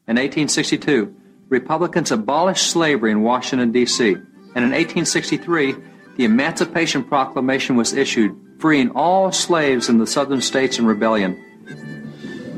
In 0.06 0.14
1862, 0.14 1.12
Republicans 1.48 2.12
abolished 2.12 2.68
slavery 2.68 3.10
in 3.10 3.22
Washington, 3.22 3.72
D.C., 3.72 4.10
and 4.12 4.64
in 4.64 4.70
1863, 4.70 5.74
the 6.16 6.24
Emancipation 6.24 7.02
Proclamation 7.02 7.74
was 7.74 7.92
issued 7.92 8.43
freeing 8.64 8.92
all 8.92 9.30
slaves 9.30 9.90
in 9.90 9.98
the 9.98 10.06
southern 10.06 10.40
states 10.40 10.78
in 10.78 10.86
rebellion. 10.86 11.32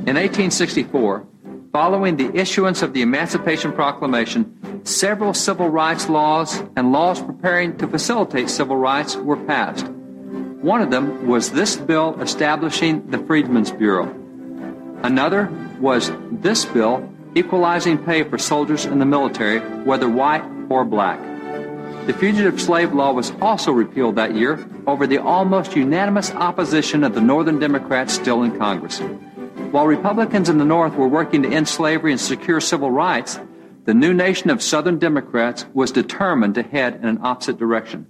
In 0.07 0.15
1864, 0.15 1.27
following 1.73 2.15
the 2.15 2.33
issuance 2.33 2.81
of 2.81 2.93
the 2.93 3.03
Emancipation 3.03 3.73
Proclamation, 3.73 4.85
several 4.87 5.35
civil 5.35 5.69
rights 5.69 6.09
laws 6.09 6.63
and 6.77 6.93
laws 6.93 7.21
preparing 7.21 7.77
to 7.79 7.89
facilitate 7.89 8.49
civil 8.49 8.77
rights 8.77 9.17
were 9.17 9.37
passed. 9.37 9.89
One 10.63 10.81
of 10.81 10.93
them 10.93 11.27
was 11.27 11.51
this 11.51 11.75
bill 11.75 12.17
establishing 12.23 13.11
the 13.11 13.19
Freedmen's 13.19 13.73
Bureau. 13.73 14.07
Another 15.03 15.51
was 15.81 16.13
this 16.31 16.65
bill 16.67 17.13
equalizing 17.35 17.99
pay 17.99 18.23
for 18.23 18.39
soldiers 18.39 18.85
in 18.85 19.01
the 19.01 19.05
military, 19.05 19.59
whether 19.83 20.09
white 20.09 20.45
or 20.71 20.85
black. 20.85 21.19
The 22.07 22.13
fugitive 22.13 22.61
slave 22.61 22.93
law 22.93 23.13
was 23.13 23.33
also 23.41 23.73
repealed 23.73 24.15
that 24.15 24.37
year 24.37 24.65
over 24.87 25.09
the 25.09 25.19
almost 25.19 25.75
unanimous 25.75 26.31
opposition 26.31 27.03
of 27.03 27.15
the 27.15 27.21
Northern 27.21 27.59
Democrats 27.59 28.15
still 28.15 28.45
in 28.45 28.57
Congress. 28.57 29.01
While 29.73 29.89
Republicans 29.89 30.49
in 30.49 30.59
the 30.59 30.65
North 30.65 30.95
were 30.95 31.09
working 31.09 31.43
to 31.43 31.51
end 31.51 31.67
slavery 31.67 32.13
and 32.13 32.21
secure 32.21 32.61
civil 32.61 32.93
rights, 32.93 33.41
the 33.87 33.93
new 33.93 34.15
nation 34.15 34.51
of 34.51 34.63
Southern 34.63 35.01
Democrats 35.01 35.67
was 35.75 35.91
determined 35.91 36.55
to 36.55 36.63
head 36.63 36.95
in 36.95 37.07
an 37.07 37.19
opposite 37.23 37.59
direction. 37.59 38.07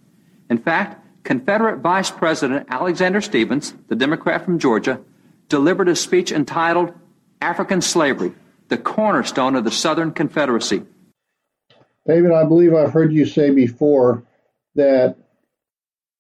In 0.51 0.59
fact, 0.59 1.03
Confederate 1.25 1.79
Vice 1.79 2.11
President 2.11 2.67
Alexander 2.69 3.23
Stephens, 3.23 3.75
the 3.89 3.97
Democrat 3.97 4.45
from 4.45 4.59
Georgia, 4.59 5.01
delivered 5.49 5.89
a 5.89 5.97
speech 5.97 6.33
entitled 6.33 6.93
African 7.41 7.81
Slavery, 7.81 8.35
the 8.69 8.77
cornerstone 8.77 9.57
of 9.57 9.65
the 9.65 9.71
Southern 9.71 10.13
Confederacy. 10.13 10.83
David, 12.07 12.33
I 12.33 12.45
believe 12.45 12.73
I've 12.75 12.93
heard 12.93 13.13
you 13.13 13.27
say 13.27 13.51
before 13.51 14.23
that 14.75 15.17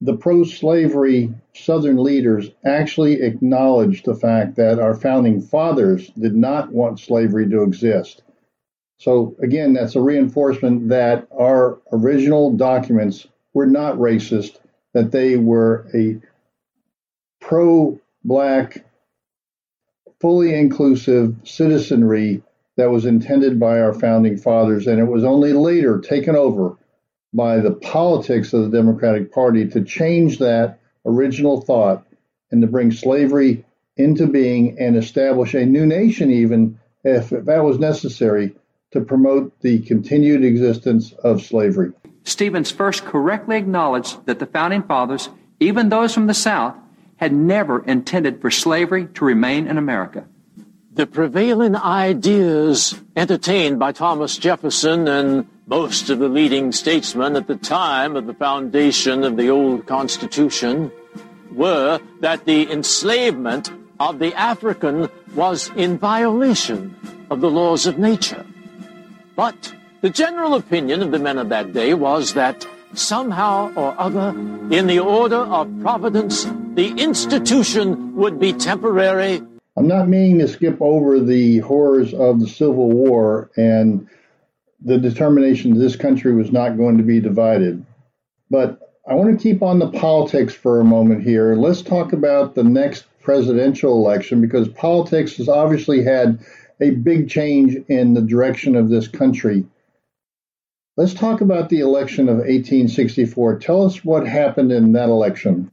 the 0.00 0.16
pro 0.16 0.44
slavery 0.44 1.32
Southern 1.54 1.96
leaders 1.96 2.50
actually 2.64 3.22
acknowledged 3.22 4.04
the 4.04 4.14
fact 4.14 4.56
that 4.56 4.78
our 4.78 4.94
founding 4.94 5.40
fathers 5.40 6.10
did 6.10 6.34
not 6.34 6.70
want 6.70 7.00
slavery 7.00 7.48
to 7.48 7.62
exist. 7.62 8.22
So, 8.98 9.36
again, 9.42 9.72
that's 9.72 9.96
a 9.96 10.00
reinforcement 10.00 10.88
that 10.88 11.28
our 11.38 11.78
original 11.92 12.52
documents 12.56 13.26
were 13.54 13.66
not 13.66 13.96
racist, 13.96 14.58
that 14.92 15.12
they 15.12 15.36
were 15.36 15.86
a 15.94 16.18
pro 17.40 17.98
black, 18.24 18.84
fully 20.20 20.54
inclusive 20.54 21.36
citizenry 21.44 22.42
that 22.76 22.90
was 22.90 23.06
intended 23.06 23.58
by 23.58 23.80
our 23.80 23.94
founding 23.94 24.36
fathers. 24.36 24.86
And 24.86 25.00
it 25.00 25.06
was 25.06 25.24
only 25.24 25.52
later 25.52 26.00
taken 26.00 26.36
over 26.36 26.76
by 27.32 27.58
the 27.58 27.72
politics 27.72 28.52
of 28.52 28.62
the 28.62 28.76
Democratic 28.76 29.32
Party 29.32 29.66
to 29.68 29.82
change 29.82 30.38
that 30.38 30.78
original 31.04 31.60
thought 31.60 32.06
and 32.50 32.62
to 32.62 32.68
bring 32.68 32.92
slavery 32.92 33.64
into 33.96 34.26
being 34.26 34.78
and 34.78 34.96
establish 34.96 35.54
a 35.54 35.64
new 35.64 35.86
nation, 35.86 36.30
even 36.30 36.78
if 37.04 37.30
that 37.30 37.64
was 37.64 37.78
necessary, 37.78 38.54
to 38.92 39.00
promote 39.00 39.58
the 39.60 39.80
continued 39.80 40.44
existence 40.44 41.12
of 41.12 41.42
slavery. 41.42 41.92
Stephens 42.24 42.70
first 42.70 43.04
correctly 43.04 43.56
acknowledged 43.56 44.24
that 44.26 44.38
the 44.38 44.46
founding 44.46 44.82
fathers, 44.82 45.28
even 45.60 45.88
those 45.88 46.12
from 46.12 46.26
the 46.26 46.34
South, 46.34 46.74
had 47.16 47.32
never 47.32 47.84
intended 47.84 48.40
for 48.40 48.50
slavery 48.50 49.06
to 49.14 49.24
remain 49.24 49.66
in 49.66 49.78
America. 49.78 50.26
The 50.96 51.06
prevailing 51.06 51.76
ideas 51.76 52.98
entertained 53.16 53.78
by 53.78 53.92
Thomas 53.92 54.38
Jefferson 54.38 55.06
and 55.06 55.46
most 55.66 56.08
of 56.08 56.20
the 56.20 56.28
leading 56.30 56.72
statesmen 56.72 57.36
at 57.36 57.46
the 57.46 57.56
time 57.56 58.16
of 58.16 58.26
the 58.26 58.32
foundation 58.32 59.22
of 59.22 59.36
the 59.36 59.50
old 59.50 59.84
Constitution 59.84 60.90
were 61.52 62.00
that 62.20 62.46
the 62.46 62.72
enslavement 62.72 63.70
of 64.00 64.18
the 64.18 64.32
African 64.34 65.10
was 65.34 65.70
in 65.76 65.98
violation 65.98 66.96
of 67.28 67.42
the 67.42 67.50
laws 67.50 67.84
of 67.84 67.98
nature. 67.98 68.46
But 69.36 69.74
the 70.00 70.08
general 70.08 70.54
opinion 70.54 71.02
of 71.02 71.10
the 71.10 71.18
men 71.18 71.36
of 71.36 71.50
that 71.50 71.74
day 71.74 71.92
was 71.92 72.32
that 72.32 72.66
somehow 72.94 73.70
or 73.76 73.94
other, 74.00 74.30
in 74.70 74.86
the 74.86 75.00
order 75.00 75.44
of 75.44 75.68
providence, 75.82 76.44
the 76.72 76.94
institution 76.96 78.16
would 78.16 78.40
be 78.40 78.54
temporary. 78.54 79.42
I'm 79.76 79.86
not 79.86 80.08
meaning 80.08 80.38
to 80.38 80.48
skip 80.48 80.78
over 80.80 81.20
the 81.20 81.58
horrors 81.58 82.14
of 82.14 82.40
the 82.40 82.48
Civil 82.48 82.90
War 82.90 83.50
and 83.56 84.08
the 84.82 84.98
determination 84.98 85.74
that 85.74 85.80
this 85.80 85.96
country 85.96 86.34
was 86.34 86.50
not 86.50 86.78
going 86.78 86.96
to 86.96 87.02
be 87.02 87.20
divided. 87.20 87.84
But 88.50 88.80
I 89.08 89.14
want 89.14 89.38
to 89.38 89.42
keep 89.42 89.62
on 89.62 89.78
the 89.78 89.90
politics 89.90 90.54
for 90.54 90.80
a 90.80 90.84
moment 90.84 91.22
here. 91.22 91.54
Let's 91.54 91.82
talk 91.82 92.12
about 92.12 92.54
the 92.54 92.64
next 92.64 93.04
presidential 93.20 93.92
election 93.92 94.40
because 94.40 94.68
politics 94.68 95.36
has 95.36 95.48
obviously 95.48 96.02
had 96.02 96.38
a 96.80 96.90
big 96.90 97.28
change 97.28 97.76
in 97.88 98.14
the 98.14 98.22
direction 98.22 98.76
of 98.76 98.88
this 98.88 99.08
country. 99.08 99.66
Let's 100.96 101.14
talk 101.14 101.42
about 101.42 101.68
the 101.68 101.80
election 101.80 102.28
of 102.28 102.36
1864. 102.36 103.58
Tell 103.58 103.84
us 103.84 104.04
what 104.04 104.26
happened 104.26 104.72
in 104.72 104.92
that 104.92 105.10
election. 105.10 105.70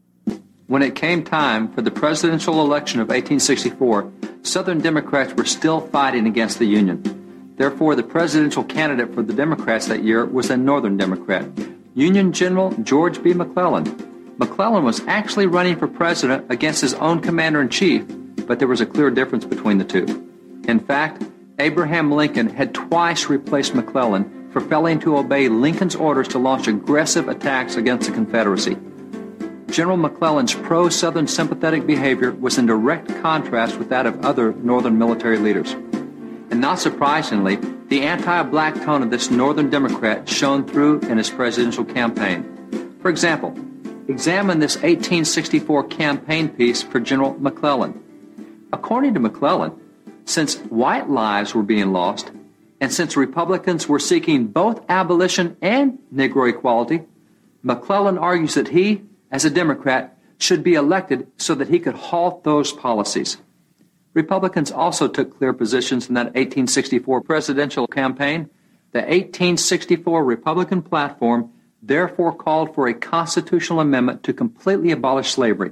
When 0.67 0.81
it 0.81 0.95
came 0.95 1.25
time 1.25 1.73
for 1.73 1.81
the 1.81 1.91
presidential 1.91 2.61
election 2.61 3.01
of 3.01 3.09
1864, 3.09 4.09
Southern 4.43 4.79
Democrats 4.79 5.33
were 5.33 5.43
still 5.43 5.81
fighting 5.81 6.25
against 6.25 6.57
the 6.57 6.65
Union. 6.65 7.53
Therefore, 7.57 7.95
the 7.95 8.03
presidential 8.03 8.63
candidate 8.63 9.13
for 9.13 9.23
the 9.23 9.33
Democrats 9.33 9.87
that 9.87 10.05
year 10.05 10.25
was 10.25 10.49
a 10.49 10.55
Northern 10.55 10.95
Democrat, 10.95 11.45
Union 11.95 12.31
General 12.31 12.71
George 12.81 13.21
B. 13.21 13.33
McClellan. 13.33 14.35
McClellan 14.37 14.85
was 14.85 15.01
actually 15.05 15.47
running 15.47 15.77
for 15.77 15.87
president 15.87 16.49
against 16.49 16.79
his 16.79 16.93
own 16.93 17.19
commander 17.19 17.61
in 17.61 17.67
chief, 17.67 18.05
but 18.47 18.59
there 18.59 18.67
was 18.69 18.79
a 18.79 18.85
clear 18.85 19.11
difference 19.11 19.43
between 19.43 19.79
the 19.79 19.83
two. 19.83 20.05
In 20.69 20.79
fact, 20.79 21.23
Abraham 21.59 22.09
Lincoln 22.09 22.49
had 22.49 22.73
twice 22.73 23.27
replaced 23.27 23.75
McClellan 23.75 24.49
for 24.51 24.61
failing 24.61 24.99
to 25.01 25.17
obey 25.17 25.49
Lincoln's 25.49 25.95
orders 25.95 26.29
to 26.29 26.39
launch 26.39 26.67
aggressive 26.67 27.27
attacks 27.27 27.75
against 27.75 28.07
the 28.07 28.13
Confederacy. 28.13 28.77
General 29.73 29.97
McClellan's 29.97 30.53
pro 30.53 30.87
Southern 30.87 31.25
sympathetic 31.25 31.87
behavior 31.87 32.31
was 32.31 32.59
in 32.59 32.67
direct 32.67 33.07
contrast 33.23 33.77
with 33.77 33.89
that 33.89 34.05
of 34.05 34.23
other 34.23 34.53
Northern 34.53 34.99
military 34.99 35.39
leaders. 35.39 35.71
And 36.51 36.61
not 36.61 36.77
surprisingly, 36.77 37.55
the 37.87 38.03
anti 38.03 38.43
black 38.43 38.75
tone 38.75 39.01
of 39.01 39.09
this 39.09 39.31
Northern 39.31 39.71
Democrat 39.71 40.29
shone 40.29 40.67
through 40.67 40.99
in 40.99 41.17
his 41.17 41.31
presidential 41.31 41.83
campaign. 41.83 42.95
For 43.01 43.09
example, 43.09 43.57
examine 44.07 44.59
this 44.59 44.75
1864 44.75 45.85
campaign 45.85 46.49
piece 46.49 46.83
for 46.83 46.99
General 46.99 47.35
McClellan. 47.39 47.99
According 48.71 49.15
to 49.15 49.19
McClellan, 49.19 49.71
since 50.25 50.57
white 50.57 51.09
lives 51.09 51.55
were 51.55 51.63
being 51.63 51.91
lost, 51.91 52.31
and 52.79 52.93
since 52.93 53.17
Republicans 53.17 53.89
were 53.89 53.97
seeking 53.97 54.45
both 54.45 54.85
abolition 54.87 55.57
and 55.63 55.97
Negro 56.13 56.47
equality, 56.47 57.01
McClellan 57.63 58.19
argues 58.19 58.53
that 58.53 58.67
he, 58.67 59.01
as 59.33 59.43
a 59.43 59.49
Democrat, 59.49 60.17
should 60.37 60.63
be 60.63 60.75
elected 60.75 61.27
so 61.37 61.55
that 61.55 61.67
he 61.67 61.79
could 61.79 61.95
halt 61.95 62.43
those 62.43 62.71
policies. 62.71 63.37
Republicans 64.13 64.71
also 64.71 65.07
took 65.07 65.35
clear 65.37 65.51
positions 65.51 66.07
in 66.07 66.13
that 66.13 66.27
1864 66.27 67.21
presidential 67.21 67.87
campaign. 67.87 68.49
The 68.91 68.99
1864 68.99 70.23
Republican 70.23 70.83
platform 70.83 71.51
therefore 71.81 72.35
called 72.35 72.75
for 72.75 72.87
a 72.87 72.93
constitutional 72.93 73.79
amendment 73.79 74.21
to 74.23 74.33
completely 74.33 74.91
abolish 74.91 75.31
slavery, 75.31 75.71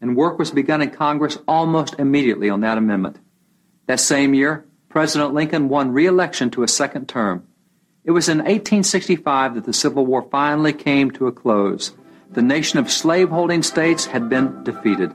and 0.00 0.16
work 0.16 0.38
was 0.38 0.52
begun 0.52 0.80
in 0.80 0.90
Congress 0.90 1.36
almost 1.48 1.98
immediately 1.98 2.48
on 2.48 2.60
that 2.60 2.78
amendment. 2.78 3.18
That 3.86 3.98
same 3.98 4.34
year, 4.34 4.64
President 4.88 5.34
Lincoln 5.34 5.68
won 5.68 5.92
re 5.92 6.06
election 6.06 6.50
to 6.52 6.62
a 6.62 6.68
second 6.68 7.08
term. 7.08 7.44
It 8.04 8.12
was 8.12 8.28
in 8.28 8.38
1865 8.38 9.56
that 9.56 9.64
the 9.64 9.72
Civil 9.72 10.06
War 10.06 10.22
finally 10.30 10.72
came 10.72 11.10
to 11.12 11.26
a 11.26 11.32
close. 11.32 11.92
The 12.32 12.42
nation 12.42 12.78
of 12.78 12.90
slaveholding 12.90 13.62
states 13.62 14.06
had 14.06 14.28
been 14.28 14.62
defeated. 14.64 15.14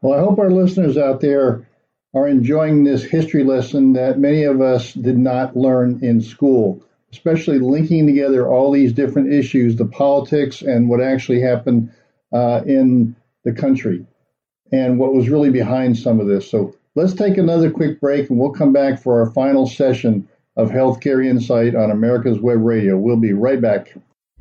Well, 0.00 0.18
I 0.18 0.22
hope 0.22 0.38
our 0.38 0.50
listeners 0.50 0.96
out 0.96 1.20
there 1.20 1.66
are 2.14 2.28
enjoying 2.28 2.84
this 2.84 3.02
history 3.02 3.44
lesson 3.44 3.92
that 3.94 4.18
many 4.18 4.44
of 4.44 4.60
us 4.60 4.92
did 4.92 5.18
not 5.18 5.56
learn 5.56 6.00
in 6.02 6.20
school, 6.20 6.82
especially 7.12 7.58
linking 7.58 8.06
together 8.06 8.46
all 8.48 8.70
these 8.72 8.92
different 8.92 9.32
issues, 9.32 9.76
the 9.76 9.86
politics 9.86 10.62
and 10.62 10.88
what 10.88 11.00
actually 11.00 11.40
happened 11.40 11.92
uh, 12.32 12.62
in 12.66 13.16
the 13.42 13.52
country 13.52 14.06
and 14.72 14.98
what 14.98 15.14
was 15.14 15.28
really 15.28 15.50
behind 15.50 15.96
some 15.96 16.20
of 16.20 16.26
this. 16.26 16.50
So 16.50 16.74
Let's 16.96 17.14
take 17.14 17.38
another 17.38 17.72
quick 17.72 18.00
break 18.00 18.30
and 18.30 18.38
we'll 18.38 18.52
come 18.52 18.72
back 18.72 19.02
for 19.02 19.18
our 19.18 19.30
final 19.32 19.66
session 19.66 20.28
of 20.56 20.70
Healthcare 20.70 21.26
Insight 21.26 21.74
on 21.74 21.90
America's 21.90 22.38
Web 22.38 22.60
Radio. 22.62 22.96
We'll 22.96 23.16
be 23.16 23.32
right 23.32 23.60
back. 23.60 23.96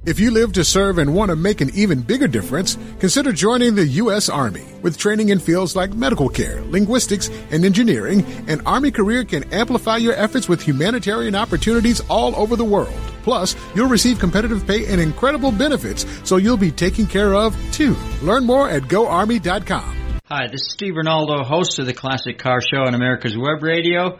If 0.05 0.19
you 0.19 0.31
live 0.31 0.51
to 0.53 0.65
serve 0.65 0.97
and 0.97 1.15
want 1.15 1.29
to 1.29 1.35
make 1.37 1.61
an 1.61 1.69
even 1.73 2.01
bigger 2.01 2.27
difference, 2.27 2.77
consider 2.99 3.31
joining 3.31 3.73
the 3.73 3.87
U.S. 4.03 4.27
Army. 4.27 4.65
With 4.81 4.97
training 4.97 5.29
in 5.29 5.39
fields 5.39 5.77
like 5.77 5.93
medical 5.93 6.27
care, 6.27 6.59
linguistics, 6.63 7.29
and 7.51 7.63
engineering, 7.63 8.25
an 8.49 8.59
Army 8.65 8.91
career 8.91 9.23
can 9.23 9.45
amplify 9.53 9.95
your 9.95 10.13
efforts 10.15 10.49
with 10.49 10.61
humanitarian 10.61 11.35
opportunities 11.35 12.01
all 12.09 12.35
over 12.35 12.57
the 12.57 12.65
world. 12.65 12.93
Plus, 13.23 13.55
you'll 13.75 13.87
receive 13.87 14.19
competitive 14.19 14.67
pay 14.67 14.85
and 14.87 14.99
incredible 14.99 15.53
benefits, 15.53 16.05
so 16.25 16.35
you'll 16.35 16.57
be 16.57 16.71
taken 16.71 17.07
care 17.07 17.33
of 17.33 17.55
too. 17.71 17.95
Learn 18.21 18.45
more 18.45 18.69
at 18.69 18.83
goarmy.com. 18.83 20.19
Hi, 20.25 20.47
this 20.47 20.63
is 20.63 20.71
Steve 20.73 20.95
Ronaldo, 20.95 21.45
host 21.45 21.79
of 21.79 21.85
the 21.85 21.93
Classic 21.93 22.37
Car 22.37 22.59
Show 22.59 22.79
on 22.79 22.93
America's 22.93 23.37
Web 23.37 23.63
Radio. 23.63 24.19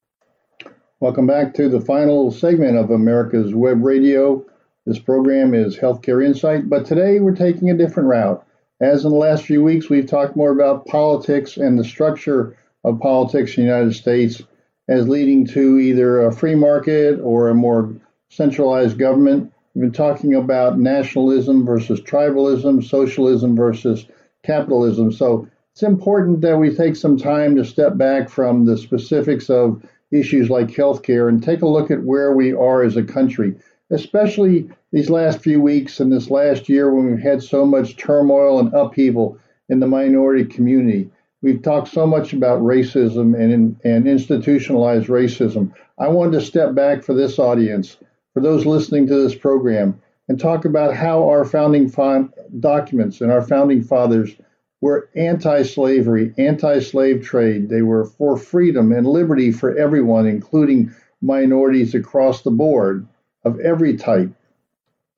Welcome 1.01 1.25
back 1.25 1.55
to 1.55 1.67
the 1.67 1.81
final 1.81 2.29
segment 2.29 2.77
of 2.77 2.91
America's 2.91 3.55
Web 3.55 3.83
Radio. 3.83 4.45
This 4.85 4.99
program 4.99 5.55
is 5.55 5.75
Healthcare 5.75 6.23
Insight, 6.23 6.69
but 6.69 6.85
today 6.85 7.19
we're 7.19 7.35
taking 7.35 7.71
a 7.71 7.75
different 7.75 8.07
route. 8.07 8.45
As 8.81 9.03
in 9.03 9.09
the 9.09 9.17
last 9.17 9.45
few 9.45 9.63
weeks, 9.63 9.89
we've 9.89 10.05
talked 10.05 10.35
more 10.35 10.51
about 10.51 10.85
politics 10.85 11.57
and 11.57 11.79
the 11.79 11.83
structure 11.83 12.55
of 12.83 12.99
politics 12.99 13.57
in 13.57 13.63
the 13.63 13.71
United 13.71 13.95
States 13.95 14.43
as 14.89 15.09
leading 15.09 15.47
to 15.47 15.79
either 15.79 16.21
a 16.21 16.31
free 16.31 16.53
market 16.53 17.19
or 17.19 17.49
a 17.49 17.55
more 17.55 17.95
centralized 18.29 18.99
government. 18.99 19.51
We've 19.73 19.81
been 19.81 19.91
talking 19.91 20.35
about 20.35 20.77
nationalism 20.77 21.65
versus 21.65 21.99
tribalism, 22.01 22.87
socialism 22.87 23.55
versus 23.55 24.05
capitalism. 24.43 25.11
So 25.11 25.47
it's 25.71 25.81
important 25.81 26.41
that 26.41 26.59
we 26.59 26.75
take 26.75 26.95
some 26.95 27.17
time 27.17 27.55
to 27.55 27.65
step 27.65 27.97
back 27.97 28.29
from 28.29 28.65
the 28.65 28.77
specifics 28.77 29.49
of 29.49 29.83
issues 30.11 30.49
like 30.49 30.67
healthcare 30.67 31.29
and 31.29 31.43
take 31.43 31.61
a 31.61 31.67
look 31.67 31.91
at 31.91 32.03
where 32.03 32.33
we 32.33 32.53
are 32.53 32.83
as 32.83 32.97
a 32.97 33.03
country, 33.03 33.55
especially 33.89 34.69
these 34.91 35.09
last 35.09 35.39
few 35.39 35.61
weeks 35.61 35.99
and 35.99 36.11
this 36.11 36.29
last 36.29 36.69
year 36.69 36.93
when 36.93 37.11
we've 37.11 37.23
had 37.23 37.41
so 37.41 37.65
much 37.65 37.97
turmoil 37.97 38.59
and 38.59 38.73
upheaval 38.73 39.37
in 39.69 39.79
the 39.79 39.87
minority 39.87 40.45
community. 40.45 41.09
We've 41.41 41.61
talked 41.61 41.87
so 41.87 42.05
much 42.05 42.33
about 42.33 42.61
racism 42.61 43.39
and, 43.39 43.79
and 43.83 44.07
institutionalized 44.07 45.07
racism. 45.07 45.73
I 45.97 46.07
wanted 46.07 46.33
to 46.33 46.45
step 46.45 46.75
back 46.75 47.03
for 47.03 47.13
this 47.13 47.39
audience, 47.39 47.97
for 48.33 48.41
those 48.41 48.65
listening 48.65 49.07
to 49.07 49.15
this 49.15 49.33
program, 49.33 49.99
and 50.27 50.39
talk 50.39 50.65
about 50.65 50.95
how 50.95 51.27
our 51.27 51.43
founding 51.45 51.89
fa- 51.89 52.29
documents 52.59 53.21
and 53.21 53.31
our 53.31 53.41
founding 53.41 53.81
fathers 53.81 54.35
were 54.81 55.09
anti 55.15 55.63
slavery, 55.63 56.33
anti 56.37 56.79
slave 56.79 57.23
trade. 57.23 57.69
They 57.69 57.83
were 57.83 58.05
for 58.05 58.35
freedom 58.35 58.91
and 58.91 59.07
liberty 59.07 59.51
for 59.51 59.77
everyone, 59.77 60.25
including 60.25 60.93
minorities 61.21 61.93
across 61.93 62.41
the 62.41 62.51
board 62.51 63.07
of 63.45 63.59
every 63.59 63.95
type. 63.95 64.31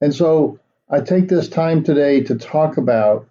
And 0.02 0.14
so 0.14 0.60
I 0.90 1.00
take 1.00 1.30
this 1.30 1.48
time 1.48 1.84
today 1.84 2.22
to 2.24 2.36
talk 2.36 2.78
about 2.78 3.28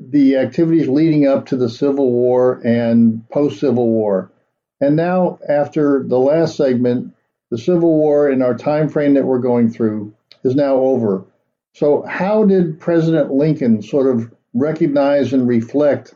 the 0.00 0.36
activities 0.36 0.88
leading 0.88 1.26
up 1.26 1.46
to 1.46 1.56
the 1.56 1.68
Civil 1.68 2.10
War 2.10 2.60
and 2.64 3.28
post 3.28 3.60
Civil 3.60 3.88
War. 3.88 4.32
And 4.80 4.96
now, 4.96 5.38
after 5.48 6.02
the 6.02 6.18
last 6.18 6.56
segment, 6.56 7.14
the 7.50 7.58
Civil 7.58 7.94
War 7.94 8.28
in 8.28 8.42
our 8.42 8.56
time 8.56 8.88
frame 8.88 9.14
that 9.14 9.24
we're 9.24 9.38
going 9.38 9.70
through 9.70 10.14
is 10.42 10.54
now 10.54 10.76
over. 10.76 11.24
So, 11.74 12.02
how 12.02 12.44
did 12.44 12.80
President 12.80 13.32
Lincoln 13.32 13.82
sort 13.82 14.14
of 14.14 14.32
recognize 14.54 15.32
and 15.32 15.46
reflect 15.46 16.14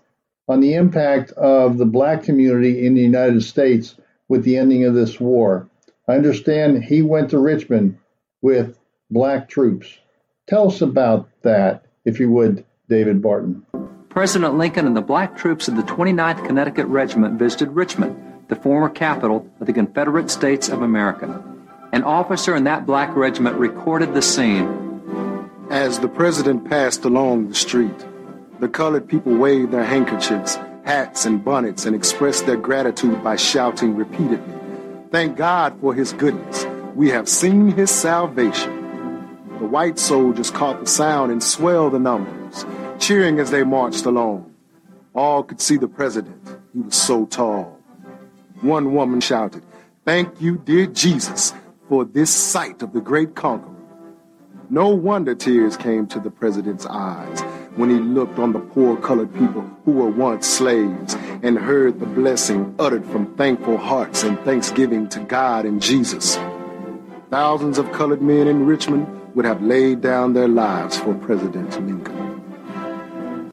on 0.48 0.60
the 0.60 0.74
impact 0.74 1.32
of 1.32 1.76
the 1.76 1.84
black 1.84 2.22
community 2.22 2.86
in 2.86 2.94
the 2.94 3.02
United 3.02 3.42
States 3.42 3.96
with 4.28 4.44
the 4.44 4.56
ending 4.56 4.84
of 4.84 4.94
this 4.94 5.20
war. 5.20 5.68
I 6.06 6.14
understand 6.14 6.84
he 6.84 7.02
went 7.02 7.30
to 7.30 7.38
Richmond 7.38 7.98
with 8.40 8.78
black 9.10 9.48
troops. 9.48 9.98
Tell 10.46 10.68
us 10.68 10.80
about 10.80 11.28
that, 11.42 11.84
if 12.04 12.18
you 12.20 12.30
would, 12.30 12.64
David 12.88 13.20
Barton. 13.20 13.66
President 14.08 14.56
Lincoln 14.56 14.86
and 14.86 14.96
the 14.96 15.02
black 15.02 15.36
troops 15.36 15.68
of 15.68 15.76
the 15.76 15.82
29th 15.82 16.46
Connecticut 16.46 16.86
Regiment 16.86 17.38
visited 17.38 17.70
Richmond, 17.72 18.16
the 18.48 18.56
former 18.56 18.88
capital 18.88 19.46
of 19.60 19.66
the 19.66 19.72
Confederate 19.72 20.30
States 20.30 20.68
of 20.68 20.80
America. 20.80 21.44
An 21.92 22.04
officer 22.04 22.56
in 22.56 22.64
that 22.64 22.86
black 22.86 23.14
regiment 23.14 23.56
recorded 23.56 24.14
the 24.14 24.22
scene. 24.22 24.66
As 25.70 25.98
the 25.98 26.08
president 26.08 26.68
passed 26.68 27.04
along 27.04 27.48
the 27.48 27.54
street, 27.54 28.06
the 28.60 28.68
colored 28.68 29.08
people 29.08 29.36
waved 29.36 29.70
their 29.70 29.84
handkerchiefs, 29.84 30.56
hats, 30.84 31.24
and 31.24 31.44
bonnets 31.44 31.86
and 31.86 31.94
expressed 31.94 32.46
their 32.46 32.56
gratitude 32.56 33.22
by 33.22 33.36
shouting 33.36 33.94
repeatedly, 33.94 34.54
Thank 35.10 35.36
God 35.36 35.80
for 35.80 35.94
his 35.94 36.12
goodness. 36.12 36.66
We 36.94 37.08
have 37.10 37.28
seen 37.28 37.68
his 37.68 37.90
salvation. 37.90 38.74
The 39.58 39.66
white 39.66 39.98
soldiers 39.98 40.50
caught 40.50 40.80
the 40.80 40.86
sound 40.86 41.30
and 41.30 41.42
swelled 41.42 41.92
the 41.92 41.98
numbers, 41.98 42.66
cheering 42.98 43.38
as 43.38 43.50
they 43.50 43.62
marched 43.62 44.04
along. 44.06 44.52
All 45.14 45.42
could 45.44 45.60
see 45.60 45.76
the 45.76 45.88
president. 45.88 46.36
He 46.74 46.80
was 46.80 46.96
so 46.96 47.26
tall. 47.26 47.78
One 48.60 48.92
woman 48.92 49.20
shouted, 49.20 49.62
Thank 50.04 50.40
you, 50.40 50.58
dear 50.58 50.86
Jesus, 50.86 51.54
for 51.88 52.04
this 52.04 52.30
sight 52.30 52.82
of 52.82 52.92
the 52.92 53.00
great 53.00 53.34
conqueror. 53.34 53.74
No 54.68 54.88
wonder 54.88 55.34
tears 55.34 55.76
came 55.76 56.06
to 56.08 56.20
the 56.20 56.30
president's 56.30 56.86
eyes 56.86 57.42
when 57.78 57.90
he 57.90 57.96
looked 57.96 58.40
on 58.40 58.52
the 58.52 58.58
poor 58.58 58.96
colored 58.96 59.32
people 59.34 59.62
who 59.84 59.92
were 59.92 60.10
once 60.10 60.48
slaves 60.48 61.14
and 61.44 61.56
heard 61.56 62.00
the 62.00 62.06
blessing 62.06 62.74
uttered 62.76 63.06
from 63.06 63.36
thankful 63.36 63.76
hearts 63.76 64.24
and 64.24 64.36
thanksgiving 64.40 65.08
to 65.08 65.20
God 65.20 65.64
and 65.64 65.80
Jesus. 65.80 66.36
Thousands 67.30 67.78
of 67.78 67.92
colored 67.92 68.20
men 68.20 68.48
in 68.48 68.66
Richmond 68.66 69.36
would 69.36 69.44
have 69.44 69.62
laid 69.62 70.00
down 70.00 70.32
their 70.32 70.48
lives 70.48 70.98
for 70.98 71.14
President 71.14 71.70
Lincoln. 71.86 73.52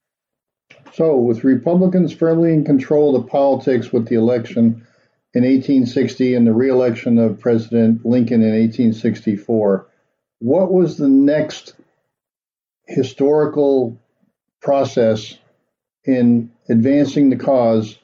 So, 0.93 1.17
with 1.17 1.43
Republicans 1.43 2.11
firmly 2.11 2.51
in 2.51 2.65
control 2.65 3.15
of 3.15 3.23
the 3.23 3.29
politics 3.29 3.91
with 3.91 4.07
the 4.07 4.15
election 4.15 4.87
in 5.35 5.43
1860 5.43 6.33
and 6.33 6.47
the 6.47 6.53
reelection 6.53 7.19
of 7.19 7.39
President 7.39 8.03
Lincoln 8.03 8.41
in 8.41 8.59
1864, 8.59 9.87
what 10.39 10.73
was 10.73 10.97
the 10.97 11.09
next 11.09 11.75
historical 12.87 13.99
process 14.65 15.37
in 16.05 16.51
advancing 16.69 17.29
the 17.29 17.37
cause 17.37 17.99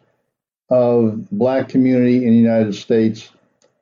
of 0.70 1.28
the 1.28 1.36
black 1.36 1.68
community 1.68 2.24
in 2.26 2.32
the 2.32 2.38
United 2.38 2.76
States 2.76 3.30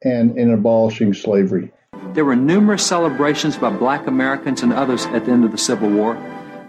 and 0.04 0.38
in 0.38 0.52
abolishing 0.52 1.14
slavery. 1.14 1.72
There 2.14 2.26
were 2.26 2.38
numerous 2.38 2.84
celebrations 2.84 3.58
by 3.58 3.70
black 3.70 4.08
Americans 4.08 4.64
and 4.64 4.72
others 4.72 5.06
at 5.08 5.26
the 5.26 5.32
end 5.32 5.44
of 5.44 5.52
the 5.52 5.58
Civil 5.58 5.90
War, 5.90 6.16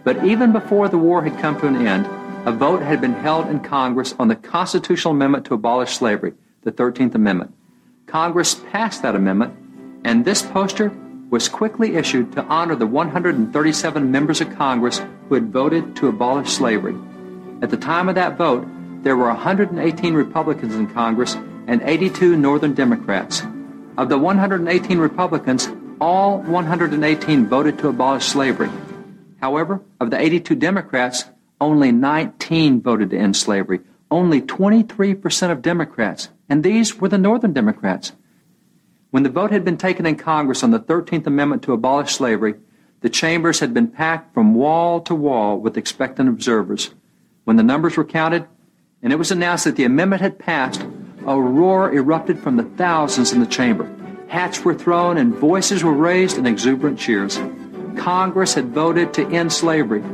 but 0.04 0.22
even 0.24 0.52
before 0.52 0.88
the 0.88 0.98
war 0.98 1.22
had 1.22 1.38
come 1.40 1.58
to 1.60 1.68
an 1.68 1.86
end, 1.86 2.06
a 2.46 2.52
vote 2.52 2.82
had 2.82 3.00
been 3.00 3.14
held 3.14 3.48
in 3.48 3.60
Congress 3.60 4.14
on 4.18 4.26
the 4.26 4.36
constitutional 4.36 5.14
amendment 5.14 5.44
to 5.46 5.54
abolish 5.54 5.96
slavery, 5.96 6.34
the 6.62 6.72
13th 6.72 7.14
Amendment. 7.14 7.54
Congress 8.06 8.56
passed 8.72 9.02
that 9.02 9.14
amendment, 9.14 9.54
and 10.04 10.24
this 10.24 10.42
poster 10.42 10.92
was 11.30 11.48
quickly 11.48 11.94
issued 11.94 12.32
to 12.32 12.44
honor 12.44 12.74
the 12.74 12.86
137 12.86 14.10
members 14.10 14.40
of 14.40 14.54
Congress 14.56 15.00
who 15.28 15.34
had 15.34 15.52
voted 15.52 15.96
to 15.96 16.08
abolish 16.08 16.50
slavery. 16.50 16.96
At 17.62 17.70
the 17.70 17.76
time 17.76 18.08
of 18.08 18.16
that 18.16 18.36
vote, 18.36 18.66
there 19.02 19.16
were 19.16 19.28
118 19.28 20.14
Republicans 20.14 20.74
in 20.74 20.88
Congress 20.88 21.36
and 21.66 21.80
82 21.82 22.36
Northern 22.36 22.74
Democrats. 22.74 23.42
Of 23.96 24.08
the 24.08 24.18
118 24.18 24.98
Republicans, 24.98 25.68
all 26.00 26.38
118 26.38 27.46
voted 27.46 27.78
to 27.78 27.88
abolish 27.88 28.24
slavery. 28.24 28.70
However, 29.40 29.82
of 30.00 30.10
the 30.10 30.20
82 30.20 30.54
Democrats, 30.56 31.24
only 31.60 31.92
19 31.92 32.82
voted 32.82 33.10
to 33.10 33.18
end 33.18 33.36
slavery. 33.36 33.80
Only 34.10 34.42
23% 34.42 35.50
of 35.52 35.62
Democrats, 35.62 36.30
and 36.48 36.64
these 36.64 36.96
were 36.96 37.08
the 37.08 37.18
Northern 37.18 37.52
Democrats. 37.52 38.12
When 39.10 39.24
the 39.24 39.28
vote 39.28 39.50
had 39.50 39.64
been 39.64 39.76
taken 39.76 40.06
in 40.06 40.16
Congress 40.16 40.62
on 40.62 40.70
the 40.70 40.78
13th 40.78 41.26
Amendment 41.26 41.62
to 41.64 41.72
abolish 41.72 42.14
slavery, 42.14 42.54
the 43.00 43.08
chambers 43.08 43.58
had 43.58 43.74
been 43.74 43.88
packed 43.88 44.32
from 44.34 44.54
wall 44.54 45.00
to 45.00 45.14
wall 45.14 45.58
with 45.58 45.76
expectant 45.76 46.28
observers. 46.28 46.94
When 47.44 47.56
the 47.56 47.64
numbers 47.64 47.96
were 47.96 48.04
counted 48.04 48.46
and 49.02 49.12
it 49.12 49.16
was 49.16 49.32
announced 49.32 49.64
that 49.64 49.76
the 49.76 49.84
amendment 49.84 50.22
had 50.22 50.38
passed, 50.38 50.86
a 51.26 51.40
roar 51.40 51.92
erupted 51.92 52.38
from 52.38 52.56
the 52.56 52.62
thousands 52.62 53.32
in 53.32 53.40
the 53.40 53.46
chamber. 53.46 53.90
Hats 54.28 54.64
were 54.64 54.74
thrown 54.74 55.16
and 55.16 55.34
voices 55.34 55.82
were 55.82 55.92
raised 55.92 56.38
in 56.38 56.46
exuberant 56.46 56.98
cheers. 56.98 57.40
Congress 57.96 58.54
had 58.54 58.68
voted 58.68 59.12
to 59.14 59.26
end 59.30 59.52
slavery. 59.52 60.04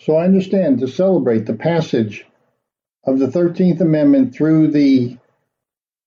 So 0.00 0.16
I 0.16 0.24
understand 0.24 0.80
to 0.80 0.88
celebrate 0.88 1.46
the 1.46 1.54
passage 1.54 2.26
of 3.04 3.20
the 3.20 3.28
13th 3.28 3.80
Amendment 3.80 4.34
through 4.34 4.72
the 4.72 5.16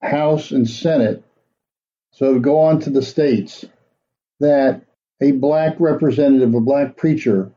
House 0.02 0.52
and 0.52 0.70
Senate, 0.70 1.24
so 2.20 2.38
go 2.38 2.60
on 2.60 2.82
to 2.82 2.90
the 2.90 3.02
states, 3.02 3.64
that 4.42 4.82
a 5.22 5.32
black 5.32 5.76
representative, 5.80 6.54
a 6.54 6.60
black 6.60 6.98
preacher 6.98 7.50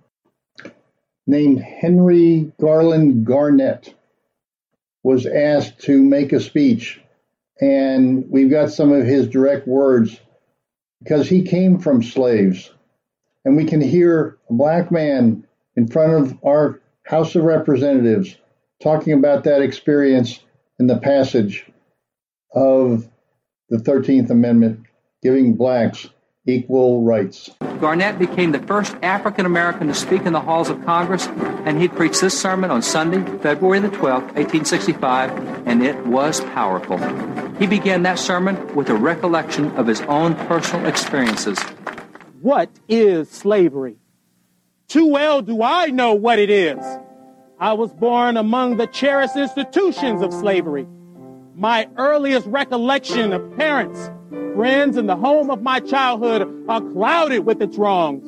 named 1.27 1.61
Henry 1.61 2.53
Garland 2.61 3.27
Garnet 3.27 3.93
was 5.03 5.27
asked 5.27 5.81
to 5.81 6.01
make 6.01 6.33
a 6.33 6.39
speech. 6.39 7.01
And 7.61 8.31
we've 8.31 8.53
got 8.53 8.71
some 8.71 8.93
of 8.93 9.05
his 9.05 9.27
direct 9.27 9.67
words 9.67 10.21
because 11.03 11.29
he 11.29 11.43
came 11.43 11.81
from 11.81 12.01
slaves. 12.01 12.71
And 13.45 13.57
we 13.57 13.65
can 13.65 13.81
hear 13.81 14.39
a 14.49 14.53
black 14.53 14.93
man 14.93 15.45
in 15.75 15.89
front 15.89 16.13
of 16.13 16.39
our 16.47 16.81
House 17.05 17.35
of 17.35 17.43
Representatives 17.43 18.37
talking 18.81 19.15
about 19.15 19.43
that 19.43 19.61
experience 19.61 20.39
in 20.79 20.87
the 20.87 20.99
passage 20.99 21.67
of 22.55 23.09
the 23.73 23.79
13th 23.79 24.29
Amendment, 24.29 24.85
giving 25.23 25.55
blacks 25.55 26.11
equal 26.47 27.03
rights. 27.03 27.49
Garnet 27.81 28.18
became 28.18 28.53
the 28.53 28.59
first 28.59 28.95
African 29.03 29.47
American 29.47 29.87
to 29.87 29.95
speak 29.95 30.27
in 30.27 30.35
the 30.35 30.41
halls 30.43 30.68
of 30.68 30.85
Congress, 30.85 31.27
and 31.64 31.81
he 31.81 31.89
preached 31.89 32.20
this 32.20 32.39
sermon 32.39 32.70
on 32.70 32.83
Sunday, 32.83 33.23
February 33.39 33.81
the 33.81 33.89
12th, 33.89 34.35
1865, 34.35 35.66
and 35.66 35.83
it 35.83 35.97
was 36.07 36.43
powerful. 36.43 36.99
He 37.57 37.66
began 37.66 38.03
that 38.03 38.18
sermon 38.18 38.75
with 38.75 38.91
a 38.91 38.95
recollection 38.95 39.70
of 39.77 39.87
his 39.87 40.03
own 40.03 40.35
personal 40.35 40.85
experiences. 40.87 41.59
What 42.43 42.68
is 42.91 43.31
slavery? 43.31 43.97
Too 44.89 45.07
well 45.07 45.41
do 45.41 45.62
I 45.62 45.87
know 45.87 46.12
what 46.12 46.39
it 46.39 46.51
is. 46.51 46.85
I 47.59 47.73
was 47.73 47.91
born 47.95 48.37
among 48.37 48.77
the 48.77 48.87
cherished 48.89 49.37
institutions 49.37 50.20
of 50.20 50.35
slavery. 50.35 50.87
My 51.55 51.88
earliest 51.98 52.46
recollection 52.46 53.32
of 53.32 53.57
parents, 53.57 54.11
friends, 54.55 54.96
and 54.96 55.09
the 55.09 55.16
home 55.16 55.50
of 55.50 55.62
my 55.62 55.80
childhood 55.80 56.66
are 56.68 56.80
clouded 56.80 57.44
with 57.44 57.61
its 57.61 57.76
wrongs. 57.76 58.24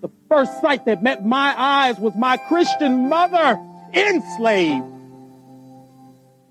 The 0.00 0.10
first 0.28 0.60
sight 0.60 0.84
that 0.86 1.02
met 1.02 1.24
my 1.24 1.54
eyes 1.56 1.98
was 1.98 2.14
my 2.16 2.36
Christian 2.36 3.08
mother 3.08 3.60
enslaved. 3.94 4.86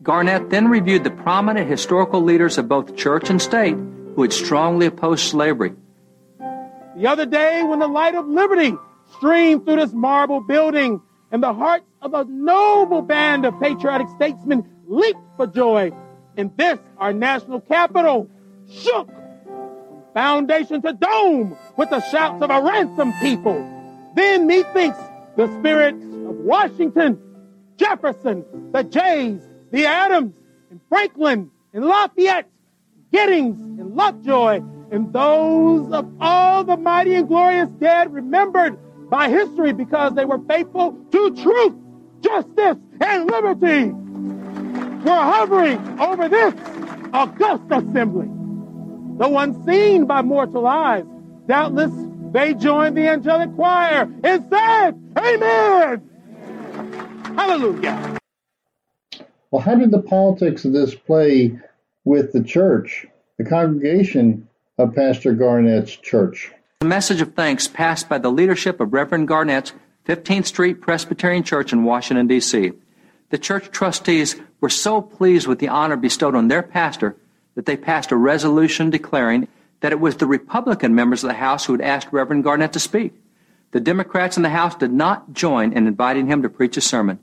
Garnet 0.02 0.50
then 0.50 0.70
reviewed 0.70 1.04
the 1.04 1.12
prominent 1.12 1.70
historical 1.70 2.22
leaders 2.22 2.58
of 2.58 2.70
both 2.70 2.96
church 2.96 3.30
and 3.30 3.42
state 3.42 3.76
who 4.16 4.22
had 4.22 4.34
strongly 4.34 4.86
opposed 4.86 5.26
slavery. 5.26 5.74
The 6.96 7.08
other 7.08 7.26
day, 7.26 7.64
when 7.64 7.80
the 7.80 7.88
light 7.88 8.16
of 8.16 8.28
liberty 8.28 8.74
streamed 9.18 9.66
through 9.66 9.78
this 9.78 9.94
marble 9.94 10.40
building 10.40 11.02
and 11.32 11.44
the 11.44 11.54
hearts 11.54 11.86
of 12.02 12.14
a 12.14 12.24
noble 12.26 13.02
band 13.02 13.46
of 13.46 13.60
patriotic 13.60 14.08
statesmen 14.16 14.68
leaped 14.92 15.20
for 15.38 15.48
joy, 15.48 15.92
and 16.38 16.56
this, 16.58 16.78
our 16.98 17.14
national 17.14 17.62
capital, 17.62 18.30
shook 18.70 19.10
foundation 20.14 20.82
to 20.82 20.92
dome 20.94 21.58
with 21.78 21.90
the 21.90 22.02
shouts 22.02 22.44
of 22.44 22.50
a 22.50 22.62
ransomed 22.62 23.14
people. 23.22 23.56
Then 24.16 24.46
methinks 24.46 24.98
the 25.38 25.48
spirits 25.60 26.04
of 26.04 26.36
Washington, 26.36 27.18
Jefferson, 27.78 28.46
the 28.74 28.84
Jays, 28.84 29.42
the 29.72 29.86
Adams, 29.86 30.36
and 30.70 30.82
Franklin, 30.90 31.50
and 31.74 31.86
Lafayette, 31.86 32.50
Giddings, 33.14 33.60
and 33.80 33.96
Lovejoy, 33.96 34.62
and 34.92 35.14
those 35.14 35.90
of 35.94 36.12
all 36.20 36.66
the 36.66 36.76
mighty 36.76 37.16
and 37.16 37.30
glorious 37.30 37.70
dead 37.80 38.14
remembered 38.14 38.78
by 39.10 39.30
history 39.30 39.72
because 39.72 40.14
they 40.16 40.26
were 40.26 40.40
faithful 40.50 40.98
to 41.12 41.36
truth, 41.36 41.74
justice, 42.22 42.78
and 43.00 43.32
liberty 43.32 43.94
were 45.04 45.12
hovering 45.12 46.00
over 46.00 46.30
this 46.30 46.54
august 47.14 47.64
assembly. 47.70 48.28
Though 49.18 49.38
unseen 49.38 50.06
by 50.06 50.22
mortal 50.22 50.66
eyes, 50.68 51.06
doubtless 51.48 51.92
they 52.32 52.54
joined 52.54 52.96
the 52.96 53.08
angelic 53.10 53.54
choir 53.56 54.10
and 54.24 54.46
said, 54.50 54.92
Amen! 55.18 56.10
Hallelujah! 57.36 58.18
Well, 59.52 59.62
how 59.62 59.76
did 59.76 59.92
the 59.92 60.02
politics 60.02 60.64
of 60.64 60.72
this 60.72 60.96
play 60.96 61.60
with 62.06 62.32
the 62.32 62.42
church, 62.42 63.06
the 63.38 63.44
congregation 63.44 64.48
of 64.78 64.96
Pastor 64.96 65.34
Garnet's 65.34 65.96
church? 65.98 66.52
A 66.82 66.86
message 66.86 67.22
of 67.22 67.36
thanks 67.36 67.68
passed 67.68 68.08
by 68.08 68.18
the 68.18 68.32
leadership 68.32 68.80
of 68.80 68.94
Reverend 68.94 69.28
Garnet's 69.28 69.74
15th 70.08 70.46
Street 70.46 70.82
Presbyterian 70.82 71.44
Church 71.44 71.74
in 71.74 71.84
Washington, 71.84 72.28
D.C. 72.28 72.72
The 73.32 73.38
church 73.38 73.72
trustees 73.72 74.36
were 74.60 74.70
so 74.70 75.02
pleased 75.02 75.48
with 75.48 75.60
the 75.60 75.70
honor 75.70 75.96
bestowed 75.96 76.36
on 76.36 76.50
their 76.50 76.62
pastor 76.62 77.16
that 77.56 77.66
they 77.66 77.78
passed 77.78 78.12
a 78.12 78.16
resolution 78.18 78.90
declaring 78.90 79.48
that 79.80 79.94
it 79.94 80.00
was 80.00 80.18
the 80.18 80.28
Republican 80.28 80.94
members 80.94 81.24
of 81.24 81.30
the 81.30 81.36
House 81.36 81.66
who 81.66 81.74
had 81.74 81.82
asked 81.82 82.10
Reverend 82.12 82.44
Garnet 82.44 82.74
to 82.74 82.80
speak. 82.80 83.14
The 83.72 83.80
Democrats 83.80 84.36
in 84.36 84.44
the 84.44 84.50
House 84.50 84.76
did 84.76 84.92
not 84.92 85.34
join 85.34 85.72
in 85.72 85.88
inviting 85.88 86.28
him 86.28 86.42
to 86.42 86.50
preach 86.50 86.76
a 86.76 86.82
sermon. 86.82 87.20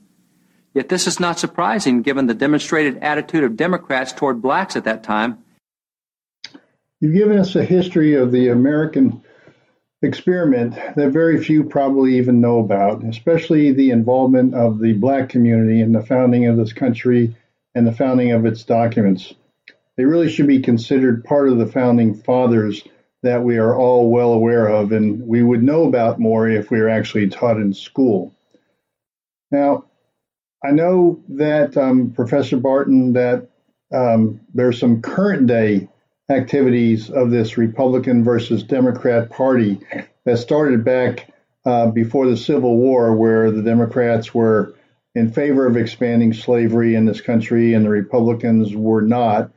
Yet 0.73 0.89
this 0.89 1.05
is 1.05 1.19
not 1.19 1.39
surprising 1.39 2.01
given 2.01 2.25
the 2.25 2.33
demonstrated 2.33 2.97
attitude 2.97 3.43
of 3.43 3.55
Democrats 3.55 4.11
toward 4.11 4.41
blacks 4.41 4.75
at 4.75 4.85
that 4.85 5.03
time. 5.03 5.43
You've 6.99 7.13
given 7.13 7.37
us 7.37 7.55
a 7.55 7.63
history 7.63 8.15
of 8.15 8.31
the 8.31 8.49
American 8.49 9.23
experiment 10.01 10.75
that 10.95 11.11
very 11.11 11.43
few 11.43 11.63
probably 11.63 12.17
even 12.17 12.41
know 12.41 12.59
about, 12.59 13.03
especially 13.03 13.71
the 13.71 13.91
involvement 13.91 14.53
of 14.53 14.79
the 14.79 14.93
black 14.93 15.29
community 15.29 15.81
in 15.81 15.91
the 15.91 16.05
founding 16.05 16.47
of 16.47 16.57
this 16.57 16.73
country 16.73 17.35
and 17.75 17.85
the 17.85 17.91
founding 17.91 18.31
of 18.31 18.45
its 18.45 18.63
documents. 18.63 19.33
They 19.97 20.05
really 20.05 20.29
should 20.29 20.47
be 20.47 20.61
considered 20.61 21.25
part 21.25 21.49
of 21.49 21.57
the 21.57 21.67
founding 21.67 22.15
fathers 22.15 22.83
that 23.21 23.43
we 23.43 23.57
are 23.57 23.75
all 23.75 24.09
well 24.09 24.31
aware 24.31 24.67
of, 24.67 24.93
and 24.93 25.27
we 25.27 25.43
would 25.43 25.61
know 25.61 25.83
about 25.83 26.19
more 26.19 26.47
if 26.47 26.71
we 26.71 26.79
were 26.79 26.87
actually 26.87 27.27
taught 27.27 27.57
in 27.57 27.73
school. 27.73 28.33
Now, 29.51 29.85
I 30.63 30.71
know 30.71 31.21
that 31.29 31.75
um, 31.75 32.11
Professor 32.11 32.57
Barton 32.57 33.13
that 33.13 33.49
um, 33.93 34.39
there's 34.53 34.79
some 34.79 35.01
current 35.01 35.47
day 35.47 35.89
activities 36.29 37.09
of 37.09 37.31
this 37.31 37.57
Republican 37.57 38.23
versus 38.23 38.63
Democrat 38.63 39.29
Party 39.29 39.79
that 40.25 40.37
started 40.37 40.83
back 40.83 41.31
uh, 41.65 41.87
before 41.87 42.27
the 42.27 42.37
Civil 42.37 42.77
War, 42.77 43.15
where 43.15 43.51
the 43.51 43.63
Democrats 43.63 44.33
were 44.33 44.75
in 45.15 45.31
favor 45.31 45.65
of 45.65 45.75
expanding 45.75 46.33
slavery 46.33 46.95
in 46.95 47.05
this 47.05 47.21
country 47.21 47.73
and 47.73 47.83
the 47.83 47.89
Republicans 47.89 48.75
were 48.75 49.01
not 49.01 49.51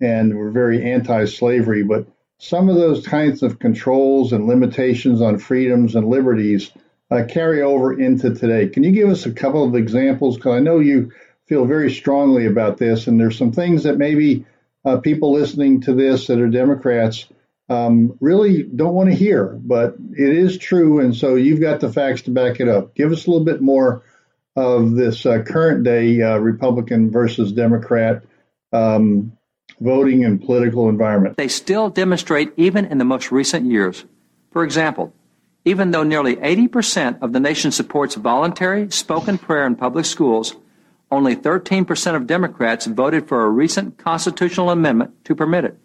and 0.00 0.36
were 0.36 0.50
very 0.50 0.90
anti 0.90 1.24
slavery. 1.24 1.82
But 1.82 2.06
some 2.38 2.68
of 2.68 2.76
those 2.76 3.06
kinds 3.06 3.42
of 3.42 3.58
controls 3.58 4.32
and 4.32 4.46
limitations 4.46 5.20
on 5.20 5.38
freedoms 5.38 5.94
and 5.94 6.08
liberties 6.08 6.70
uh, 7.10 7.24
carry 7.28 7.62
over 7.62 7.98
into 7.98 8.34
today. 8.34 8.68
Can 8.68 8.82
you 8.84 8.92
give 8.92 9.08
us 9.08 9.26
a 9.26 9.32
couple 9.32 9.64
of 9.64 9.74
examples? 9.74 10.36
Because 10.36 10.56
I 10.56 10.60
know 10.60 10.78
you 10.78 11.12
feel 11.46 11.66
very 11.66 11.90
strongly 11.90 12.46
about 12.46 12.78
this, 12.78 13.06
and 13.06 13.20
there's 13.20 13.36
some 13.36 13.52
things 13.52 13.82
that 13.82 13.98
maybe 13.98 14.46
uh, 14.84 14.98
people 14.98 15.32
listening 15.32 15.80
to 15.82 15.94
this 15.94 16.26
that 16.26 16.40
are 16.40 16.48
Democrats 16.48 17.26
um, 17.68 18.16
really 18.20 18.62
don't 18.62 18.94
want 18.94 19.10
to 19.10 19.16
hear, 19.16 19.46
but 19.46 19.94
it 20.12 20.36
is 20.36 20.58
true, 20.58 21.00
and 21.00 21.14
so 21.14 21.36
you've 21.36 21.60
got 21.60 21.80
the 21.80 21.92
facts 21.92 22.22
to 22.22 22.30
back 22.30 22.60
it 22.60 22.68
up. 22.68 22.94
Give 22.94 23.12
us 23.12 23.26
a 23.26 23.30
little 23.30 23.44
bit 23.44 23.60
more 23.60 24.02
of 24.56 24.92
this 24.92 25.24
uh, 25.24 25.42
current 25.46 25.84
day 25.84 26.20
uh, 26.20 26.36
Republican 26.36 27.10
versus 27.10 27.52
Democrat 27.52 28.22
um, 28.72 29.32
voting 29.80 30.24
and 30.24 30.42
political 30.42 30.88
environment. 30.88 31.36
They 31.36 31.48
still 31.48 31.88
demonstrate 31.88 32.52
even 32.56 32.84
in 32.84 32.98
the 32.98 33.04
most 33.04 33.32
recent 33.32 33.70
years. 33.70 34.04
For 34.50 34.64
example, 34.64 35.12
even 35.64 35.92
though 35.92 36.02
nearly 36.02 36.36
80% 36.36 37.22
of 37.22 37.32
the 37.32 37.40
nation 37.40 37.70
supports 37.70 38.14
voluntary 38.16 38.90
spoken 38.90 39.38
prayer 39.38 39.66
in 39.66 39.76
public 39.76 40.04
schools, 40.04 40.56
only 41.12 41.36
13% 41.36 42.14
of 42.14 42.26
Democrats 42.26 42.86
voted 42.86 43.28
for 43.28 43.44
a 43.44 43.50
recent 43.50 43.98
constitutional 43.98 44.70
amendment 44.70 45.24
to 45.26 45.34
permit 45.34 45.66
it. 45.66 45.78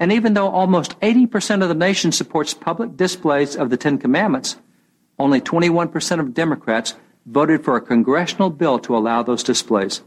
And 0.00 0.12
even 0.12 0.34
though 0.34 0.48
almost 0.48 0.98
80% 1.00 1.62
of 1.62 1.68
the 1.68 1.76
nation 1.76 2.10
supports 2.10 2.54
public 2.54 2.96
displays 2.96 3.56
of 3.56 3.70
the 3.70 3.76
Ten 3.76 3.98
Commandments, 3.98 4.56
only 5.16 5.40
21% 5.40 6.18
of 6.18 6.34
Democrats 6.34 6.94
voted 7.24 7.64
for 7.64 7.76
a 7.76 7.80
congressional 7.80 8.50
bill 8.50 8.80
to 8.80 8.96
allow 8.96 9.22
those 9.22 9.44
displays. 9.44 10.02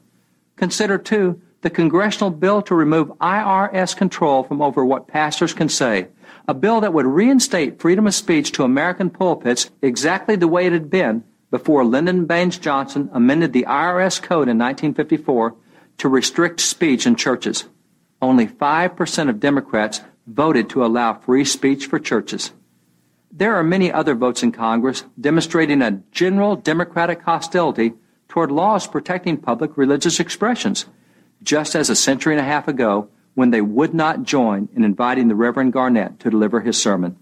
Consider, 0.57 0.97
too, 0.97 1.41
the 1.61 1.69
congressional 1.69 2.29
bill 2.29 2.61
to 2.63 2.75
remove 2.75 3.07
IRS 3.21 3.95
control 3.95 4.43
from 4.43 4.61
over 4.61 4.83
what 4.83 5.07
pastors 5.07 5.53
can 5.53 5.69
say, 5.69 6.07
a 6.47 6.53
bill 6.53 6.81
that 6.81 6.93
would 6.93 7.05
reinstate 7.05 7.79
freedom 7.79 8.05
of 8.05 8.13
speech 8.13 8.51
to 8.51 8.63
American 8.63 9.09
pulpits 9.09 9.69
exactly 9.81 10.35
the 10.35 10.47
way 10.47 10.65
it 10.65 10.73
had 10.73 10.89
been 10.89 11.23
before 11.51 11.85
Lyndon 11.85 12.25
Baines 12.25 12.57
Johnson 12.57 13.09
amended 13.13 13.53
the 13.53 13.65
IRS 13.67 14.21
code 14.21 14.47
in 14.47 14.57
1954 14.57 15.53
to 15.97 16.09
restrict 16.09 16.61
speech 16.61 17.05
in 17.05 17.15
churches. 17.15 17.65
Only 18.21 18.47
5% 18.47 19.29
of 19.29 19.39
Democrats 19.39 20.01
voted 20.25 20.69
to 20.69 20.85
allow 20.85 21.13
free 21.13 21.43
speech 21.45 21.85
for 21.85 21.99
churches. 21.99 22.51
There 23.31 23.55
are 23.55 23.63
many 23.63 23.91
other 23.91 24.15
votes 24.15 24.43
in 24.43 24.51
Congress 24.51 25.03
demonstrating 25.19 25.81
a 25.81 26.01
general 26.11 26.55
Democratic 26.55 27.21
hostility 27.21 27.93
toward 28.27 28.51
laws 28.51 28.87
protecting 28.87 29.37
public 29.37 29.77
religious 29.77 30.19
expressions, 30.19 30.85
just 31.43 31.75
as 31.75 31.89
a 31.89 31.95
century 31.95 32.33
and 32.33 32.41
a 32.41 32.45
half 32.45 32.67
ago 32.67 33.09
when 33.33 33.51
they 33.51 33.61
would 33.61 33.93
not 33.93 34.23
join 34.23 34.69
in 34.75 34.83
inviting 34.83 35.27
the 35.27 35.35
Reverend 35.35 35.73
Garnet 35.73 36.19
to 36.19 36.29
deliver 36.29 36.61
his 36.61 36.81
sermon. 36.81 37.17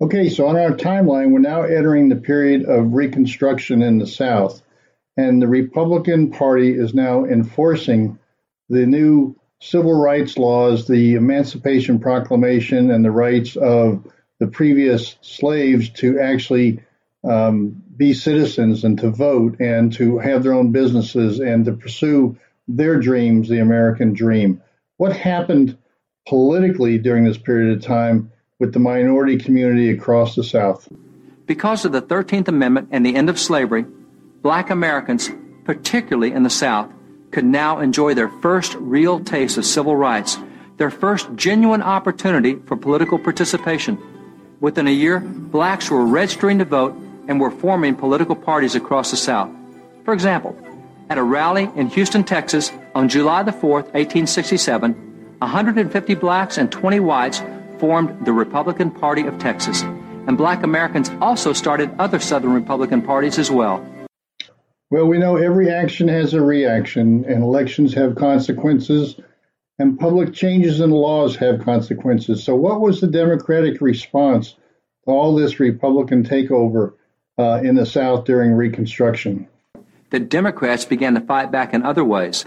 Okay, 0.00 0.28
so 0.28 0.48
on 0.48 0.56
our 0.56 0.72
timeline, 0.72 1.30
we're 1.30 1.38
now 1.38 1.62
entering 1.62 2.08
the 2.08 2.16
period 2.16 2.64
of 2.64 2.94
Reconstruction 2.94 3.80
in 3.80 3.98
the 3.98 4.08
South, 4.08 4.60
and 5.16 5.40
the 5.40 5.46
Republican 5.46 6.32
Party 6.32 6.72
is 6.72 6.94
now 6.94 7.24
enforcing 7.24 8.18
the 8.68 8.86
new 8.86 9.36
civil 9.60 9.94
rights 9.94 10.36
laws, 10.36 10.88
the 10.88 11.14
Emancipation 11.14 12.00
Proclamation, 12.00 12.90
and 12.90 13.04
the 13.04 13.12
rights 13.12 13.54
of 13.54 14.04
the 14.40 14.48
previous 14.48 15.16
slaves 15.20 15.90
to 15.90 16.18
actually 16.18 16.82
um, 17.22 17.80
be 17.96 18.14
citizens 18.14 18.82
and 18.82 18.98
to 18.98 19.10
vote 19.10 19.60
and 19.60 19.92
to 19.92 20.18
have 20.18 20.42
their 20.42 20.54
own 20.54 20.72
businesses 20.72 21.38
and 21.38 21.66
to 21.66 21.72
pursue 21.72 22.36
their 22.66 22.98
dreams, 22.98 23.48
the 23.48 23.60
American 23.60 24.12
dream. 24.12 24.60
What 24.96 25.16
happened 25.16 25.78
politically 26.26 26.98
during 26.98 27.22
this 27.22 27.38
period 27.38 27.76
of 27.76 27.84
time 27.84 28.32
with 28.60 28.72
the 28.72 28.78
minority 28.78 29.36
community 29.36 29.90
across 29.90 30.36
the 30.36 30.44
South. 30.44 30.88
Because 31.46 31.84
of 31.84 31.92
the 31.92 32.02
13th 32.02 32.48
Amendment 32.48 32.88
and 32.92 33.04
the 33.04 33.16
end 33.16 33.28
of 33.28 33.38
slavery, 33.38 33.84
black 34.42 34.70
Americans, 34.70 35.30
particularly 35.64 36.32
in 36.32 36.44
the 36.44 36.50
South, 36.50 36.90
could 37.32 37.44
now 37.44 37.80
enjoy 37.80 38.14
their 38.14 38.28
first 38.28 38.74
real 38.74 39.18
taste 39.18 39.58
of 39.58 39.66
civil 39.66 39.96
rights, 39.96 40.38
their 40.76 40.90
first 40.90 41.28
genuine 41.34 41.82
opportunity 41.82 42.54
for 42.66 42.76
political 42.76 43.18
participation. 43.18 43.98
Within 44.60 44.86
a 44.86 44.92
year, 44.92 45.18
blacks 45.18 45.90
were 45.90 46.06
registering 46.06 46.58
to 46.60 46.64
vote 46.64 46.94
and 47.26 47.40
were 47.40 47.50
forming 47.50 47.96
political 47.96 48.36
parties 48.36 48.76
across 48.76 49.10
the 49.10 49.16
South. 49.16 49.50
For 50.04 50.14
example, 50.14 50.56
at 51.10 51.18
a 51.18 51.22
rally 51.22 51.68
in 51.74 51.88
Houston, 51.88 52.22
Texas 52.22 52.70
on 52.94 53.08
July 53.08 53.42
the 53.42 53.50
4th, 53.50 53.90
1867, 53.94 54.94
150 55.38 56.14
blacks 56.14 56.56
and 56.56 56.70
20 56.70 57.00
whites 57.00 57.42
formed 57.84 58.24
the 58.24 58.32
Republican 58.32 58.90
Party 58.90 59.26
of 59.26 59.36
Texas, 59.36 59.82
and 59.82 60.38
black 60.38 60.62
Americans 60.62 61.10
also 61.20 61.52
started 61.52 61.94
other 61.98 62.18
Southern 62.18 62.54
Republican 62.54 63.02
parties 63.02 63.38
as 63.38 63.50
well. 63.50 63.86
Well, 64.88 65.04
we 65.04 65.18
know 65.18 65.36
every 65.36 65.68
action 65.70 66.08
has 66.08 66.32
a 66.32 66.40
reaction, 66.40 67.26
and 67.28 67.42
elections 67.42 67.92
have 67.92 68.16
consequences, 68.16 69.20
and 69.78 69.98
public 69.98 70.32
changes 70.32 70.80
in 70.80 70.92
laws 70.92 71.36
have 71.36 71.62
consequences. 71.62 72.42
So, 72.42 72.54
what 72.54 72.80
was 72.80 73.02
the 73.02 73.06
Democratic 73.06 73.82
response 73.82 74.54
to 75.04 75.10
all 75.10 75.34
this 75.34 75.60
Republican 75.60 76.24
takeover 76.24 76.94
uh, 77.38 77.60
in 77.62 77.74
the 77.74 77.84
South 77.84 78.24
during 78.24 78.52
Reconstruction? 78.52 79.46
The 80.08 80.20
Democrats 80.20 80.86
began 80.86 81.12
to 81.16 81.20
fight 81.20 81.52
back 81.52 81.74
in 81.74 81.82
other 81.82 82.02
ways. 82.02 82.46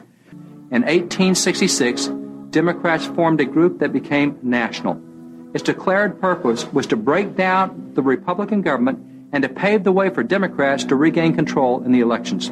In 0.72 0.82
1866, 0.82 2.08
Democrats 2.50 3.06
formed 3.06 3.40
a 3.40 3.46
group 3.46 3.78
that 3.82 3.94
became 3.94 4.40
national. 4.42 5.07
Its 5.54 5.64
declared 5.64 6.20
purpose 6.20 6.72
was 6.74 6.88
to 6.88 6.96
break 6.96 7.36
down 7.36 7.92
the 7.94 8.02
Republican 8.02 8.62
government 8.62 9.00
and 9.32 9.44
to 9.44 9.50
pave 9.50 9.84
the 9.84 9.92
way 9.92 10.10
for 10.10 10.24
Democrats 10.24 10.84
to 10.86 10.96
regain 10.96 11.36
control 11.36 11.84
in 11.84 11.92
the 11.92 12.00
elections. 12.00 12.52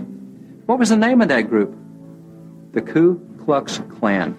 What 0.66 0.80
was 0.80 0.90
the 0.90 0.98
name 0.98 1.22
of 1.22 1.28
that 1.28 1.50
group? 1.50 1.76
The 2.74 2.82
Ku 2.82 3.20
Klux 3.44 3.82
Klan. 4.00 4.38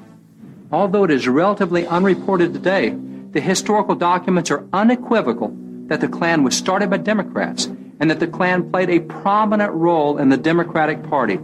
Although 0.73 1.05
it 1.05 1.11
is 1.11 1.29
relatively 1.29 1.87
unreported 1.87 2.53
today, 2.53 2.91
the 3.31 3.41
historical 3.41 3.95
documents 3.95 4.51
are 4.51 4.67
unequivocal 4.73 5.57
that 5.87 6.01
the 6.01 6.09
Klan 6.09 6.43
was 6.43 6.57
started 6.57 6.91
by 6.91 6.97
Democrats 6.97 7.67
and 8.01 8.11
that 8.11 8.21
the 8.21 8.27
Klan 8.27 8.71
played 8.71 8.91
a 8.91 9.01
prominent 9.01 9.73
role 9.73 10.19
in 10.19 10.29
the 10.29 10.37
Democratic 10.37 11.03
Party. 11.09 11.39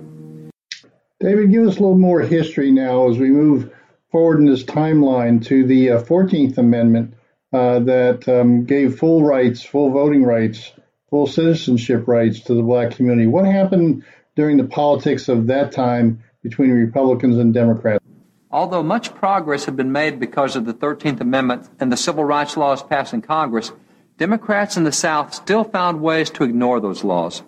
David, 1.21 1.53
give 1.53 1.69
us 1.69 1.77
a 1.77 1.81
little 1.81 1.99
more 1.99 2.21
history 2.21 2.71
now 2.71 3.09
as 3.09 3.19
we 3.19 3.31
move 3.31 3.73
forward 4.13 4.39
in 4.39 4.47
this 4.47 4.63
timeline 4.63 5.45
to 5.47 5.67
the 5.67 5.91
uh, 5.91 6.03
14th 6.03 6.59
Amendment 6.59 7.15
uh, 7.53 7.81
that 7.81 8.29
um, 8.29 8.65
gave 8.65 8.99
full 8.99 9.25
rights, 9.25 9.63
full 9.63 9.91
voting 9.91 10.23
rights, 10.23 10.73
full 11.11 11.27
citizenship 11.27 12.07
rights 12.07 12.41
to 12.41 12.55
the 12.55 12.63
black 12.63 12.93
community. 12.93 13.27
What 13.27 13.47
happened 13.47 14.05
during 14.37 14.59
the 14.59 14.65
politics 14.65 15.29
of 15.29 15.49
that 15.49 15.73
time 15.73 16.23
between 16.43 16.71
Republicans 16.71 17.39
and 17.39 17.53
Democrats? 17.53 18.05
Although 18.51 18.83
much 18.83 19.15
progress 19.15 19.65
had 19.65 19.77
been 19.77 19.93
made 19.93 20.21
because 20.21 20.57
of 20.57 20.67
the 20.67 20.75
13th 20.75 21.21
Amendment 21.21 21.69
and 21.81 21.91
the 21.91 21.97
civil 21.97 22.25
rights 22.25 22.57
laws 22.57 22.83
passed 22.83 23.15
in 23.15 23.23
Congress, 23.23 23.73
Democrats 24.19 24.77
in 24.77 24.85
the 24.85 24.93
South 24.93 25.33
still 25.33 25.65
found 25.65 26.03
ways 26.03 26.29
to 26.31 26.45
ignore 26.45 26.79
those 26.79 27.03
laws. 27.03 27.43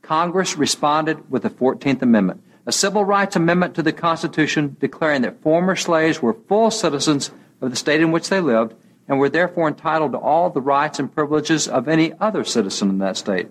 Congress 0.00 0.56
responded 0.56 1.28
with 1.30 1.42
the 1.42 1.50
14th 1.50 2.02
Amendment, 2.02 2.42
a 2.68 2.72
civil 2.72 3.02
rights 3.02 3.34
amendment 3.34 3.74
to 3.74 3.82
the 3.82 3.94
Constitution 3.94 4.76
declaring 4.78 5.22
that 5.22 5.40
former 5.40 5.74
slaves 5.74 6.20
were 6.20 6.34
full 6.34 6.70
citizens 6.70 7.30
of 7.62 7.70
the 7.70 7.76
state 7.76 8.02
in 8.02 8.12
which 8.12 8.28
they 8.28 8.42
lived 8.42 8.74
and 9.08 9.18
were 9.18 9.30
therefore 9.30 9.68
entitled 9.68 10.12
to 10.12 10.18
all 10.18 10.50
the 10.50 10.60
rights 10.60 10.98
and 10.98 11.14
privileges 11.14 11.66
of 11.66 11.88
any 11.88 12.12
other 12.20 12.44
citizen 12.44 12.90
in 12.90 12.98
that 12.98 13.16
state. 13.16 13.48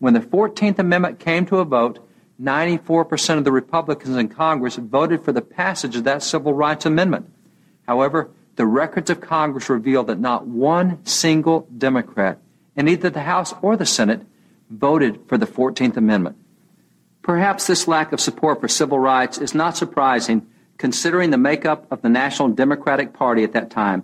When 0.00 0.14
the 0.14 0.20
14th 0.20 0.80
Amendment 0.80 1.20
came 1.20 1.46
to 1.46 1.58
a 1.58 1.64
vote, 1.64 2.04
94% 2.42 3.38
of 3.38 3.44
the 3.44 3.52
Republicans 3.52 4.16
in 4.16 4.28
Congress 4.28 4.74
voted 4.74 5.24
for 5.24 5.30
the 5.30 5.42
passage 5.42 5.94
of 5.94 6.02
that 6.02 6.24
civil 6.24 6.52
rights 6.52 6.84
amendment. 6.84 7.30
However, 7.86 8.30
the 8.56 8.66
records 8.66 9.10
of 9.10 9.20
Congress 9.20 9.70
reveal 9.70 10.02
that 10.04 10.18
not 10.18 10.48
one 10.48 11.06
single 11.06 11.68
Democrat 11.78 12.38
in 12.74 12.88
either 12.88 13.10
the 13.10 13.22
House 13.22 13.54
or 13.62 13.76
the 13.76 13.86
Senate 13.86 14.22
voted 14.68 15.20
for 15.28 15.38
the 15.38 15.46
14th 15.46 15.96
Amendment. 15.96 16.36
Perhaps 17.22 17.66
this 17.66 17.86
lack 17.86 18.12
of 18.12 18.20
support 18.20 18.60
for 18.60 18.68
civil 18.68 18.98
rights 18.98 19.38
is 19.38 19.54
not 19.54 19.76
surprising 19.76 20.46
considering 20.78 21.30
the 21.30 21.38
makeup 21.38 21.86
of 21.90 22.00
the 22.00 22.08
National 22.08 22.48
Democratic 22.48 23.12
Party 23.12 23.44
at 23.44 23.52
that 23.52 23.70
time. 23.70 24.02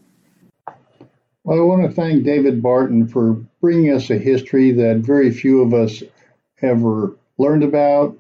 Well, 1.45 1.59
I 1.59 1.63
want 1.63 1.89
to 1.89 1.95
thank 1.95 2.25
David 2.25 2.63
Barton 2.63 3.09
for 3.09 3.35
bringing 3.61 3.95
us 3.95 4.11
a 4.11 4.19
history 4.19 4.73
that 4.73 4.99
very 4.99 5.31
few 5.31 5.63
of 5.63 5.73
us 5.73 6.03
ever 6.61 7.17
learned 7.39 7.63
about, 7.63 8.19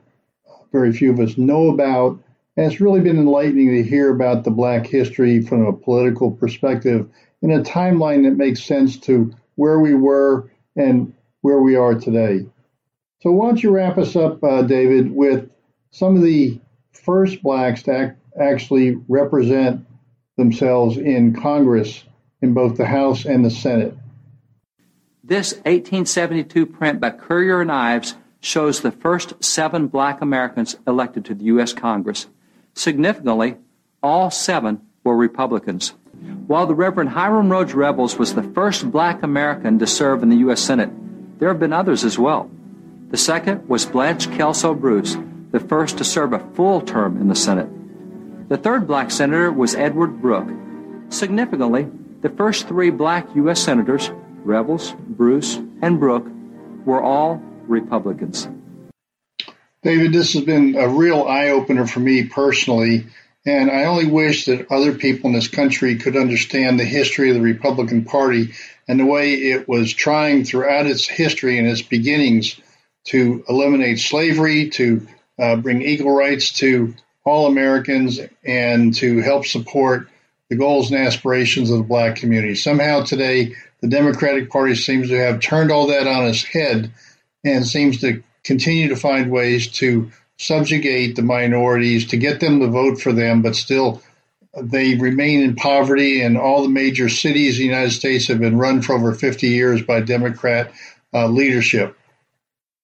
very 0.72 0.92
few 0.92 1.12
of 1.12 1.20
us 1.20 1.36
know 1.36 1.70
about. 1.70 2.18
And 2.56 2.70
it's 2.70 2.80
really 2.80 3.00
been 3.00 3.18
enlightening 3.18 3.74
to 3.74 3.82
hear 3.82 4.10
about 4.10 4.44
the 4.44 4.50
black 4.50 4.86
history 4.86 5.42
from 5.42 5.66
a 5.66 5.72
political 5.72 6.30
perspective 6.30 7.08
in 7.42 7.50
a 7.50 7.62
timeline 7.62 8.24
that 8.24 8.36
makes 8.36 8.64
sense 8.64 8.96
to 9.00 9.34
where 9.56 9.80
we 9.80 9.94
were 9.94 10.50
and 10.76 11.12
where 11.42 11.60
we 11.60 11.76
are 11.76 11.94
today. 11.94 12.46
So, 13.26 13.32
why 13.32 13.46
don't 13.46 13.60
you 13.60 13.70
wrap 13.70 13.98
us 13.98 14.14
up, 14.14 14.44
uh, 14.44 14.62
David, 14.62 15.10
with 15.10 15.50
some 15.90 16.14
of 16.14 16.22
the 16.22 16.60
first 16.92 17.42
blacks 17.42 17.82
to 17.82 17.92
act, 17.92 18.20
actually 18.40 19.00
represent 19.08 19.84
themselves 20.36 20.96
in 20.96 21.34
Congress 21.34 22.04
in 22.40 22.54
both 22.54 22.76
the 22.76 22.86
House 22.86 23.24
and 23.24 23.44
the 23.44 23.50
Senate? 23.50 23.94
This 25.24 25.54
1872 25.54 26.66
print 26.66 27.00
by 27.00 27.10
Currier 27.10 27.60
and 27.60 27.72
Ives 27.72 28.14
shows 28.38 28.80
the 28.80 28.92
first 28.92 29.42
seven 29.42 29.88
black 29.88 30.20
Americans 30.20 30.76
elected 30.86 31.24
to 31.24 31.34
the 31.34 31.46
U.S. 31.46 31.72
Congress. 31.72 32.28
Significantly, 32.74 33.56
all 34.04 34.30
seven 34.30 34.82
were 35.02 35.16
Republicans. 35.16 35.94
While 36.46 36.68
the 36.68 36.76
Reverend 36.76 37.10
Hiram 37.10 37.50
Rhodes 37.50 37.74
Revels 37.74 38.20
was 38.20 38.36
the 38.36 38.44
first 38.44 38.88
black 38.88 39.24
American 39.24 39.80
to 39.80 39.86
serve 39.88 40.22
in 40.22 40.28
the 40.28 40.36
U.S. 40.36 40.60
Senate, 40.60 40.90
there 41.40 41.48
have 41.48 41.58
been 41.58 41.72
others 41.72 42.04
as 42.04 42.20
well. 42.20 42.52
The 43.16 43.22
second 43.22 43.66
was 43.66 43.86
Blanche 43.86 44.30
Kelso 44.32 44.74
Bruce, 44.74 45.16
the 45.50 45.58
first 45.58 45.96
to 45.96 46.04
serve 46.04 46.34
a 46.34 46.46
full 46.52 46.82
term 46.82 47.18
in 47.18 47.28
the 47.28 47.34
Senate. 47.34 47.70
The 48.50 48.58
third 48.58 48.86
black 48.86 49.10
senator 49.10 49.50
was 49.50 49.74
Edward 49.74 50.20
Brooke. 50.20 50.50
Significantly, 51.08 51.88
the 52.20 52.28
first 52.28 52.68
three 52.68 52.90
black 52.90 53.26
U.S. 53.36 53.58
senators, 53.58 54.10
Revels, 54.44 54.94
Bruce, 55.08 55.56
and 55.80 55.98
Brooke, 55.98 56.26
were 56.84 57.02
all 57.02 57.42
Republicans. 57.66 58.48
David, 59.82 60.12
this 60.12 60.34
has 60.34 60.44
been 60.44 60.76
a 60.76 60.86
real 60.86 61.22
eye 61.22 61.48
opener 61.48 61.86
for 61.86 62.00
me 62.00 62.24
personally, 62.24 63.06
and 63.46 63.70
I 63.70 63.84
only 63.84 64.08
wish 64.08 64.44
that 64.44 64.70
other 64.70 64.92
people 64.92 65.28
in 65.28 65.32
this 65.32 65.48
country 65.48 65.96
could 65.96 66.18
understand 66.18 66.78
the 66.78 66.84
history 66.84 67.30
of 67.30 67.36
the 67.36 67.40
Republican 67.40 68.04
Party 68.04 68.52
and 68.86 69.00
the 69.00 69.06
way 69.06 69.32
it 69.36 69.66
was 69.66 69.94
trying 69.94 70.44
throughout 70.44 70.84
its 70.84 71.08
history 71.08 71.58
and 71.58 71.66
its 71.66 71.80
beginnings 71.80 72.60
to 73.06 73.44
eliminate 73.48 73.98
slavery, 73.98 74.70
to 74.70 75.06
uh, 75.38 75.56
bring 75.56 75.82
equal 75.82 76.14
rights 76.14 76.52
to 76.58 76.94
all 77.24 77.46
Americans, 77.46 78.20
and 78.44 78.94
to 78.94 79.20
help 79.20 79.46
support 79.46 80.08
the 80.48 80.56
goals 80.56 80.90
and 80.90 81.00
aspirations 81.00 81.70
of 81.70 81.78
the 81.78 81.84
black 81.84 82.16
community. 82.16 82.54
Somehow 82.54 83.02
today, 83.02 83.54
the 83.80 83.88
Democratic 83.88 84.50
Party 84.50 84.74
seems 84.74 85.08
to 85.08 85.18
have 85.18 85.40
turned 85.40 85.72
all 85.72 85.88
that 85.88 86.06
on 86.06 86.26
its 86.26 86.44
head 86.44 86.92
and 87.44 87.66
seems 87.66 88.00
to 88.00 88.22
continue 88.44 88.88
to 88.88 88.96
find 88.96 89.30
ways 89.30 89.68
to 89.72 90.10
subjugate 90.38 91.16
the 91.16 91.22
minorities, 91.22 92.08
to 92.08 92.16
get 92.16 92.40
them 92.40 92.60
to 92.60 92.68
vote 92.68 93.00
for 93.00 93.12
them, 93.12 93.42
but 93.42 93.56
still 93.56 94.02
they 94.56 94.94
remain 94.94 95.42
in 95.42 95.56
poverty. 95.56 96.22
And 96.22 96.38
all 96.38 96.62
the 96.62 96.68
major 96.68 97.08
cities 97.08 97.56
in 97.56 97.66
the 97.66 97.72
United 97.72 97.92
States 97.92 98.28
have 98.28 98.38
been 98.38 98.58
run 98.58 98.82
for 98.82 98.94
over 98.94 99.14
50 99.14 99.48
years 99.48 99.82
by 99.82 100.00
Democrat 100.00 100.72
uh, 101.12 101.26
leadership. 101.26 101.96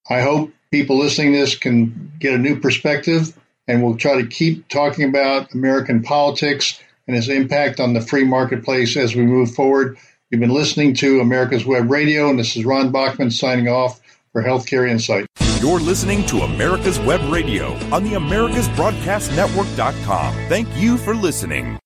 I 0.09 0.21
hope 0.21 0.51
people 0.71 0.97
listening 0.97 1.33
to 1.33 1.39
this 1.39 1.55
can 1.55 2.11
get 2.19 2.33
a 2.33 2.37
new 2.37 2.59
perspective, 2.59 3.37
and 3.67 3.83
we'll 3.83 3.97
try 3.97 4.21
to 4.21 4.27
keep 4.27 4.67
talking 4.67 5.07
about 5.07 5.53
American 5.53 6.03
politics 6.03 6.79
and 7.07 7.15
its 7.15 7.29
impact 7.29 7.79
on 7.79 7.93
the 7.93 8.01
free 8.01 8.25
marketplace 8.25 8.97
as 8.97 9.15
we 9.15 9.21
move 9.23 9.53
forward. 9.53 9.97
You've 10.29 10.41
been 10.41 10.49
listening 10.49 10.95
to 10.95 11.19
America's 11.19 11.63
Web 11.65 11.91
Radio, 11.91 12.29
and 12.29 12.39
this 12.39 12.57
is 12.57 12.65
Ron 12.65 12.91
Bachman 12.91 13.31
signing 13.31 13.67
off 13.67 14.01
for 14.31 14.43
Healthcare 14.43 14.89
Insight. 14.89 15.27
You're 15.61 15.79
listening 15.79 16.25
to 16.25 16.41
America's 16.41 16.99
Web 16.99 17.21
Radio 17.31 17.73
on 17.93 18.03
the 18.03 18.13
AmericasBroadcastNetwork.com. 18.13 20.33
Thank 20.49 20.67
you 20.75 20.97
for 20.97 21.15
listening. 21.15 21.77